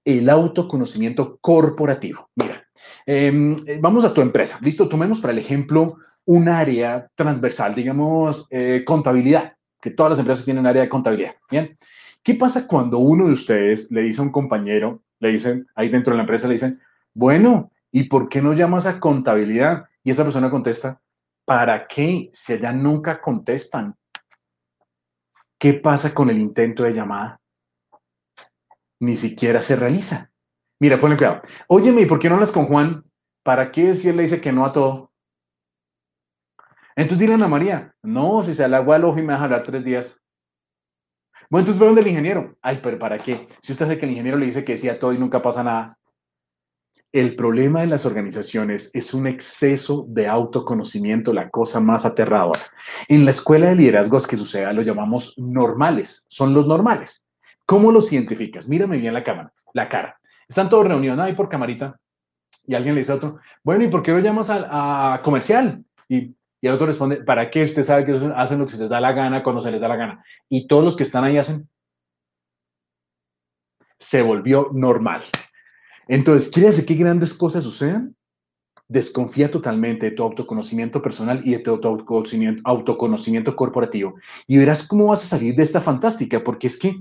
El 0.04 0.28
autoconocimiento 0.28 1.38
corporativo. 1.40 2.28
Mira, 2.34 2.66
em, 3.06 3.56
vamos 3.80 4.04
a 4.04 4.12
tu 4.12 4.20
empresa. 4.20 4.58
Listo, 4.60 4.88
tomemos 4.88 5.20
para 5.20 5.32
el 5.32 5.38
ejemplo 5.38 5.96
un 6.26 6.48
área 6.48 7.08
transversal, 7.14 7.74
digamos, 7.74 8.46
eh, 8.50 8.82
contabilidad, 8.84 9.54
que 9.80 9.90
todas 9.90 10.10
las 10.10 10.18
empresas 10.18 10.44
tienen 10.44 10.66
área 10.66 10.82
de 10.82 10.88
contabilidad. 10.88 11.36
Bien, 11.50 11.78
¿qué 12.22 12.34
pasa 12.34 12.66
cuando 12.66 12.98
uno 12.98 13.26
de 13.26 13.32
ustedes 13.32 13.90
le 13.90 14.02
dice 14.02 14.20
a 14.20 14.24
un 14.24 14.32
compañero, 14.32 15.02
le 15.20 15.30
dicen, 15.30 15.66
ahí 15.76 15.88
dentro 15.88 16.12
de 16.12 16.16
la 16.16 16.24
empresa 16.24 16.48
le 16.48 16.54
dicen, 16.54 16.80
bueno, 17.14 17.70
¿y 17.92 18.04
por 18.04 18.28
qué 18.28 18.42
no 18.42 18.52
llamas 18.52 18.86
a 18.86 18.98
contabilidad? 18.98 19.84
Y 20.02 20.10
esa 20.10 20.24
persona 20.24 20.50
contesta, 20.50 21.00
¿para 21.44 21.86
qué? 21.86 22.30
Si 22.32 22.52
allá 22.52 22.72
nunca 22.72 23.20
contestan. 23.20 23.94
¿Qué 25.58 25.74
pasa 25.74 26.12
con 26.12 26.30
el 26.30 26.38
intento 26.38 26.82
de 26.82 26.94
llamada? 26.94 27.40
Ni 29.00 29.16
siquiera 29.16 29.62
se 29.62 29.76
realiza. 29.76 30.30
Mira, 30.78 30.98
ponle 30.98 31.16
cuidado. 31.16 31.42
Óyeme, 31.68 32.02
¿y 32.02 32.06
por 32.06 32.18
qué 32.18 32.28
no 32.28 32.36
hablas 32.36 32.52
con 32.52 32.66
Juan? 32.66 33.04
¿Para 33.42 33.72
qué 33.72 33.94
si 33.94 34.08
él 34.08 34.16
le 34.16 34.22
dice 34.24 34.40
que 34.40 34.52
no 34.52 34.64
a 34.64 34.72
todo? 34.72 35.12
Entonces 36.96 37.18
dile 37.18 37.32
a 37.32 37.36
Ana 37.36 37.48
María, 37.48 37.94
no, 38.02 38.42
si 38.42 38.52
se 38.52 38.64
al 38.64 38.74
agua 38.74 38.96
al 38.96 39.04
ojo 39.04 39.18
y 39.18 39.22
me 39.22 39.32
vas 39.32 39.40
a 39.40 39.44
hablar 39.44 39.62
tres 39.62 39.84
días. 39.84 40.20
Bueno, 41.48 41.62
entonces 41.62 41.80
donde 41.80 42.00
el 42.00 42.06
ingeniero. 42.06 42.56
Ay, 42.62 42.80
pero 42.82 42.98
¿para 42.98 43.18
qué? 43.18 43.48
Si 43.62 43.72
usted 43.72 43.86
sabe 43.86 43.98
que 43.98 44.06
el 44.06 44.12
ingeniero 44.12 44.38
le 44.38 44.46
dice 44.46 44.64
que 44.64 44.76
sí 44.76 44.88
a 44.88 44.98
todo 44.98 45.12
y 45.12 45.18
nunca 45.18 45.42
pasa 45.42 45.64
nada. 45.64 45.98
El 47.12 47.34
problema 47.34 47.80
de 47.80 47.88
las 47.88 48.06
organizaciones 48.06 48.90
es 48.94 49.14
un 49.14 49.26
exceso 49.26 50.06
de 50.08 50.28
autoconocimiento, 50.28 51.32
la 51.32 51.50
cosa 51.50 51.80
más 51.80 52.06
aterradora. 52.06 52.60
En 53.08 53.24
la 53.24 53.32
escuela 53.32 53.68
de 53.68 53.74
liderazgos 53.74 54.28
que 54.28 54.36
suceda 54.36 54.72
lo 54.72 54.82
llamamos 54.82 55.34
normales, 55.36 56.24
son 56.28 56.52
los 56.52 56.68
normales. 56.68 57.24
¿Cómo 57.70 57.92
los 57.92 58.12
identificas? 58.12 58.68
Mírame 58.68 58.96
bien 58.96 59.14
la 59.14 59.22
cámara, 59.22 59.52
la 59.74 59.88
cara. 59.88 60.18
Están 60.48 60.68
todos 60.68 60.88
reunidos, 60.88 61.16
ahí 61.20 61.35
por 61.35 61.48
camarita, 61.48 62.00
y 62.66 62.74
alguien 62.74 62.96
le 62.96 63.02
dice 63.02 63.12
a 63.12 63.14
otro, 63.14 63.38
bueno, 63.62 63.85
¿y 63.85 63.88
por 63.88 64.02
qué 64.02 64.11
lo 64.11 64.18
llamas 64.18 64.48
a, 64.50 65.20
comercial? 65.22 65.85
Y, 66.09 66.35
y, 66.61 66.66
el 66.66 66.72
otro 66.72 66.88
responde, 66.88 67.22
¿para 67.22 67.48
qué? 67.48 67.62
Usted 67.62 67.85
sabe 67.85 68.04
que 68.04 68.33
hacen 68.35 68.59
lo 68.59 68.66
que 68.66 68.72
se 68.72 68.80
les 68.80 68.90
da 68.90 69.00
la 69.00 69.12
gana 69.12 69.44
cuando 69.44 69.62
se 69.62 69.70
les 69.70 69.80
da 69.80 69.87
la 69.87 69.94
gana. 69.94 70.24
Y 70.48 70.66
todos 70.66 70.83
los 70.83 70.96
que 70.96 71.04
están 71.04 71.22
ahí 71.22 71.38
hacen. 71.38 71.68
Se 74.00 74.20
volvió 74.20 74.70
normal. 74.72 75.22
Entonces, 76.09 76.50
¿quiere 76.50 76.70
decir 76.70 76.85
que 76.85 76.94
grandes 76.94 77.33
cosas 77.33 77.62
sucedan? 77.62 78.16
Desconfía 78.90 79.48
totalmente 79.48 80.07
de 80.07 80.16
tu 80.16 80.24
autoconocimiento 80.24 81.00
personal 81.00 81.40
y 81.44 81.53
de 81.53 81.61
tu 81.61 81.70
autoconocimiento, 82.64 83.55
corporativo 83.55 84.16
y 84.48 84.59
verás 84.59 84.83
cómo 84.83 85.07
vas 85.07 85.22
a 85.22 85.29
salir 85.29 85.55
de 85.55 85.62
esta 85.62 85.81
fantástica, 85.81 86.42
porque 86.42 86.66
es 86.66 86.76
que 86.76 86.96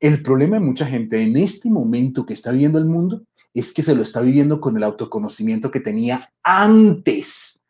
el 0.00 0.20
problema 0.22 0.56
de 0.56 0.64
mucha 0.64 0.84
gente 0.84 1.22
en 1.22 1.36
este 1.36 1.70
momento 1.70 2.26
que 2.26 2.34
está 2.34 2.50
viviendo 2.50 2.80
el 2.80 2.86
mundo 2.86 3.22
es 3.54 3.72
que 3.72 3.82
se 3.82 3.94
lo 3.94 4.02
está 4.02 4.20
viviendo 4.20 4.60
con 4.60 4.76
el 4.76 4.82
autoconocimiento 4.82 5.70
que 5.70 5.78
tenía 5.78 6.28
antes. 6.42 7.64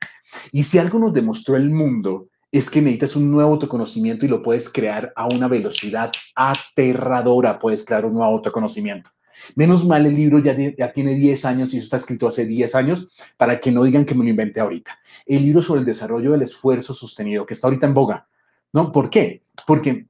Y 0.50 0.62
si 0.62 0.78
algo 0.78 0.98
nos 0.98 1.12
demostró 1.12 1.54
el 1.54 1.68
mundo 1.68 2.28
es 2.50 2.70
que 2.70 2.80
necesitas 2.80 3.16
un 3.16 3.30
nuevo 3.30 3.50
autoconocimiento 3.50 4.24
y 4.24 4.28
lo 4.28 4.40
puedes 4.40 4.70
crear 4.70 5.12
a 5.14 5.26
una 5.26 5.46
velocidad 5.46 6.10
aterradora, 6.34 7.58
puedes 7.58 7.84
crear 7.84 8.06
un 8.06 8.14
nuevo 8.14 8.32
autoconocimiento. 8.32 9.10
Menos 9.54 9.86
mal 9.86 10.06
el 10.06 10.14
libro 10.14 10.38
ya, 10.38 10.54
tiene 10.92 11.14
10 11.14 11.44
años 11.44 11.72
y 11.72 11.78
eso 11.78 11.84
está 11.84 11.96
escrito 11.96 12.28
hace 12.28 12.46
10 12.46 12.74
años 12.74 13.08
para 13.36 13.60
que 13.60 13.70
no 13.70 13.84
digan 13.84 14.04
que 14.04 14.14
me 14.14 14.24
lo 14.24 14.30
inventé 14.30 14.60
ahorita. 14.60 14.98
El 15.26 15.44
libro 15.44 15.62
sobre 15.62 15.80
el 15.80 15.86
desarrollo 15.86 16.32
del 16.32 16.42
esfuerzo 16.42 16.94
sostenido, 16.94 17.46
que 17.46 17.54
está 17.54 17.66
ahorita 17.66 17.86
en 17.86 17.94
boga. 17.94 18.28
¿No? 18.72 18.92
¿Por 18.92 19.08
qué? 19.08 19.42
Porque 19.66 20.06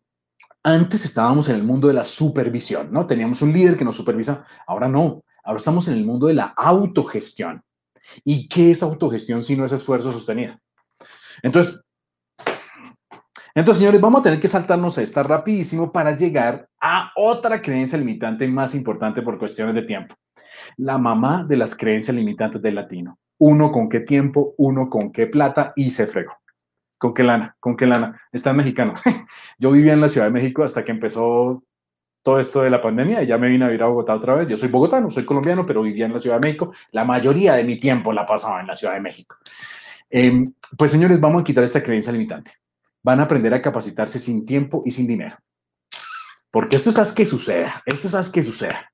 antes 0.62 1.04
estábamos 1.04 1.48
en 1.48 1.56
el 1.56 1.62
mundo 1.62 1.88
de 1.88 1.94
la 1.94 2.04
supervisión, 2.04 2.92
¿no? 2.92 3.06
Teníamos 3.06 3.40
un 3.42 3.52
líder 3.52 3.76
que 3.76 3.84
nos 3.84 3.96
supervisa, 3.96 4.44
ahora 4.66 4.88
no, 4.88 5.24
ahora 5.44 5.58
estamos 5.58 5.88
en 5.88 5.94
el 5.94 6.04
mundo 6.04 6.26
de 6.26 6.34
la 6.34 6.46
autogestión. 6.56 7.62
¿Y 8.24 8.48
qué 8.48 8.70
es 8.70 8.82
autogestión 8.82 9.42
si 9.42 9.56
no 9.56 9.64
es 9.64 9.72
esfuerzo 9.72 10.12
sostenido? 10.12 10.58
Entonces, 11.42 11.80
entonces, 13.58 13.80
señores, 13.80 14.00
vamos 14.00 14.20
a 14.20 14.22
tener 14.22 14.38
que 14.38 14.46
saltarnos 14.46 14.98
a 14.98 15.02
esta 15.02 15.24
rapidísimo 15.24 15.90
para 15.90 16.14
llegar 16.14 16.68
a 16.80 17.10
otra 17.16 17.60
creencia 17.60 17.98
limitante 17.98 18.46
más 18.46 18.72
importante 18.72 19.20
por 19.20 19.36
cuestiones 19.36 19.74
de 19.74 19.82
tiempo. 19.82 20.14
La 20.76 20.96
mamá 20.96 21.42
de 21.42 21.56
las 21.56 21.74
creencias 21.74 22.14
limitantes 22.14 22.62
del 22.62 22.76
latino. 22.76 23.18
Uno 23.38 23.72
con 23.72 23.88
qué 23.88 23.98
tiempo, 23.98 24.54
uno 24.58 24.88
con 24.88 25.10
qué 25.10 25.26
plata 25.26 25.72
y 25.74 25.90
se 25.90 26.06
fregó. 26.06 26.34
¿Con 26.98 27.12
qué 27.12 27.24
lana? 27.24 27.56
¿Con 27.58 27.76
qué 27.76 27.86
lana? 27.86 28.20
Están 28.30 28.56
mexicanos. 28.56 29.00
Yo 29.58 29.72
vivía 29.72 29.92
en 29.92 30.02
la 30.02 30.08
Ciudad 30.08 30.28
de 30.28 30.32
México 30.32 30.62
hasta 30.62 30.84
que 30.84 30.92
empezó 30.92 31.64
todo 32.22 32.38
esto 32.38 32.62
de 32.62 32.70
la 32.70 32.80
pandemia 32.80 33.24
y 33.24 33.26
ya 33.26 33.38
me 33.38 33.48
vine 33.48 33.64
a 33.64 33.68
vivir 33.68 33.82
a 33.82 33.86
Bogotá 33.86 34.14
otra 34.14 34.36
vez. 34.36 34.48
Yo 34.48 34.56
soy 34.56 34.68
bogotano, 34.68 35.10
soy 35.10 35.24
colombiano, 35.24 35.66
pero 35.66 35.82
vivía 35.82 36.06
en 36.06 36.12
la 36.12 36.20
Ciudad 36.20 36.38
de 36.38 36.46
México. 36.46 36.72
La 36.92 37.04
mayoría 37.04 37.54
de 37.54 37.64
mi 37.64 37.80
tiempo 37.80 38.12
la 38.12 38.24
pasaba 38.24 38.60
en 38.60 38.68
la 38.68 38.76
Ciudad 38.76 38.94
de 38.94 39.00
México. 39.00 39.34
Em, 40.10 40.52
pues 40.76 40.92
señores, 40.92 41.18
vamos 41.18 41.40
a 41.40 41.44
quitar 41.44 41.64
esta 41.64 41.82
creencia 41.82 42.12
limitante 42.12 42.52
van 43.02 43.20
a 43.20 43.24
aprender 43.24 43.54
a 43.54 43.62
capacitarse 43.62 44.18
sin 44.18 44.44
tiempo 44.44 44.82
y 44.84 44.90
sin 44.90 45.06
dinero. 45.06 45.36
Porque 46.50 46.76
esto 46.76 46.90
es 46.90 47.12
que 47.12 47.26
suceda, 47.26 47.82
esto 47.86 48.18
es 48.18 48.30
que 48.30 48.42
suceda. 48.42 48.90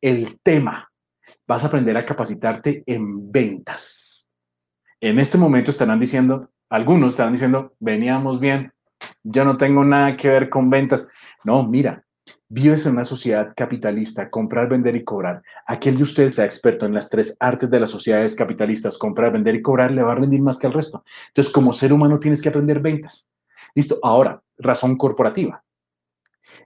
El 0.00 0.38
tema, 0.42 0.90
vas 1.46 1.64
a 1.64 1.66
aprender 1.66 1.96
a 1.96 2.06
capacitarte 2.06 2.82
en 2.86 3.30
ventas. 3.30 4.28
En 5.00 5.18
este 5.18 5.36
momento 5.36 5.70
estarán 5.70 6.00
diciendo, 6.00 6.50
algunos 6.70 7.12
estarán 7.12 7.34
diciendo, 7.34 7.74
veníamos 7.78 8.40
bien, 8.40 8.72
yo 9.22 9.44
no 9.44 9.56
tengo 9.56 9.84
nada 9.84 10.16
que 10.16 10.28
ver 10.28 10.48
con 10.48 10.70
ventas. 10.70 11.06
No, 11.44 11.62
mira, 11.62 12.04
vives 12.48 12.86
en 12.86 12.92
una 12.92 13.04
sociedad 13.04 13.52
capitalista, 13.54 14.30
comprar, 14.30 14.68
vender 14.68 14.96
y 14.96 15.04
cobrar. 15.04 15.42
Aquel 15.66 15.96
de 15.96 16.02
ustedes 16.02 16.36
sea 16.36 16.44
experto 16.44 16.86
en 16.86 16.94
las 16.94 17.10
tres 17.10 17.36
artes 17.40 17.68
de 17.70 17.80
las 17.80 17.90
sociedades 17.90 18.34
capitalistas, 18.34 18.96
comprar, 18.96 19.32
vender 19.32 19.56
y 19.56 19.62
cobrar, 19.62 19.90
le 19.90 20.02
va 20.02 20.12
a 20.12 20.16
rendir 20.16 20.40
más 20.40 20.58
que 20.58 20.66
al 20.66 20.72
resto. 20.72 21.04
Entonces, 21.28 21.52
como 21.52 21.72
ser 21.72 21.92
humano 21.92 22.18
tienes 22.18 22.40
que 22.40 22.48
aprender 22.48 22.80
ventas. 22.80 23.30
Listo. 23.74 23.98
Ahora, 24.02 24.42
razón 24.58 24.96
corporativa. 24.96 25.64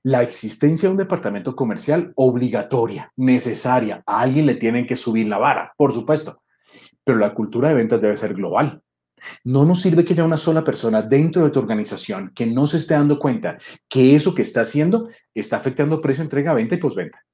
La 0.02 0.22
existencia 0.22 0.88
de 0.88 0.92
un 0.92 0.98
departamento 0.98 1.56
comercial 1.56 2.12
obligatoria, 2.16 3.12
necesaria. 3.16 4.02
A 4.06 4.20
alguien 4.20 4.46
le 4.46 4.54
tienen 4.54 4.86
que 4.86 4.96
subir 4.96 5.26
la 5.26 5.38
vara, 5.38 5.72
por 5.76 5.92
supuesto. 5.92 6.42
Pero 7.04 7.18
la 7.18 7.34
cultura 7.34 7.68
de 7.68 7.74
ventas 7.74 8.00
debe 8.00 8.16
ser 8.16 8.34
global. 8.34 8.82
No 9.44 9.64
nos 9.64 9.82
sirve 9.82 10.04
que 10.04 10.12
haya 10.12 10.24
una 10.24 10.36
sola 10.36 10.62
persona 10.62 11.02
dentro 11.02 11.44
de 11.44 11.50
tu 11.50 11.58
organización 11.58 12.30
que 12.34 12.46
no 12.46 12.66
se 12.66 12.76
esté 12.76 12.94
dando 12.94 13.18
cuenta 13.18 13.58
que 13.88 14.14
eso 14.14 14.34
que 14.34 14.42
está 14.42 14.60
haciendo 14.60 15.08
está 15.34 15.56
afectando 15.56 16.00
precio, 16.00 16.22
entrega, 16.22 16.54
venta 16.54 16.76
y 16.76 16.78
postventa. 16.78 17.24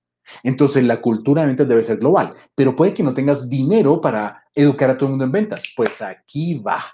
Entonces, 0.43 0.83
la 0.85 1.03
cultura 1.03 1.43
de 1.43 1.49
ventas 1.49 1.69
debe 1.69 1.83
ser 1.83 1.99
global, 1.99 2.35
pero 2.55 2.75
puede 2.75 2.95
que 2.95 3.03
no 3.03 3.13
tengas 3.13 3.51
dinero 3.51 4.01
para 4.01 4.43
educar 4.55 4.89
a 4.89 4.97
todo 4.97 5.07
el 5.07 5.11
mundo 5.11 5.27
en 5.27 5.33
ventas. 5.33 5.65
Pues 5.77 6.01
aquí 6.01 6.59
va. 6.59 6.94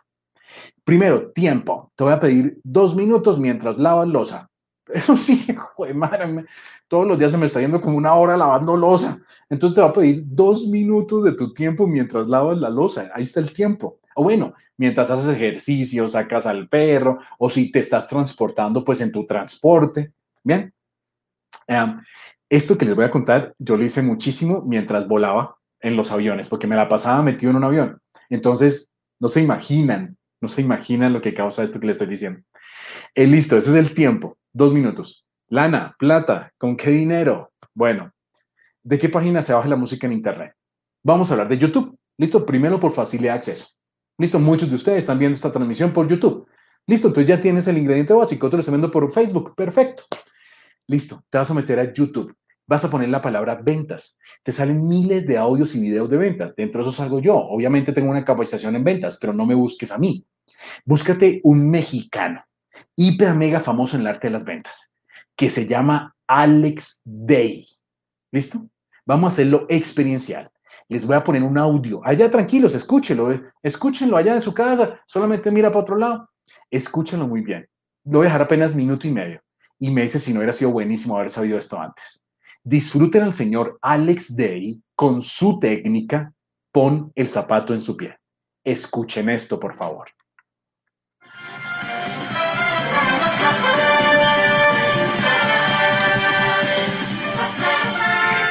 Primero, 0.84 1.30
tiempo. 1.32 1.92
Te 1.94 2.04
voy 2.04 2.12
a 2.12 2.18
pedir 2.18 2.60
dos 2.64 2.96
minutos 2.96 3.38
mientras 3.38 3.78
lavas 3.78 4.08
losa. 4.08 4.50
Eso 4.92 5.16
sí, 5.16 5.46
joder, 5.76 5.94
madre, 5.94 6.44
todos 6.88 7.06
los 7.06 7.18
días 7.18 7.30
se 7.30 7.38
me 7.38 7.46
está 7.46 7.60
yendo 7.60 7.80
como 7.80 7.96
una 7.96 8.14
hora 8.14 8.36
lavando 8.36 8.76
losa. 8.76 9.20
Entonces 9.48 9.74
te 9.74 9.80
voy 9.80 9.90
a 9.90 9.92
pedir 9.92 10.22
dos 10.26 10.66
minutos 10.66 11.24
de 11.24 11.32
tu 11.32 11.52
tiempo 11.52 11.86
mientras 11.86 12.26
lavas 12.26 12.58
la 12.58 12.70
losa. 12.70 13.10
Ahí 13.14 13.22
está 13.22 13.40
el 13.40 13.52
tiempo. 13.52 14.00
O 14.16 14.24
bueno, 14.24 14.54
mientras 14.76 15.10
haces 15.10 15.28
ejercicio, 15.28 16.08
sacas 16.08 16.46
al 16.46 16.68
perro, 16.68 17.18
o 17.38 17.48
si 17.48 17.70
te 17.70 17.78
estás 17.78 18.08
transportando, 18.08 18.84
pues 18.84 19.00
en 19.00 19.12
tu 19.12 19.24
transporte. 19.24 20.12
Bien. 20.42 20.72
Esto 22.48 22.76
que 22.76 22.84
les 22.84 22.96
voy 22.96 23.04
a 23.04 23.10
contar, 23.10 23.54
yo 23.58 23.76
lo 23.76 23.84
hice 23.84 24.02
muchísimo 24.02 24.62
mientras 24.66 25.06
volaba 25.06 25.56
en 25.80 25.96
los 25.96 26.10
aviones, 26.10 26.48
porque 26.48 26.66
me 26.66 26.76
la 26.76 26.88
pasaba 26.88 27.22
metido 27.22 27.50
en 27.50 27.56
un 27.56 27.64
avión. 27.64 28.00
Entonces, 28.28 28.90
no 29.20 29.28
se 29.28 29.40
imaginan 29.40 30.16
no 30.40 30.48
se 30.48 30.62
imaginan 30.62 31.12
lo 31.12 31.20
que 31.20 31.34
causa 31.34 31.62
esto 31.62 31.80
que 31.80 31.86
le 31.86 31.92
estoy 31.92 32.08
diciendo. 32.08 32.40
Eh, 33.14 33.26
listo, 33.26 33.56
ese 33.56 33.70
es 33.70 33.76
el 33.76 33.94
tiempo. 33.94 34.38
Dos 34.52 34.72
minutos. 34.72 35.24
Lana, 35.48 35.94
plata, 35.98 36.52
¿con 36.58 36.76
qué 36.76 36.90
dinero? 36.90 37.52
Bueno, 37.74 38.12
¿de 38.82 38.98
qué 38.98 39.08
página 39.08 39.42
se 39.42 39.52
baja 39.52 39.68
la 39.68 39.76
música 39.76 40.06
en 40.06 40.12
Internet? 40.12 40.54
Vamos 41.02 41.30
a 41.30 41.34
hablar 41.34 41.48
de 41.48 41.58
YouTube. 41.58 41.98
Listo, 42.18 42.44
primero 42.44 42.78
por 42.78 42.92
facilidad 42.92 43.32
de 43.32 43.38
acceso. 43.38 43.68
Listo, 44.18 44.38
muchos 44.38 44.68
de 44.68 44.76
ustedes 44.76 44.98
están 44.98 45.18
viendo 45.18 45.36
esta 45.36 45.52
transmisión 45.52 45.92
por 45.92 46.06
YouTube. 46.08 46.46
Listo, 46.86 47.08
entonces 47.08 47.28
ya 47.28 47.40
tienes 47.40 47.66
el 47.68 47.78
ingrediente 47.78 48.12
básico, 48.12 48.46
otro 48.46 48.60
lo 48.60 48.90
por 48.90 49.10
Facebook. 49.12 49.54
Perfecto. 49.54 50.04
Listo, 50.86 51.24
te 51.30 51.38
vas 51.38 51.50
a 51.50 51.54
meter 51.54 51.78
a 51.78 51.92
YouTube 51.92 52.34
vas 52.70 52.84
a 52.84 52.90
poner 52.90 53.08
la 53.08 53.20
palabra 53.20 53.60
ventas. 53.60 54.16
Te 54.44 54.52
salen 54.52 54.86
miles 54.86 55.26
de 55.26 55.36
audios 55.36 55.74
y 55.74 55.80
videos 55.80 56.08
de 56.08 56.16
ventas. 56.16 56.54
Dentro 56.54 56.78
de 56.78 56.88
eso 56.88 56.96
salgo 56.96 57.18
yo. 57.18 57.36
Obviamente 57.36 57.92
tengo 57.92 58.10
una 58.10 58.24
capacitación 58.24 58.76
en 58.76 58.84
ventas, 58.84 59.18
pero 59.20 59.32
no 59.32 59.44
me 59.44 59.56
busques 59.56 59.90
a 59.90 59.98
mí. 59.98 60.24
Búscate 60.84 61.40
un 61.42 61.68
mexicano, 61.68 62.44
hiper 62.94 63.34
mega 63.34 63.58
famoso 63.58 63.96
en 63.96 64.02
el 64.02 64.06
arte 64.06 64.28
de 64.28 64.34
las 64.34 64.44
ventas, 64.44 64.94
que 65.34 65.50
se 65.50 65.66
llama 65.66 66.14
Alex 66.28 67.02
Day. 67.04 67.66
¿Listo? 68.30 68.64
Vamos 69.04 69.32
a 69.32 69.34
hacerlo 69.34 69.66
experiencial. 69.68 70.48
Les 70.88 71.04
voy 71.04 71.16
a 71.16 71.24
poner 71.24 71.42
un 71.42 71.58
audio. 71.58 72.00
Allá 72.04 72.30
tranquilos, 72.30 72.76
escúchenlo. 72.76 73.32
Eh. 73.32 73.42
Escúchenlo 73.64 74.16
allá 74.16 74.34
de 74.34 74.40
su 74.40 74.54
casa. 74.54 75.00
Solamente 75.06 75.50
mira 75.50 75.70
para 75.70 75.82
otro 75.82 75.96
lado. 75.96 76.30
Escúchenlo 76.70 77.26
muy 77.26 77.40
bien. 77.40 77.68
Lo 78.04 78.18
voy 78.18 78.26
a 78.26 78.28
dejar 78.28 78.42
apenas 78.42 78.76
minuto 78.76 79.08
y 79.08 79.10
medio 79.10 79.40
y 79.80 79.90
me 79.90 80.02
dice 80.02 80.20
si 80.20 80.32
no 80.32 80.38
hubiera 80.38 80.52
sido 80.52 80.70
buenísimo 80.70 81.16
haber 81.16 81.30
sabido 81.30 81.58
esto 81.58 81.80
antes. 81.80 82.24
Disfruten 82.62 83.22
al 83.22 83.32
señor 83.32 83.78
Alex 83.80 84.36
Day 84.36 84.82
con 84.94 85.22
su 85.22 85.58
técnica, 85.58 86.34
pon 86.70 87.10
el 87.14 87.26
zapato 87.26 87.72
en 87.72 87.80
su 87.80 87.96
pie. 87.96 88.18
Escuchen 88.62 89.30
esto, 89.30 89.58
por 89.58 89.74
favor. 89.74 90.08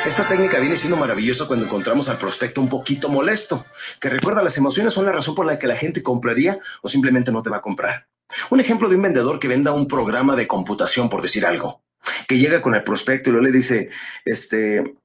Esta 0.08 0.28
técnica 0.28 0.60
viene 0.60 0.76
siendo 0.76 0.98
maravillosa 0.98 1.46
cuando 1.46 1.66
encontramos 1.66 2.10
al 2.10 2.18
prospecto 2.18 2.62
un 2.62 2.68
poquito 2.68 3.10
molesto, 3.10 3.64
que 4.02 4.10
recuerda 4.10 4.42
las 4.42 4.58
emociones 4.58 4.92
son 4.92 5.06
la 5.06 5.12
razón 5.12 5.36
por 5.36 5.46
la 5.46 5.60
que 5.60 5.68
la 5.68 5.76
gente 5.76 6.02
compraría 6.02 6.58
o 6.82 6.88
simplemente 6.88 7.32
no 7.32 7.44
te 7.44 7.52
va 7.52 7.58
a 7.58 7.62
comprar. 7.62 8.08
Un 8.50 8.60
ejemplo 8.60 8.90
de 8.90 8.96
un 8.96 9.04
vendedor 9.04 9.40
que 9.40 9.48
venda 9.48 9.72
un 9.72 9.88
programa 9.88 10.36
de 10.36 10.48
computación, 10.48 11.10
por 11.10 11.22
decir 11.22 11.46
algo, 11.46 11.84
que 12.28 12.38
llega 12.38 12.62
con 12.62 12.76
el 12.76 12.84
prospecto 12.84 13.30
y 13.30 13.34
luego 13.34 13.48
le 13.48 13.52
dice, 13.52 13.90
este, 14.26 14.96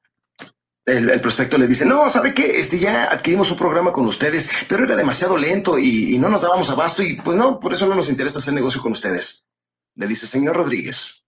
el, 0.86 1.20
prospecto 1.20 1.56
le 1.56 1.66
dice, 1.66 1.86
no, 1.86 2.10
¿sabe 2.10 2.34
qué? 2.34 2.58
Este, 2.58 2.78
ya 2.78 3.04
adquirimos 3.04 3.50
un 3.50 3.56
programa 3.56 3.92
con 3.92 4.06
ustedes, 4.06 4.50
pero 4.68 4.84
era 4.84 4.96
demasiado 4.96 5.36
lento 5.36 5.78
y, 5.78 6.18
no 6.18 6.28
nos 6.28 6.42
dábamos 6.42 6.70
abasto 6.70 7.02
y 7.02 7.16
pues 7.20 7.36
no, 7.36 7.58
por 7.58 7.72
eso 7.72 7.86
no 7.86 7.94
nos 7.94 8.10
interesa 8.10 8.38
hacer 8.38 8.54
negocio 8.54 8.82
con 8.82 8.92
ustedes. 8.92 9.46
Le 9.94 10.06
dice, 10.06 10.26
señor 10.26 10.56
Rodríguez, 10.56 11.22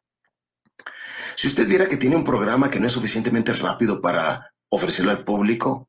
si 1.36 1.48
usted 1.48 1.66
viera 1.66 1.88
que 1.88 1.96
tiene 1.96 2.16
un 2.16 2.24
programa 2.24 2.70
que 2.70 2.80
no 2.80 2.86
es 2.86 2.92
suficientemente 2.92 3.52
rápido 3.52 4.00
para 4.00 4.52
ofrecerlo 4.68 5.12
al 5.12 5.24
público 5.24 5.88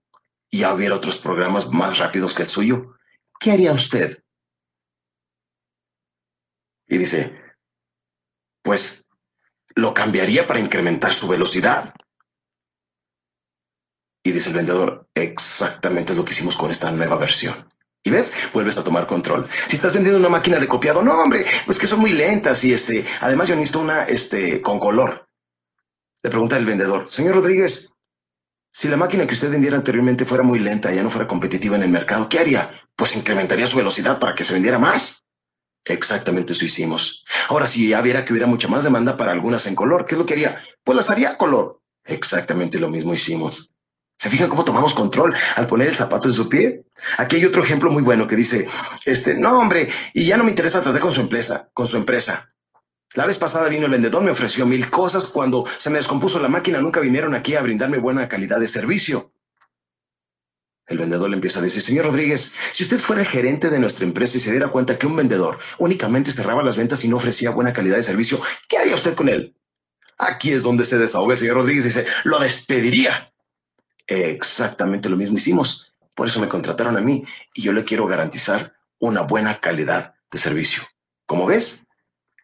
y 0.50 0.64
hubiera 0.64 0.96
otros 0.96 1.18
programas 1.18 1.70
más 1.70 1.98
rápidos 1.98 2.34
que 2.34 2.44
el 2.44 2.50
suyo, 2.50 2.96
¿qué 3.40 3.52
haría 3.52 3.74
usted? 3.74 4.24
Y 6.88 6.98
dice, 6.98 7.34
pues 8.62 9.04
lo 9.78 9.94
cambiaría 9.94 10.46
para 10.48 10.60
incrementar 10.60 11.14
su 11.14 11.28
velocidad. 11.28 11.94
Y 14.24 14.32
dice 14.32 14.50
el 14.50 14.56
vendedor, 14.56 15.08
exactamente 15.14 16.14
lo 16.14 16.26
que 16.26 16.32
hicimos 16.32 16.56
con 16.56 16.72
esta 16.72 16.92
nueva 16.92 17.18
versión. 17.18 17.72
Y 18.04 18.10
ves, 18.10 18.34
vuelves 18.54 18.78
a 18.78 18.84
tomar 18.84 19.06
control. 19.06 19.48
Si 19.68 19.76
estás 19.76 19.94
vendiendo 19.94 20.20
una 20.20 20.30
máquina 20.30 20.60
de 20.60 20.68
copiado, 20.68 21.02
no, 21.02 21.14
hombre, 21.22 21.46
pues 21.66 21.78
que 21.78 21.88
son 21.88 22.00
muy 22.00 22.14
lentas 22.14 22.64
y 22.64 22.74
este, 22.74 23.06
además 23.22 23.48
yo 23.48 23.56
necesito 23.56 23.80
una, 23.80 24.04
este, 24.04 24.62
con 24.62 24.80
color. 24.80 25.30
Le 26.24 26.30
pregunta 26.30 26.58
el 26.58 26.66
vendedor, 26.66 27.08
señor 27.08 27.36
Rodríguez, 27.36 27.92
si 28.72 28.88
la 28.88 28.98
máquina 28.98 29.28
que 29.28 29.34
usted 29.34 29.52
vendiera 29.52 29.78
anteriormente 29.78 30.26
fuera 30.26 30.44
muy 30.44 30.60
lenta 30.60 30.92
y 30.92 30.96
ya 30.96 31.04
no 31.04 31.10
fuera 31.10 31.28
competitiva 31.28 31.76
en 31.76 31.84
el 31.84 31.90
mercado, 31.90 32.28
¿qué 32.28 32.40
haría? 32.40 32.72
Pues 32.96 33.16
incrementaría 33.16 33.68
su 33.68 33.78
velocidad 33.78 34.20
para 34.20 34.34
que 34.34 34.44
se 34.44 34.54
vendiera 34.54 34.80
más. 34.80 35.24
Exactamente 35.88 36.54
eso 36.54 36.66
hicimos. 36.66 37.24
Ahora, 37.50 37.68
si 37.68 37.90
ya 37.90 38.02
viera 38.02 38.26
que 38.26 38.34
hubiera 38.34 38.48
mucha 38.48 38.68
más 38.68 38.84
demanda 38.84 39.18
para 39.18 39.32
algunas 39.32 39.66
en 39.68 39.76
color, 39.76 40.06
¿qué 40.06 40.16
es 40.16 40.20
lo 40.20 40.26
que 40.26 40.34
haría? 40.34 40.62
Pues 40.84 40.96
las 40.96 41.10
haría 41.10 41.38
color. 41.38 41.82
Exactamente 42.06 42.80
lo 42.80 42.90
mismo 42.90 43.14
hicimos. 43.14 43.72
¿Se 44.18 44.30
fijan 44.30 44.50
cómo 44.50 44.66
tomamos 44.66 44.94
control 44.94 45.36
al 45.56 45.68
poner 45.68 45.88
el 45.88 45.96
zapato 45.96 46.28
en 46.28 46.34
su 46.34 46.50
pie? 46.50 46.86
Aquí 47.18 47.36
hay 47.36 47.46
otro 47.46 47.64
ejemplo 47.64 47.92
muy 47.92 48.02
bueno 48.02 48.26
que 48.26 48.36
dice, 48.36 48.66
este, 49.06 49.36
no 49.36 49.52
hombre, 49.60 49.88
y 50.14 50.26
ya 50.26 50.38
no 50.38 50.44
me 50.44 50.50
interesa 50.50 50.82
tratar 50.82 51.02
con 51.02 51.14
su 51.14 51.22
empresa, 51.22 51.70
con 51.74 51.86
su 51.86 51.98
empresa. 51.98 52.52
La 53.14 53.26
vez 53.26 53.38
pasada 53.38 53.70
vino 53.70 53.86
el 53.86 53.92
vendedor, 53.92 54.24
me 54.24 54.32
ofreció 54.32 54.66
mil 54.66 54.90
cosas. 54.90 55.26
Cuando 55.26 55.66
se 55.78 55.90
me 55.90 55.98
descompuso 55.98 56.40
la 56.40 56.50
máquina, 56.50 56.82
nunca 56.82 57.00
vinieron 57.00 57.36
aquí 57.36 57.56
a 57.56 57.62
brindarme 57.62 58.00
buena 58.00 58.28
calidad 58.28 58.60
de 58.60 58.68
servicio. 58.68 59.32
El 60.88 60.98
vendedor 60.98 61.30
le 61.30 61.36
empieza 61.36 61.60
a 61.60 61.62
decir, 61.62 61.82
señor 61.82 62.06
Rodríguez, 62.06 62.54
si 62.72 62.84
usted 62.84 62.98
fuera 62.98 63.22
el 63.22 63.28
gerente 63.28 63.70
de 63.70 63.80
nuestra 63.80 64.06
empresa 64.06 64.38
y 64.38 64.40
se 64.40 64.52
diera 64.52 64.72
cuenta 64.72 64.98
que 64.98 65.06
un 65.06 65.18
vendedor 65.18 65.60
únicamente 65.80 66.32
cerraba 66.32 66.64
las 66.64 66.78
ventas 66.78 67.04
y 67.04 67.10
no 67.10 67.18
ofrecía 67.18 67.52
buena 67.52 67.74
calidad 67.74 67.98
de 67.98 68.04
servicio, 68.04 68.40
¿qué 68.70 68.78
haría 68.78 68.96
usted 68.96 69.14
con 69.14 69.28
él? 69.28 69.54
Aquí 70.18 70.54
es 70.54 70.64
donde 70.64 70.86
se 70.86 70.98
desahoga 70.98 71.34
el 71.34 71.40
señor 71.40 71.56
Rodríguez 71.56 71.86
y 71.86 71.90
dice, 71.90 72.06
lo 72.24 72.40
despediría. 72.40 73.34
Exactamente 74.08 75.10
lo 75.10 75.18
mismo 75.18 75.38
hicimos. 75.38 75.94
Por 76.16 76.28
eso 76.28 76.40
me 76.40 76.48
contrataron 76.48 76.98
a 76.98 77.02
mí 77.02 77.26
y 77.54 77.62
yo 77.62 77.74
le 77.74 77.84
quiero 77.84 78.08
garantizar 78.08 78.74
una 79.00 79.22
buena 79.22 79.60
calidad 79.60 80.16
de 80.32 80.38
servicio. 80.38 80.84
Como 81.26 81.46
ves, 81.46 81.84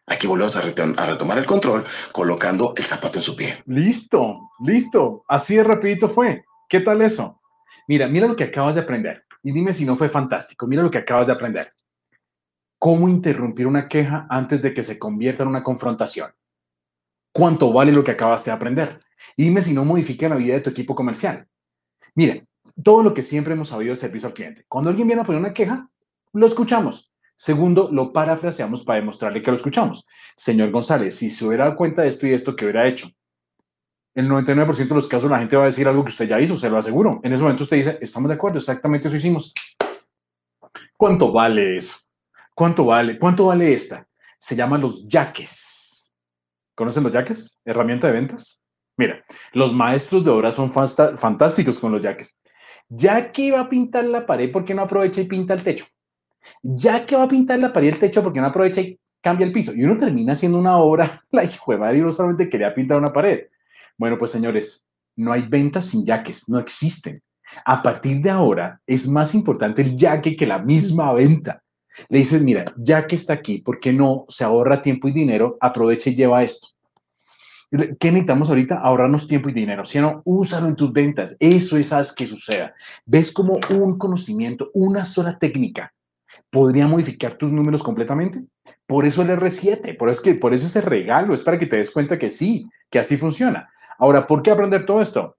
Aquí 0.06 0.26
volvemos 0.26 0.54
a, 0.56 0.60
retomar 0.60 1.38
el 1.38 1.46
control 1.46 1.82
colocando 2.12 2.74
el 2.76 2.84
zapato 2.84 3.18
en 3.18 3.22
su 3.22 3.34
pie. 3.36 3.62
Listo, 3.66 4.50
listo. 4.60 5.24
Así 5.28 5.56
de 5.56 5.64
rapidito 5.64 6.10
fue. 6.10 6.44
¿Qué 6.68 6.80
tal 6.80 7.00
eso? 7.00 7.40
Mira, 7.86 8.08
mira 8.08 8.26
lo 8.26 8.36
que 8.36 8.44
acabas 8.44 8.74
de 8.74 8.80
aprender. 8.80 9.24
Y 9.42 9.52
dime 9.52 9.72
si 9.72 9.84
no 9.84 9.96
fue 9.96 10.08
fantástico. 10.08 10.66
Mira 10.66 10.82
lo 10.82 10.90
que 10.90 10.98
acabas 10.98 11.26
de 11.26 11.32
aprender. 11.32 11.72
¿Cómo 12.78 13.08
interrumpir 13.08 13.66
una 13.66 13.88
queja 13.88 14.26
antes 14.28 14.60
de 14.62 14.74
que 14.74 14.82
se 14.82 14.98
convierta 14.98 15.42
en 15.42 15.48
una 15.48 15.62
confrontación? 15.62 16.32
¿Cuánto 17.32 17.72
vale 17.72 17.92
lo 17.92 18.04
que 18.04 18.12
acabas 18.12 18.44
de 18.44 18.52
aprender? 18.52 19.00
Y 19.36 19.44
dime 19.44 19.62
si 19.62 19.72
no 19.72 19.84
modifica 19.84 20.28
la 20.28 20.36
vida 20.36 20.54
de 20.54 20.60
tu 20.60 20.70
equipo 20.70 20.94
comercial. 20.94 21.48
Miren, 22.14 22.46
todo 22.82 23.02
lo 23.02 23.14
que 23.14 23.22
siempre 23.22 23.54
hemos 23.54 23.68
sabido 23.68 23.90
de 23.90 23.96
servicio 23.96 24.28
al 24.28 24.34
cliente. 24.34 24.64
Cuando 24.68 24.90
alguien 24.90 25.06
viene 25.06 25.22
a 25.22 25.24
poner 25.24 25.40
una 25.40 25.54
queja, 25.54 25.88
lo 26.32 26.46
escuchamos. 26.46 27.10
Segundo, 27.36 27.88
lo 27.90 28.12
parafraseamos 28.12 28.84
para 28.84 29.00
demostrarle 29.00 29.42
que 29.42 29.50
lo 29.50 29.56
escuchamos. 29.56 30.06
Señor 30.36 30.70
González, 30.70 31.16
si 31.16 31.28
se 31.28 31.44
hubiera 31.44 31.64
dado 31.64 31.76
cuenta 31.76 32.02
de 32.02 32.08
esto 32.08 32.26
y 32.26 32.32
esto, 32.32 32.54
¿qué 32.54 32.66
hubiera 32.66 32.86
hecho? 32.86 33.08
El 34.14 34.28
99% 34.28 34.88
de 34.88 34.94
los 34.94 35.08
casos 35.08 35.30
la 35.30 35.38
gente 35.38 35.56
va 35.56 35.64
a 35.64 35.66
decir 35.66 35.88
algo 35.88 36.04
que 36.04 36.10
usted 36.10 36.28
ya 36.28 36.40
hizo, 36.40 36.56
se 36.56 36.70
lo 36.70 36.78
aseguro. 36.78 37.20
En 37.22 37.32
ese 37.32 37.42
momento 37.42 37.64
usted 37.64 37.78
dice, 37.78 37.98
estamos 38.00 38.28
de 38.28 38.34
acuerdo, 38.34 38.58
exactamente 38.58 39.08
eso 39.08 39.16
hicimos. 39.16 39.52
¿Cuánto 40.96 41.32
vale 41.32 41.76
eso? 41.76 41.98
¿Cuánto 42.54 42.84
vale? 42.84 43.18
¿Cuánto 43.18 43.46
vale 43.46 43.72
esta? 43.72 44.06
Se 44.38 44.54
llaman 44.54 44.80
los 44.80 45.06
yaques. 45.08 46.12
¿Conocen 46.74 47.02
los 47.02 47.12
yaques? 47.12 47.58
Herramienta 47.64 48.06
de 48.06 48.12
ventas. 48.12 48.60
Mira, 48.96 49.24
los 49.52 49.72
maestros 49.72 50.24
de 50.24 50.30
obra 50.30 50.52
son 50.52 50.70
fantásticos 50.72 51.78
con 51.78 51.90
los 51.90 52.00
yaques. 52.00 52.34
Ya 52.88 53.32
que 53.32 53.50
va 53.50 53.60
a 53.60 53.68
pintar 53.68 54.04
la 54.04 54.24
pared, 54.24 54.52
¿por 54.52 54.64
qué 54.64 54.74
no 54.74 54.82
aprovecha 54.82 55.20
y 55.20 55.26
pinta 55.26 55.54
el 55.54 55.64
techo? 55.64 55.86
ya 56.62 57.04
que 57.06 57.16
va 57.16 57.24
a 57.24 57.28
pintar 57.28 57.58
la 57.58 57.72
pared 57.72 57.88
y 57.88 57.90
el 57.90 57.98
techo 57.98 58.22
porque 58.22 58.40
no 58.40 58.46
aprovecha 58.46 58.80
y 58.80 58.98
cambia 59.20 59.46
el 59.46 59.52
piso. 59.52 59.72
Y 59.74 59.84
uno 59.84 59.96
termina 59.96 60.32
haciendo 60.32 60.58
una 60.58 60.78
obra, 60.78 61.22
la 61.30 61.44
hijo 61.44 61.72
de 61.72 61.78
madre, 61.78 61.98
y 61.98 62.00
no 62.00 62.12
solamente 62.12 62.48
quería 62.48 62.74
pintar 62.74 62.98
una 62.98 63.12
pared. 63.12 63.46
Bueno, 63.98 64.18
pues 64.18 64.30
señores, 64.30 64.86
no 65.16 65.32
hay 65.32 65.46
ventas 65.48 65.86
sin 65.86 66.04
yaques, 66.04 66.48
no 66.48 66.58
existen. 66.58 67.22
A 67.64 67.82
partir 67.82 68.20
de 68.20 68.30
ahora 68.30 68.80
es 68.86 69.08
más 69.08 69.34
importante 69.34 69.82
el 69.82 69.96
yaque 69.96 70.36
que 70.36 70.46
la 70.46 70.58
misma 70.58 71.12
venta. 71.12 71.62
Le 72.08 72.18
dices, 72.18 72.42
mira, 72.42 72.64
ya 72.76 73.06
que 73.06 73.14
está 73.14 73.34
aquí, 73.34 73.58
¿por 73.58 73.78
qué 73.78 73.92
no 73.92 74.24
se 74.28 74.44
ahorra 74.44 74.80
tiempo 74.80 75.08
y 75.08 75.12
dinero? 75.12 75.56
Aprovecha 75.60 76.10
y 76.10 76.16
lleva 76.16 76.42
esto. 76.42 76.68
¿Qué 77.70 78.10
necesitamos 78.10 78.48
ahorita? 78.48 78.78
Ahorrarnos 78.78 79.26
tiempo 79.26 79.48
y 79.48 79.52
dinero. 79.52 79.84
Si 79.84 80.00
no, 80.00 80.22
úsalo 80.24 80.68
en 80.68 80.76
tus 80.76 80.92
ventas. 80.92 81.36
Eso 81.40 81.76
es 81.76 81.92
haz 81.92 82.12
que 82.12 82.26
suceda. 82.26 82.74
Ves 83.04 83.32
como 83.32 83.58
un 83.70 83.98
conocimiento, 83.98 84.70
una 84.74 85.04
sola 85.04 85.38
técnica 85.38 85.92
podría 86.54 86.86
modificar 86.86 87.34
tus 87.34 87.50
números 87.50 87.82
completamente. 87.82 88.44
Por 88.86 89.04
eso 89.04 89.22
el 89.22 89.30
R7, 89.30 89.98
por 89.98 90.08
eso, 90.08 90.22
que, 90.22 90.36
por 90.36 90.54
eso 90.54 90.66
ese 90.66 90.80
regalo, 90.80 91.34
es 91.34 91.42
para 91.42 91.58
que 91.58 91.66
te 91.66 91.78
des 91.78 91.90
cuenta 91.90 92.16
que 92.16 92.30
sí, 92.30 92.64
que 92.90 93.00
así 93.00 93.16
funciona. 93.16 93.68
Ahora, 93.98 94.26
¿por 94.26 94.42
qué 94.42 94.50
aprender 94.50 94.86
todo 94.86 95.00
esto? 95.00 95.36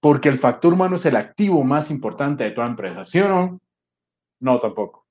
Porque 0.00 0.28
el 0.28 0.38
factor 0.38 0.72
humano 0.72 0.96
es 0.96 1.06
el 1.06 1.16
activo 1.16 1.64
más 1.64 1.90
importante 1.90 2.44
de 2.44 2.50
toda 2.50 2.66
empresa, 2.66 3.04
¿sí 3.04 3.20
o 3.20 3.28
no? 3.28 3.60
No, 4.40 4.58
tampoco. 4.60 5.06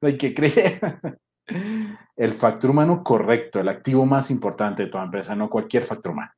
Hay 0.00 0.16
que 0.16 0.34
creer. 0.34 0.80
El 2.16 2.32
factor 2.32 2.70
humano 2.70 3.02
correcto, 3.02 3.60
el 3.60 3.68
activo 3.68 4.04
más 4.04 4.30
importante 4.30 4.82
de 4.82 4.90
toda 4.90 5.04
empresa, 5.04 5.34
no 5.34 5.48
cualquier 5.48 5.84
factor 5.84 6.12
humano. 6.12 6.32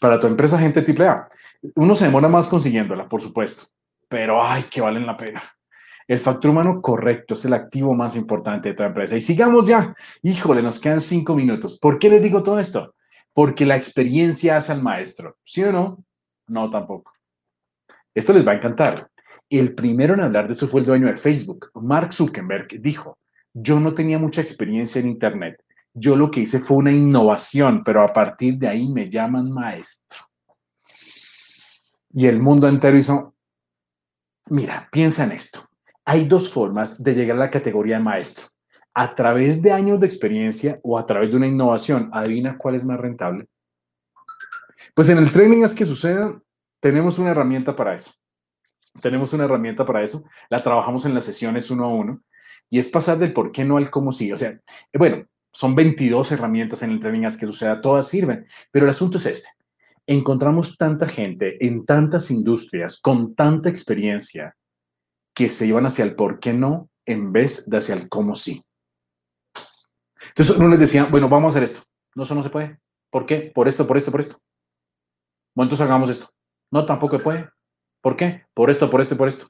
Para 0.00 0.20
tu 0.20 0.26
empresa, 0.26 0.58
gente 0.58 0.82
triple 0.82 1.08
A, 1.08 1.28
uno 1.74 1.96
se 1.96 2.04
demora 2.04 2.28
más 2.28 2.46
consiguiéndola, 2.46 3.08
por 3.08 3.22
supuesto, 3.22 3.64
pero 4.08 4.44
ay, 4.44 4.64
que 4.64 4.80
valen 4.80 5.06
la 5.06 5.16
pena. 5.16 5.42
El 6.06 6.20
factor 6.20 6.50
humano 6.52 6.80
correcto 6.80 7.34
es 7.34 7.44
el 7.46 7.54
activo 7.54 7.94
más 7.94 8.14
importante 8.14 8.68
de 8.68 8.74
toda 8.76 8.90
empresa. 8.90 9.16
Y 9.16 9.20
sigamos 9.20 9.64
ya. 9.64 9.96
Híjole, 10.22 10.62
nos 10.62 10.78
quedan 10.78 11.00
cinco 11.00 11.34
minutos. 11.34 11.78
¿Por 11.80 11.98
qué 11.98 12.08
les 12.08 12.22
digo 12.22 12.42
todo 12.44 12.60
esto? 12.60 12.94
Porque 13.36 13.66
la 13.66 13.76
experiencia 13.76 14.56
hace 14.56 14.72
al 14.72 14.82
maestro. 14.82 15.36
¿Sí 15.44 15.62
o 15.62 15.70
no? 15.70 16.02
No, 16.46 16.70
tampoco. 16.70 17.12
Esto 18.14 18.32
les 18.32 18.46
va 18.46 18.52
a 18.52 18.54
encantar. 18.54 19.10
El 19.50 19.74
primero 19.74 20.14
en 20.14 20.22
hablar 20.22 20.46
de 20.46 20.54
esto 20.54 20.66
fue 20.68 20.80
el 20.80 20.86
dueño 20.86 21.08
de 21.08 21.18
Facebook, 21.18 21.70
Mark 21.74 22.14
Zuckerberg, 22.14 22.80
dijo, 22.80 23.18
yo 23.52 23.78
no 23.78 23.92
tenía 23.92 24.18
mucha 24.18 24.40
experiencia 24.40 25.00
en 25.00 25.08
Internet. 25.08 25.62
Yo 25.92 26.16
lo 26.16 26.30
que 26.30 26.40
hice 26.40 26.60
fue 26.60 26.78
una 26.78 26.92
innovación, 26.92 27.84
pero 27.84 28.02
a 28.02 28.12
partir 28.12 28.56
de 28.56 28.68
ahí 28.68 28.88
me 28.88 29.10
llaman 29.10 29.50
maestro. 29.50 30.24
Y 32.14 32.26
el 32.26 32.40
mundo 32.40 32.68
entero 32.68 32.96
hizo, 32.96 33.34
mira, 34.46 34.88
piensa 34.90 35.24
en 35.24 35.32
esto 35.32 35.68
hay 36.06 36.24
dos 36.24 36.48
formas 36.48 37.02
de 37.02 37.14
llegar 37.14 37.36
a 37.36 37.40
la 37.40 37.50
categoría 37.50 37.98
de 37.98 38.04
maestro. 38.04 38.46
A 38.98 39.14
través 39.14 39.60
de 39.60 39.72
años 39.72 40.00
de 40.00 40.06
experiencia 40.06 40.80
o 40.82 40.98
a 40.98 41.04
través 41.04 41.30
de 41.30 41.36
una 41.36 41.46
innovación. 41.46 42.08
Adivina 42.14 42.56
cuál 42.56 42.76
es 42.76 42.84
más 42.86 42.98
rentable. 42.98 43.46
Pues 44.94 45.10
en 45.10 45.18
el 45.18 45.30
training 45.30 45.64
es 45.64 45.74
que 45.74 45.84
suceda, 45.84 46.40
tenemos 46.80 47.18
una 47.18 47.32
herramienta 47.32 47.76
para 47.76 47.94
eso. 47.94 48.12
Tenemos 49.02 49.34
una 49.34 49.44
herramienta 49.44 49.84
para 49.84 50.02
eso. 50.02 50.24
La 50.48 50.62
trabajamos 50.62 51.04
en 51.04 51.12
las 51.12 51.26
sesiones 51.26 51.70
uno 51.70 51.84
a 51.84 51.88
uno 51.88 52.22
y 52.70 52.78
es 52.78 52.88
pasar 52.88 53.18
del 53.18 53.34
por 53.34 53.52
qué 53.52 53.66
no 53.66 53.76
al 53.76 53.90
cómo 53.90 54.12
sí. 54.12 54.32
O 54.32 54.38
sea, 54.38 54.58
bueno, 54.94 55.26
son 55.52 55.74
22 55.74 56.32
herramientas 56.32 56.82
en 56.82 56.92
el 56.92 56.98
training 56.98 57.26
Haz 57.26 57.36
que 57.36 57.44
suceda, 57.44 57.82
todas 57.82 58.08
sirven, 58.08 58.46
pero 58.70 58.86
el 58.86 58.90
asunto 58.90 59.18
es 59.18 59.26
este. 59.26 59.50
Encontramos 60.06 60.78
tanta 60.78 61.06
gente 61.06 61.62
en 61.66 61.84
tantas 61.84 62.30
industrias 62.30 62.96
con 62.96 63.34
tanta 63.34 63.68
experiencia 63.68 64.56
que 65.34 65.50
se 65.50 65.66
iban 65.66 65.84
hacia 65.84 66.06
el 66.06 66.14
por 66.14 66.40
qué 66.40 66.54
no 66.54 66.88
en 67.04 67.32
vez 67.32 67.68
de 67.68 67.76
hacia 67.76 67.94
el 67.94 68.08
cómo 68.08 68.34
sí. 68.34 68.62
Entonces 70.36 70.58
uno 70.58 70.68
les 70.68 70.78
decía, 70.78 71.04
bueno, 71.06 71.30
vamos 71.30 71.46
a 71.46 71.58
hacer 71.58 71.62
esto. 71.62 71.82
No, 72.14 72.24
eso 72.24 72.34
no 72.34 72.42
se 72.42 72.50
puede. 72.50 72.78
¿Por 73.10 73.24
qué? 73.24 73.50
Por 73.54 73.68
esto, 73.68 73.86
por 73.86 73.96
esto, 73.96 74.10
por 74.10 74.20
esto. 74.20 74.38
Bueno, 75.54 75.66
entonces 75.66 75.86
hagamos 75.86 76.10
esto. 76.10 76.30
No, 76.70 76.84
tampoco 76.84 77.16
se 77.16 77.24
puede. 77.24 77.48
¿Por 78.02 78.16
qué? 78.16 78.44
Por 78.52 78.68
esto, 78.68 78.90
por 78.90 79.00
esto 79.00 79.14
y 79.14 79.16
por 79.16 79.28
esto. 79.28 79.48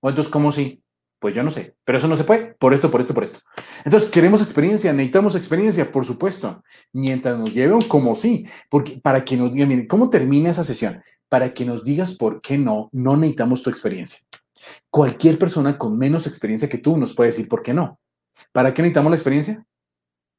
Bueno, 0.00 0.12
entonces, 0.12 0.32
¿cómo 0.32 0.52
sí? 0.52 0.80
Pues 1.18 1.34
yo 1.34 1.42
no 1.42 1.50
sé, 1.50 1.76
pero 1.84 1.98
eso 1.98 2.06
no 2.06 2.14
se 2.14 2.22
puede, 2.22 2.54
por 2.54 2.72
esto, 2.72 2.90
por 2.90 3.00
esto, 3.00 3.12
por 3.12 3.24
esto. 3.24 3.40
Entonces, 3.84 4.08
queremos 4.10 4.40
experiencia, 4.40 4.92
necesitamos 4.92 5.34
experiencia, 5.34 5.90
por 5.90 6.06
supuesto, 6.06 6.62
mientras 6.92 7.36
nos 7.36 7.52
lleven 7.52 7.80
como 7.82 8.14
sí, 8.14 8.46
porque 8.70 8.98
para 9.02 9.24
que 9.24 9.36
nos 9.36 9.52
digan, 9.52 9.68
miren, 9.68 9.86
¿cómo 9.88 10.08
termina 10.08 10.50
esa 10.50 10.64
sesión? 10.64 11.02
Para 11.28 11.52
que 11.52 11.66
nos 11.66 11.84
digas 11.84 12.16
por 12.16 12.40
qué 12.40 12.56
no, 12.56 12.88
no 12.92 13.16
necesitamos 13.16 13.62
tu 13.62 13.68
experiencia. 13.68 14.20
Cualquier 14.88 15.36
persona 15.36 15.76
con 15.76 15.98
menos 15.98 16.26
experiencia 16.26 16.68
que 16.68 16.78
tú 16.78 16.96
nos 16.96 17.12
puede 17.12 17.28
decir 17.30 17.48
por 17.48 17.62
qué 17.62 17.74
no. 17.74 17.98
¿Para 18.52 18.72
qué 18.72 18.80
necesitamos 18.80 19.10
la 19.10 19.16
experiencia? 19.16 19.66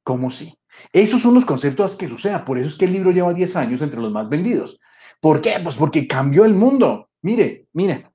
¿Cómo 0.04 0.30
sí? 0.30 0.58
Esos 0.93 1.22
son 1.22 1.34
los 1.34 1.45
conceptos 1.45 1.95
que 1.95 2.08
suceda. 2.08 2.45
Por 2.45 2.58
eso 2.58 2.70
es 2.70 2.76
que 2.76 2.86
el 2.86 2.93
libro 2.93 3.12
lleva 3.12 3.34
10 3.34 3.56
años 3.56 3.82
entre 3.82 3.99
los 3.99 4.12
más 4.12 4.30
vendidos. 4.30 4.80
¿Por 5.20 5.41
qué? 5.41 5.56
Pues 5.62 5.76
porque 5.76 6.08
cambió 6.08 6.45
el 6.45 6.54
mundo. 6.54 7.10
Mire, 7.22 7.68
mire. 7.74 8.08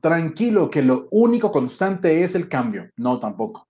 Tranquilo, 0.00 0.68
que 0.68 0.82
lo 0.82 1.08
único 1.10 1.50
constante 1.50 2.22
es 2.22 2.34
el 2.34 2.48
cambio. 2.48 2.90
No, 2.96 3.18
tampoco. 3.18 3.68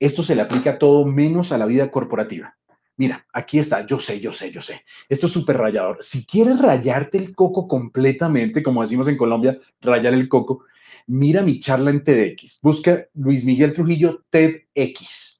Esto 0.00 0.22
se 0.22 0.34
le 0.34 0.42
aplica 0.42 0.70
a 0.72 0.78
todo 0.78 1.04
menos 1.04 1.52
a 1.52 1.58
la 1.58 1.66
vida 1.66 1.90
corporativa. 1.90 2.56
Mira, 2.96 3.26
aquí 3.32 3.58
está, 3.58 3.84
yo 3.84 4.00
sé, 4.00 4.20
yo 4.20 4.32
sé, 4.32 4.50
yo 4.50 4.60
sé. 4.60 4.82
Esto 5.08 5.26
es 5.26 5.32
súper 5.32 5.58
rayador. 5.58 5.98
Si 6.00 6.24
quieres 6.24 6.58
rayarte 6.58 7.18
el 7.18 7.34
coco 7.34 7.68
completamente, 7.68 8.62
como 8.62 8.80
decimos 8.80 9.06
en 9.06 9.18
Colombia, 9.18 9.58
rayar 9.82 10.14
el 10.14 10.28
coco, 10.28 10.64
mira 11.06 11.42
mi 11.42 11.60
charla 11.60 11.90
en 11.90 12.02
TEDx. 12.02 12.58
Busca 12.62 13.04
Luis 13.14 13.44
Miguel 13.44 13.74
Trujillo 13.74 14.24
TEDx 14.30 15.35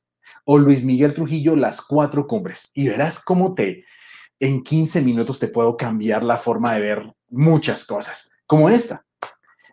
o 0.47 0.59
Luis 0.59 0.85
Miguel 0.85 1.13
Trujillo 1.13 1.57
Las 1.57 1.83
Cuatro 1.83 2.27
Cumbres 2.27 2.71
y 2.75 2.89
verás 2.89 3.21
cómo 3.23 3.55
te, 3.55 3.85
en 4.41 4.63
15 4.63 5.03
minutos 5.03 5.39
te 5.39 5.49
puedo 5.49 5.77
cambiar 5.77 6.23
la 6.23 6.37
forma 6.37 6.75
de 6.75 6.81
ver 6.81 7.13
muchas 7.29 7.85
cosas, 7.85 8.31
como 8.47 8.71
esta. 8.71 9.05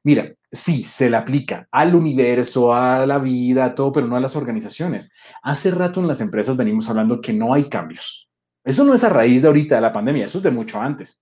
Mira, 0.04 0.34
sí, 0.52 0.84
se 0.84 1.10
le 1.10 1.16
aplica 1.16 1.68
al 1.72 1.96
universo, 1.96 2.74
a 2.74 3.06
la 3.06 3.20
vida, 3.20 3.66
a 3.66 3.76
todo, 3.76 3.92
pero 3.92 4.08
no 4.08 4.16
a 4.16 4.20
las 4.20 4.36
organizaciones. 4.36 5.10
Hace 5.44 5.72
rato 5.72 6.00
en 6.00 6.08
las 6.08 6.22
empresas 6.22 6.58
venimos 6.58 6.90
hablando 6.90 7.22
que 7.22 7.34
no 7.34 7.54
hay 7.54 7.70
cambios. 7.70 8.28
Eso 8.64 8.84
no 8.84 8.96
es 8.96 9.04
a 9.04 9.10
raíz 9.10 9.44
de 9.44 9.50
ahorita 9.50 9.76
de 9.76 9.82
la 9.82 9.92
pandemia, 9.92 10.26
eso 10.26 10.40
es 10.40 10.44
de 10.44 10.52
mucho 10.52 10.82
antes. 10.82 11.22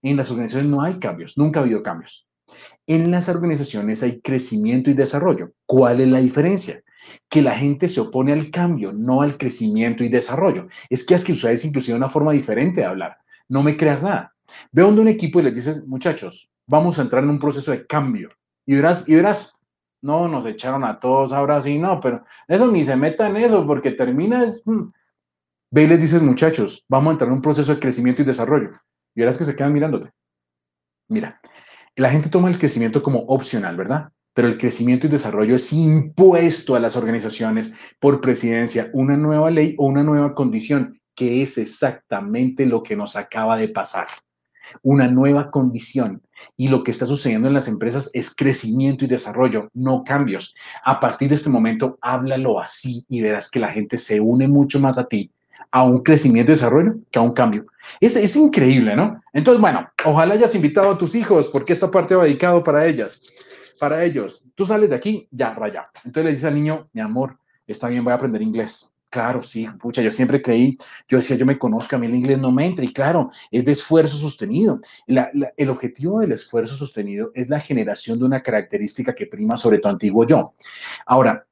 En 0.00 0.16
las 0.16 0.30
organizaciones 0.30 0.70
no 0.70 0.80
hay 0.80 0.98
cambios, 0.98 1.36
nunca 1.36 1.58
ha 1.58 1.62
habido 1.64 1.82
cambios. 1.82 2.26
En 2.86 3.10
las 3.10 3.28
organizaciones 3.28 4.02
hay 4.02 4.20
crecimiento 4.20 4.90
y 4.90 4.94
desarrollo. 4.94 5.52
¿Cuál 5.66 6.00
es 6.00 6.08
la 6.08 6.20
diferencia? 6.20 6.82
Que 7.28 7.42
la 7.42 7.54
gente 7.54 7.88
se 7.88 8.00
opone 8.00 8.32
al 8.32 8.50
cambio, 8.50 8.92
no 8.92 9.22
al 9.22 9.36
crecimiento 9.36 10.04
y 10.04 10.08
desarrollo. 10.08 10.68
Es 10.90 11.04
que 11.04 11.14
es 11.14 11.24
que 11.24 11.32
ustedes 11.32 11.64
inclusive 11.64 11.96
una 11.96 12.08
forma 12.08 12.32
diferente 12.32 12.80
de 12.80 12.86
hablar. 12.86 13.18
No 13.48 13.62
me 13.62 13.76
creas 13.76 14.02
nada. 14.02 14.34
Ve 14.70 14.82
donde 14.82 15.02
un 15.02 15.08
equipo 15.08 15.40
y 15.40 15.44
les 15.44 15.54
dices, 15.54 15.86
muchachos, 15.86 16.50
vamos 16.66 16.98
a 16.98 17.02
entrar 17.02 17.22
en 17.24 17.30
un 17.30 17.38
proceso 17.38 17.70
de 17.70 17.86
cambio. 17.86 18.28
Y 18.66 18.76
verás, 18.76 19.04
y 19.06 19.14
verás, 19.14 19.54
no, 20.02 20.28
nos 20.28 20.46
echaron 20.46 20.84
a 20.84 20.98
todos, 21.00 21.32
ahora 21.32 21.60
sí, 21.62 21.78
no, 21.78 22.00
pero 22.00 22.24
eso 22.48 22.70
ni 22.70 22.84
se 22.84 22.96
meta 22.96 23.28
en 23.28 23.36
eso, 23.36 23.66
porque 23.66 23.92
termina 23.92 24.44
es... 24.44 24.62
Mm". 24.64 24.90
Ve 25.70 25.84
y 25.84 25.86
les 25.86 26.00
dices, 26.00 26.20
muchachos, 26.20 26.84
vamos 26.88 27.08
a 27.08 27.12
entrar 27.12 27.28
en 27.28 27.36
un 27.36 27.42
proceso 27.42 27.72
de 27.74 27.80
crecimiento 27.80 28.20
y 28.20 28.26
desarrollo. 28.26 28.72
Y 29.14 29.20
verás 29.20 29.38
que 29.38 29.44
se 29.44 29.56
quedan 29.56 29.72
mirándote. 29.72 30.10
Mira, 31.08 31.40
la 31.96 32.10
gente 32.10 32.28
toma 32.28 32.48
el 32.48 32.58
crecimiento 32.58 33.02
como 33.02 33.20
opcional, 33.20 33.76
¿verdad? 33.76 34.10
Pero 34.34 34.48
el 34.48 34.58
crecimiento 34.58 35.06
y 35.06 35.10
desarrollo 35.10 35.56
es 35.56 35.72
impuesto 35.72 36.74
a 36.74 36.80
las 36.80 36.96
organizaciones 36.96 37.72
por 38.00 38.20
presidencia, 38.20 38.90
una 38.92 39.16
nueva 39.16 39.50
ley 39.50 39.74
o 39.78 39.86
una 39.86 40.02
nueva 40.02 40.34
condición, 40.34 40.98
que 41.14 41.42
es 41.42 41.58
exactamente 41.58 42.66
lo 42.66 42.82
que 42.82 42.96
nos 42.96 43.16
acaba 43.16 43.56
de 43.56 43.68
pasar. 43.68 44.08
Una 44.82 45.06
nueva 45.06 45.50
condición. 45.50 46.22
Y 46.56 46.68
lo 46.68 46.82
que 46.82 46.90
está 46.90 47.04
sucediendo 47.04 47.46
en 47.46 47.54
las 47.54 47.68
empresas 47.68 48.10
es 48.14 48.34
crecimiento 48.34 49.04
y 49.04 49.08
desarrollo, 49.08 49.68
no 49.74 50.02
cambios. 50.02 50.54
A 50.84 50.98
partir 50.98 51.28
de 51.28 51.34
este 51.34 51.50
momento, 51.50 51.98
háblalo 52.00 52.58
así 52.58 53.04
y 53.08 53.20
verás 53.20 53.50
que 53.50 53.60
la 53.60 53.68
gente 53.68 53.96
se 53.98 54.18
une 54.18 54.48
mucho 54.48 54.80
más 54.80 54.98
a 54.98 55.06
ti 55.06 55.30
a 55.72 55.82
un 55.82 56.02
crecimiento 56.02 56.52
y 56.52 56.54
desarrollo 56.54 56.94
que 57.10 57.18
a 57.18 57.22
un 57.22 57.32
cambio. 57.32 57.66
Es, 57.98 58.16
es 58.16 58.36
increíble, 58.36 58.94
¿no? 58.94 59.20
Entonces, 59.32 59.60
bueno, 59.60 59.88
ojalá 60.04 60.34
hayas 60.34 60.54
invitado 60.54 60.90
a 60.90 60.98
tus 60.98 61.14
hijos 61.14 61.48
porque 61.48 61.72
esta 61.72 61.90
parte 61.90 62.14
va 62.14 62.24
dedicado 62.24 62.62
para 62.62 62.86
ellas, 62.86 63.20
para 63.78 64.04
ellos. 64.04 64.44
Tú 64.54 64.66
sales 64.66 64.90
de 64.90 64.96
aquí, 64.96 65.28
ya, 65.30 65.54
raya. 65.54 65.90
Entonces 66.04 66.24
le 66.24 66.30
dices 66.30 66.44
al 66.44 66.54
niño, 66.54 66.88
mi 66.92 67.00
amor, 67.00 67.38
está 67.66 67.88
bien, 67.88 68.04
voy 68.04 68.12
a 68.12 68.16
aprender 68.16 68.42
inglés. 68.42 68.92
Claro, 69.12 69.42
sí, 69.42 69.68
pucha, 69.78 70.00
yo 70.00 70.10
siempre 70.10 70.40
creí, 70.40 70.78
yo 71.06 71.18
decía, 71.18 71.36
yo 71.36 71.44
me 71.44 71.58
conozco, 71.58 71.96
a 71.96 71.98
mí 71.98 72.06
el 72.06 72.14
inglés 72.14 72.38
no 72.38 72.50
me 72.50 72.64
entra, 72.64 72.82
y 72.82 72.94
claro, 72.94 73.30
es 73.50 73.62
de 73.62 73.72
esfuerzo 73.72 74.16
sostenido. 74.16 74.80
el 75.06 75.68
objetivo 75.68 76.20
del 76.20 76.32
esfuerzo 76.32 76.76
sostenido 76.76 77.30
es 77.34 77.50
la 77.50 77.60
generación 77.60 78.18
de 78.18 78.24
una 78.24 78.42
característica 78.42 79.14
que 79.14 79.26
prima 79.26 79.58
sobre 79.58 79.80
tu 79.80 79.88
antiguo 79.88 80.24
yo. 80.26 80.54
Ahora, 81.04 81.46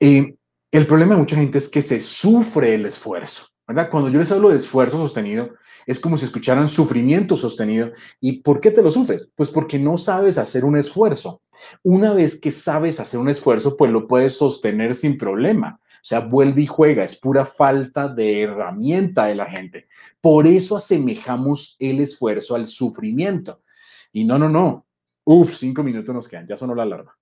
eh, 0.00 0.34
el 0.70 0.86
problema 0.86 1.14
de 1.14 1.20
mucha 1.20 1.36
gente 1.36 1.58
es 1.58 1.68
que 1.68 1.82
se 1.82 2.00
sufre 2.00 2.74
el 2.74 2.86
esfuerzo, 2.86 3.48
Cuando 3.90 4.08
yo 4.08 4.18
les 4.18 4.32
hablo 4.32 4.50
de 4.50 4.56
esfuerzo 4.56 4.96
sostenido, 4.96 5.50
es 5.86 6.00
como 6.00 6.16
si 6.16 6.24
escucharan 6.24 6.68
sufrimiento 6.68 7.36
sostenido. 7.36 7.92
¿Y 8.20 8.40
por 8.40 8.60
qué 8.60 8.70
te 8.70 8.82
lo 8.82 8.90
sufres? 8.90 9.30
Pues 9.36 9.50
porque 9.50 9.78
no 9.78 9.98
sabes 9.98 10.38
hacer 10.38 10.64
un 10.64 10.76
esfuerzo. 10.76 11.42
Una 11.82 12.12
vez 12.12 12.40
que 12.40 12.50
sabes 12.50 13.00
hacer 13.00 13.20
un 13.20 13.28
esfuerzo, 13.28 13.76
pues 13.76 13.90
lo 13.90 14.06
puedes 14.06 14.36
sostener 14.36 14.94
sin 14.94 15.16
problema. 15.18 15.78
O 15.82 16.04
sea, 16.04 16.20
vuelve 16.20 16.62
y 16.62 16.66
juega, 16.66 17.02
es 17.04 17.14
pura 17.20 17.44
falta 17.44 18.08
de 18.08 18.42
herramienta 18.42 19.26
de 19.26 19.34
la 19.34 19.44
gente. 19.44 19.86
Por 20.20 20.46
eso 20.46 20.76
asemejamos 20.76 21.76
el 21.78 22.00
esfuerzo 22.00 22.54
al 22.54 22.66
sufrimiento. 22.66 23.62
Y 24.12 24.24
no, 24.24 24.38
no, 24.38 24.48
no. 24.48 24.86
Uf, 25.24 25.54
cinco 25.54 25.82
minutos 25.82 26.14
nos 26.14 26.26
quedan, 26.26 26.46
ya 26.46 26.56
sonó 26.56 26.74
la 26.74 26.84
alarma. 26.84 27.16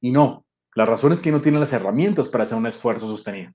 Y 0.00 0.12
no, 0.12 0.46
la 0.74 0.86
razón 0.86 1.12
es 1.12 1.20
que 1.20 1.32
no 1.32 1.40
tiene 1.40 1.58
las 1.58 1.72
herramientas 1.72 2.28
para 2.28 2.44
hacer 2.44 2.56
un 2.56 2.66
esfuerzo 2.66 3.06
sostenido. 3.06 3.52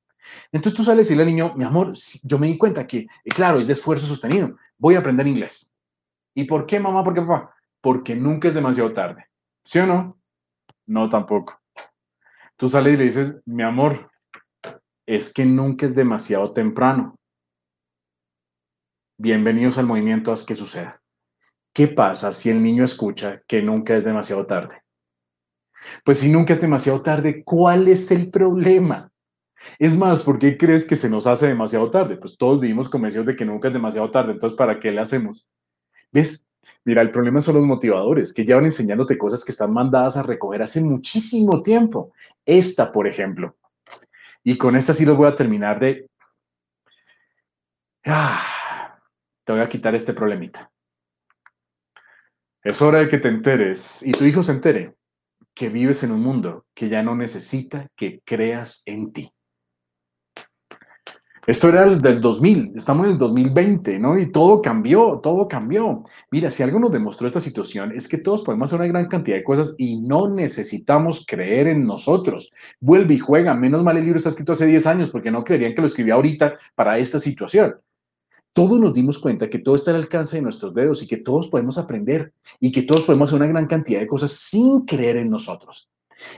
Entonces 0.51 0.77
tú 0.77 0.83
sales 0.83 1.07
y 1.07 1.15
decirle 1.15 1.23
al 1.23 1.29
niño, 1.29 1.53
mi 1.55 1.63
amor, 1.63 1.93
yo 2.23 2.39
me 2.39 2.47
di 2.47 2.57
cuenta 2.57 2.87
que, 2.87 2.99
eh, 2.99 3.29
claro, 3.33 3.59
es 3.59 3.67
de 3.67 3.73
esfuerzo 3.73 4.05
sostenido, 4.05 4.55
voy 4.77 4.95
a 4.95 4.99
aprender 4.99 5.27
inglés. 5.27 5.71
¿Y 6.33 6.45
por 6.45 6.65
qué, 6.65 6.79
mamá? 6.79 7.03
¿Por 7.03 7.13
qué, 7.13 7.21
papá? 7.21 7.55
Porque 7.81 8.15
nunca 8.15 8.47
es 8.47 8.53
demasiado 8.53 8.93
tarde. 8.93 9.25
¿Sí 9.63 9.79
o 9.79 9.85
no? 9.85 10.17
No, 10.85 11.09
tampoco. 11.09 11.59
Tú 12.55 12.67
sales 12.67 12.93
y 12.93 12.97
le 12.97 13.03
dices, 13.05 13.37
mi 13.45 13.63
amor, 13.63 14.09
es 15.05 15.33
que 15.33 15.45
nunca 15.45 15.85
es 15.85 15.95
demasiado 15.95 16.51
temprano. 16.51 17.15
Bienvenidos 19.17 19.77
al 19.77 19.87
movimiento 19.87 20.31
Haz 20.31 20.43
que 20.43 20.55
suceda. 20.55 21.01
¿Qué 21.73 21.87
pasa 21.87 22.31
si 22.33 22.49
el 22.49 22.61
niño 22.61 22.83
escucha 22.83 23.41
que 23.47 23.61
nunca 23.61 23.95
es 23.95 24.03
demasiado 24.03 24.45
tarde? 24.45 24.81
Pues 26.03 26.19
si 26.19 26.29
nunca 26.29 26.53
es 26.53 26.61
demasiado 26.61 27.01
tarde, 27.01 27.43
¿cuál 27.43 27.87
es 27.87 28.11
el 28.11 28.29
problema? 28.29 29.11
Es 29.79 29.95
más, 29.95 30.21
¿por 30.21 30.39
qué 30.39 30.57
crees 30.57 30.85
que 30.85 30.95
se 30.95 31.09
nos 31.09 31.27
hace 31.27 31.47
demasiado 31.47 31.89
tarde? 31.91 32.17
Pues 32.17 32.37
todos 32.37 32.59
vivimos 32.59 32.89
convencidos 32.89 33.27
de 33.27 33.35
que 33.35 33.45
nunca 33.45 33.67
es 33.67 33.73
demasiado 33.73 34.09
tarde, 34.11 34.33
entonces 34.33 34.57
¿para 34.57 34.79
qué 34.79 34.91
le 34.91 35.01
hacemos? 35.01 35.47
¿Ves? 36.11 36.45
Mira, 36.85 37.01
el 37.01 37.11
problema 37.11 37.41
son 37.41 37.55
los 37.55 37.65
motivadores, 37.65 38.33
que 38.33 38.45
llevan 38.45 38.65
enseñándote 38.65 39.17
cosas 39.17 39.43
que 39.43 39.51
están 39.51 39.73
mandadas 39.73 40.15
a 40.15 40.23
recoger 40.23 40.61
hace 40.61 40.79
muchísimo 40.79 41.61
tiempo. 41.61 42.13
Esta, 42.45 42.91
por 42.91 43.07
ejemplo. 43.07 43.57
Y 44.43 44.57
con 44.57 44.75
esta 44.75 44.93
sí 44.93 45.05
los 45.05 45.17
voy 45.17 45.27
a 45.27 45.35
terminar 45.35 45.79
de... 45.79 46.09
Ah, 48.05 48.97
te 49.43 49.51
voy 49.51 49.61
a 49.61 49.67
quitar 49.67 49.95
este 49.95 50.13
problemita. 50.13 50.71
Es 52.63 52.81
hora 52.81 52.99
de 52.99 53.09
que 53.09 53.17
te 53.17 53.27
enteres 53.27 54.01
y 54.05 54.13
tu 54.13 54.23
hijo 54.23 54.43
se 54.43 54.53
entere 54.53 54.95
que 55.53 55.69
vives 55.69 56.03
en 56.03 56.11
un 56.11 56.21
mundo 56.21 56.65
que 56.73 56.87
ya 56.87 57.01
no 57.01 57.15
necesita 57.15 57.87
que 57.95 58.21
creas 58.23 58.83
en 58.85 59.11
ti. 59.11 59.33
Esto 61.47 61.69
era 61.69 61.85
el 61.85 61.99
del 61.99 62.19
2000, 62.19 62.73
estamos 62.75 63.05
en 63.05 63.13
el 63.13 63.17
2020, 63.17 63.99
¿no? 63.99 64.19
Y 64.19 64.29
todo 64.33 64.61
cambió, 64.61 65.21
todo 65.23 65.47
cambió. 65.47 66.03
Mira, 66.29 66.49
si 66.49 66.61
algo 66.61 66.77
nos 66.77 66.91
demostró 66.91 67.25
esta 67.25 67.39
situación 67.39 67.93
es 67.93 68.09
que 68.09 68.17
todos 68.17 68.43
podemos 68.43 68.67
hacer 68.67 68.81
una 68.81 68.89
gran 68.89 69.07
cantidad 69.07 69.37
de 69.37 69.45
cosas 69.45 69.73
y 69.77 69.95
no 69.95 70.27
necesitamos 70.27 71.23
creer 71.25 71.67
en 71.67 71.85
nosotros. 71.85 72.51
Vuelve 72.81 73.13
y 73.13 73.19
juega. 73.19 73.53
Menos 73.53 73.81
mal 73.81 73.95
el 73.95 74.03
libro 74.03 74.17
está 74.17 74.27
escrito 74.27 74.51
hace 74.51 74.65
10 74.65 74.87
años 74.87 75.09
porque 75.09 75.31
no 75.31 75.45
creerían 75.45 75.73
que 75.73 75.79
lo 75.79 75.87
escribía 75.87 76.15
ahorita 76.15 76.55
para 76.75 76.97
esta 76.97 77.17
situación 77.17 77.75
todos 78.51 78.79
nos 78.79 78.91
dimos 78.91 79.19
cuenta 79.19 79.51
que 79.51 79.59
todo 79.59 79.75
está 79.75 79.91
al 79.91 79.97
alcance 79.97 80.37
de 80.37 80.41
nuestros 80.41 80.73
dedos 80.73 81.03
y 81.03 81.07
que 81.07 81.17
todos 81.17 81.47
podemos 81.47 81.77
aprender 81.77 82.33
y 82.59 82.71
que 82.71 82.81
todos 82.81 83.03
podemos 83.03 83.29
hacer 83.29 83.39
una 83.39 83.51
gran 83.51 83.67
cantidad 83.67 83.99
de 83.99 84.07
cosas 84.07 84.31
sin 84.31 84.83
creer 84.83 85.17
en 85.17 85.29
nosotros. 85.29 85.87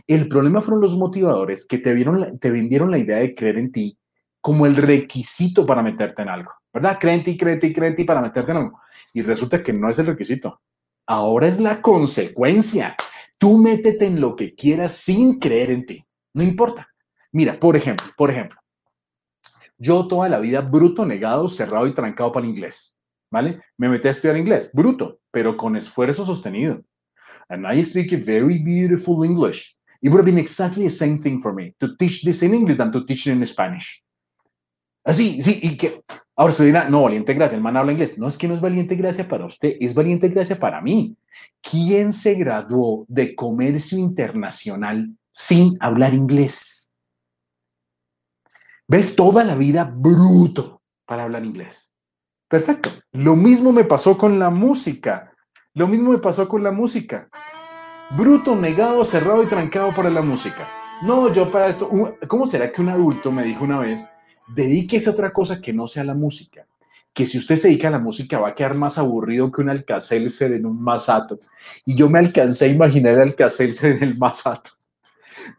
El 0.05 0.27
problema 0.27 0.59
fueron 0.59 0.81
los 0.81 0.97
motivadores 0.97 1.65
que 1.65 1.77
te, 1.77 1.93
vieron, 1.93 2.37
te 2.37 2.51
vendieron 2.51 2.91
la 2.91 2.97
idea 2.97 3.19
de 3.19 3.33
creer 3.33 3.57
en 3.57 3.71
ti 3.71 3.98
como 4.41 4.65
el 4.65 4.75
requisito 4.75 5.65
para 5.65 5.81
meterte 5.81 6.21
en 6.21 6.29
algo, 6.29 6.51
¿verdad? 6.73 6.97
Cree 6.99 7.15
en 7.15 7.23
ti, 7.23 7.37
cree 7.37 7.59
en 7.61 8.05
para 8.05 8.21
meterte 8.21 8.51
en 8.51 8.57
algo. 8.57 8.81
Y 9.13 9.21
resulta 9.21 9.61
que 9.61 9.73
no 9.73 9.89
es 9.89 9.99
el 9.99 10.07
requisito. 10.07 10.61
Ahora 11.07 11.47
es 11.47 11.59
la 11.59 11.81
consecuencia. 11.81 12.95
Tú 13.37 13.57
métete 13.57 14.05
en 14.05 14.21
lo 14.21 14.35
que 14.35 14.53
quieras 14.53 14.93
sin 14.93 15.39
creer 15.39 15.71
en 15.71 15.85
ti. 15.85 16.05
No 16.33 16.43
importa. 16.43 16.87
Mira, 17.31 17.59
por 17.59 17.75
ejemplo, 17.75 18.07
por 18.17 18.29
ejemplo, 18.29 18.59
yo 19.77 20.07
toda 20.07 20.29
la 20.29 20.39
vida 20.39 20.61
bruto, 20.61 21.05
negado, 21.05 21.47
cerrado 21.47 21.87
y 21.87 21.93
trancado 21.93 22.31
para 22.31 22.45
el 22.45 22.51
inglés, 22.51 22.97
¿vale? 23.31 23.61
Me 23.77 23.87
metí 23.87 24.07
a 24.07 24.11
estudiar 24.11 24.37
inglés, 24.37 24.69
bruto, 24.73 25.19
pero 25.31 25.55
con 25.55 25.75
esfuerzo 25.75 26.25
sostenido. 26.25 26.83
And 27.49 27.65
I 27.65 27.83
speak 27.83 28.13
a 28.13 28.17
very 28.17 28.59
beautiful 28.59 29.23
English. 29.23 29.75
It 30.01 30.09
would 30.09 30.19
have 30.19 30.25
been 30.25 30.39
exactly 30.39 30.83
the 30.83 30.89
same 30.89 31.17
thing 31.17 31.39
for 31.39 31.53
me 31.53 31.73
to 31.79 31.95
teach 31.97 32.23
this 32.23 32.41
in 32.41 32.53
English 32.53 32.77
than 32.77 32.91
to 32.91 33.05
teach 33.05 33.27
it 33.27 33.33
in 33.33 33.45
Spanish. 33.45 34.01
Así, 35.03 35.41
sí, 35.41 35.59
y 35.61 35.77
que 35.77 36.03
ahora 36.35 36.51
usted 36.51 36.65
dirá, 36.65 36.89
no, 36.89 37.03
valiente 37.03 37.33
gracia, 37.33 37.55
el 37.55 37.63
man 37.63 37.77
habla 37.77 37.91
inglés. 37.91 38.17
No 38.17 38.27
es 38.27 38.37
que 38.37 38.47
no 38.47 38.55
es 38.55 38.61
valiente 38.61 38.95
gracia 38.95 39.27
para 39.27 39.45
usted, 39.45 39.75
es 39.79 39.93
valiente 39.93 40.27
gracia 40.29 40.59
para 40.59 40.81
mí. 40.81 41.15
¿Quién 41.61 42.11
se 42.11 42.35
graduó 42.35 43.05
de 43.07 43.35
comercio 43.35 43.97
internacional 43.97 45.09
sin 45.31 45.77
hablar 45.79 46.13
inglés? 46.13 46.91
¿Ves 48.87 49.15
toda 49.15 49.43
la 49.43 49.55
vida 49.55 49.83
bruto 49.83 50.81
para 51.05 51.23
hablar 51.23 51.45
inglés? 51.45 51.93
Perfecto. 52.47 52.89
Lo 53.11 53.35
mismo 53.35 53.71
me 53.71 53.83
pasó 53.83 54.17
con 54.17 54.39
la 54.39 54.49
música. 54.49 55.31
Lo 55.75 55.87
mismo 55.87 56.11
me 56.11 56.17
pasó 56.17 56.49
con 56.49 56.63
la 56.63 56.71
música. 56.71 57.29
Bruto, 58.17 58.55
negado, 58.55 59.05
cerrado 59.05 59.43
y 59.43 59.47
trancado 59.47 59.93
para 59.95 60.09
la 60.09 60.23
música. 60.23 60.67
No, 61.03 61.31
yo 61.31 61.51
para 61.51 61.69
esto, 61.69 61.89
¿cómo 62.27 62.47
será 62.47 62.71
que 62.71 62.81
un 62.81 62.89
adulto 62.89 63.31
me 63.31 63.43
dijo 63.43 63.63
una 63.63 63.79
vez, 63.79 64.09
dedíquese 64.53 65.09
a 65.09 65.13
otra 65.13 65.31
cosa 65.31 65.61
que 65.61 65.73
no 65.73 65.87
sea 65.87 66.03
la 66.03 66.13
música? 66.13 66.65
Que 67.13 67.25
si 67.25 67.37
usted 67.37 67.55
se 67.55 67.67
dedica 67.67 67.87
a 67.87 67.91
la 67.91 67.99
música 67.99 68.39
va 68.39 68.49
a 68.49 68.55
quedar 68.55 68.75
más 68.75 68.97
aburrido 68.97 69.51
que 69.51 69.61
un 69.61 69.69
alcacelser 69.69 70.51
en 70.53 70.65
un 70.65 70.81
masato. 70.81 71.39
Y 71.85 71.95
yo 71.95 72.09
me 72.09 72.19
alcancé 72.19 72.65
a 72.65 72.69
imaginar 72.69 73.15
el 73.15 73.21
alcacelser 73.21 73.97
en 73.97 74.03
el 74.03 74.17
masato. 74.17 74.71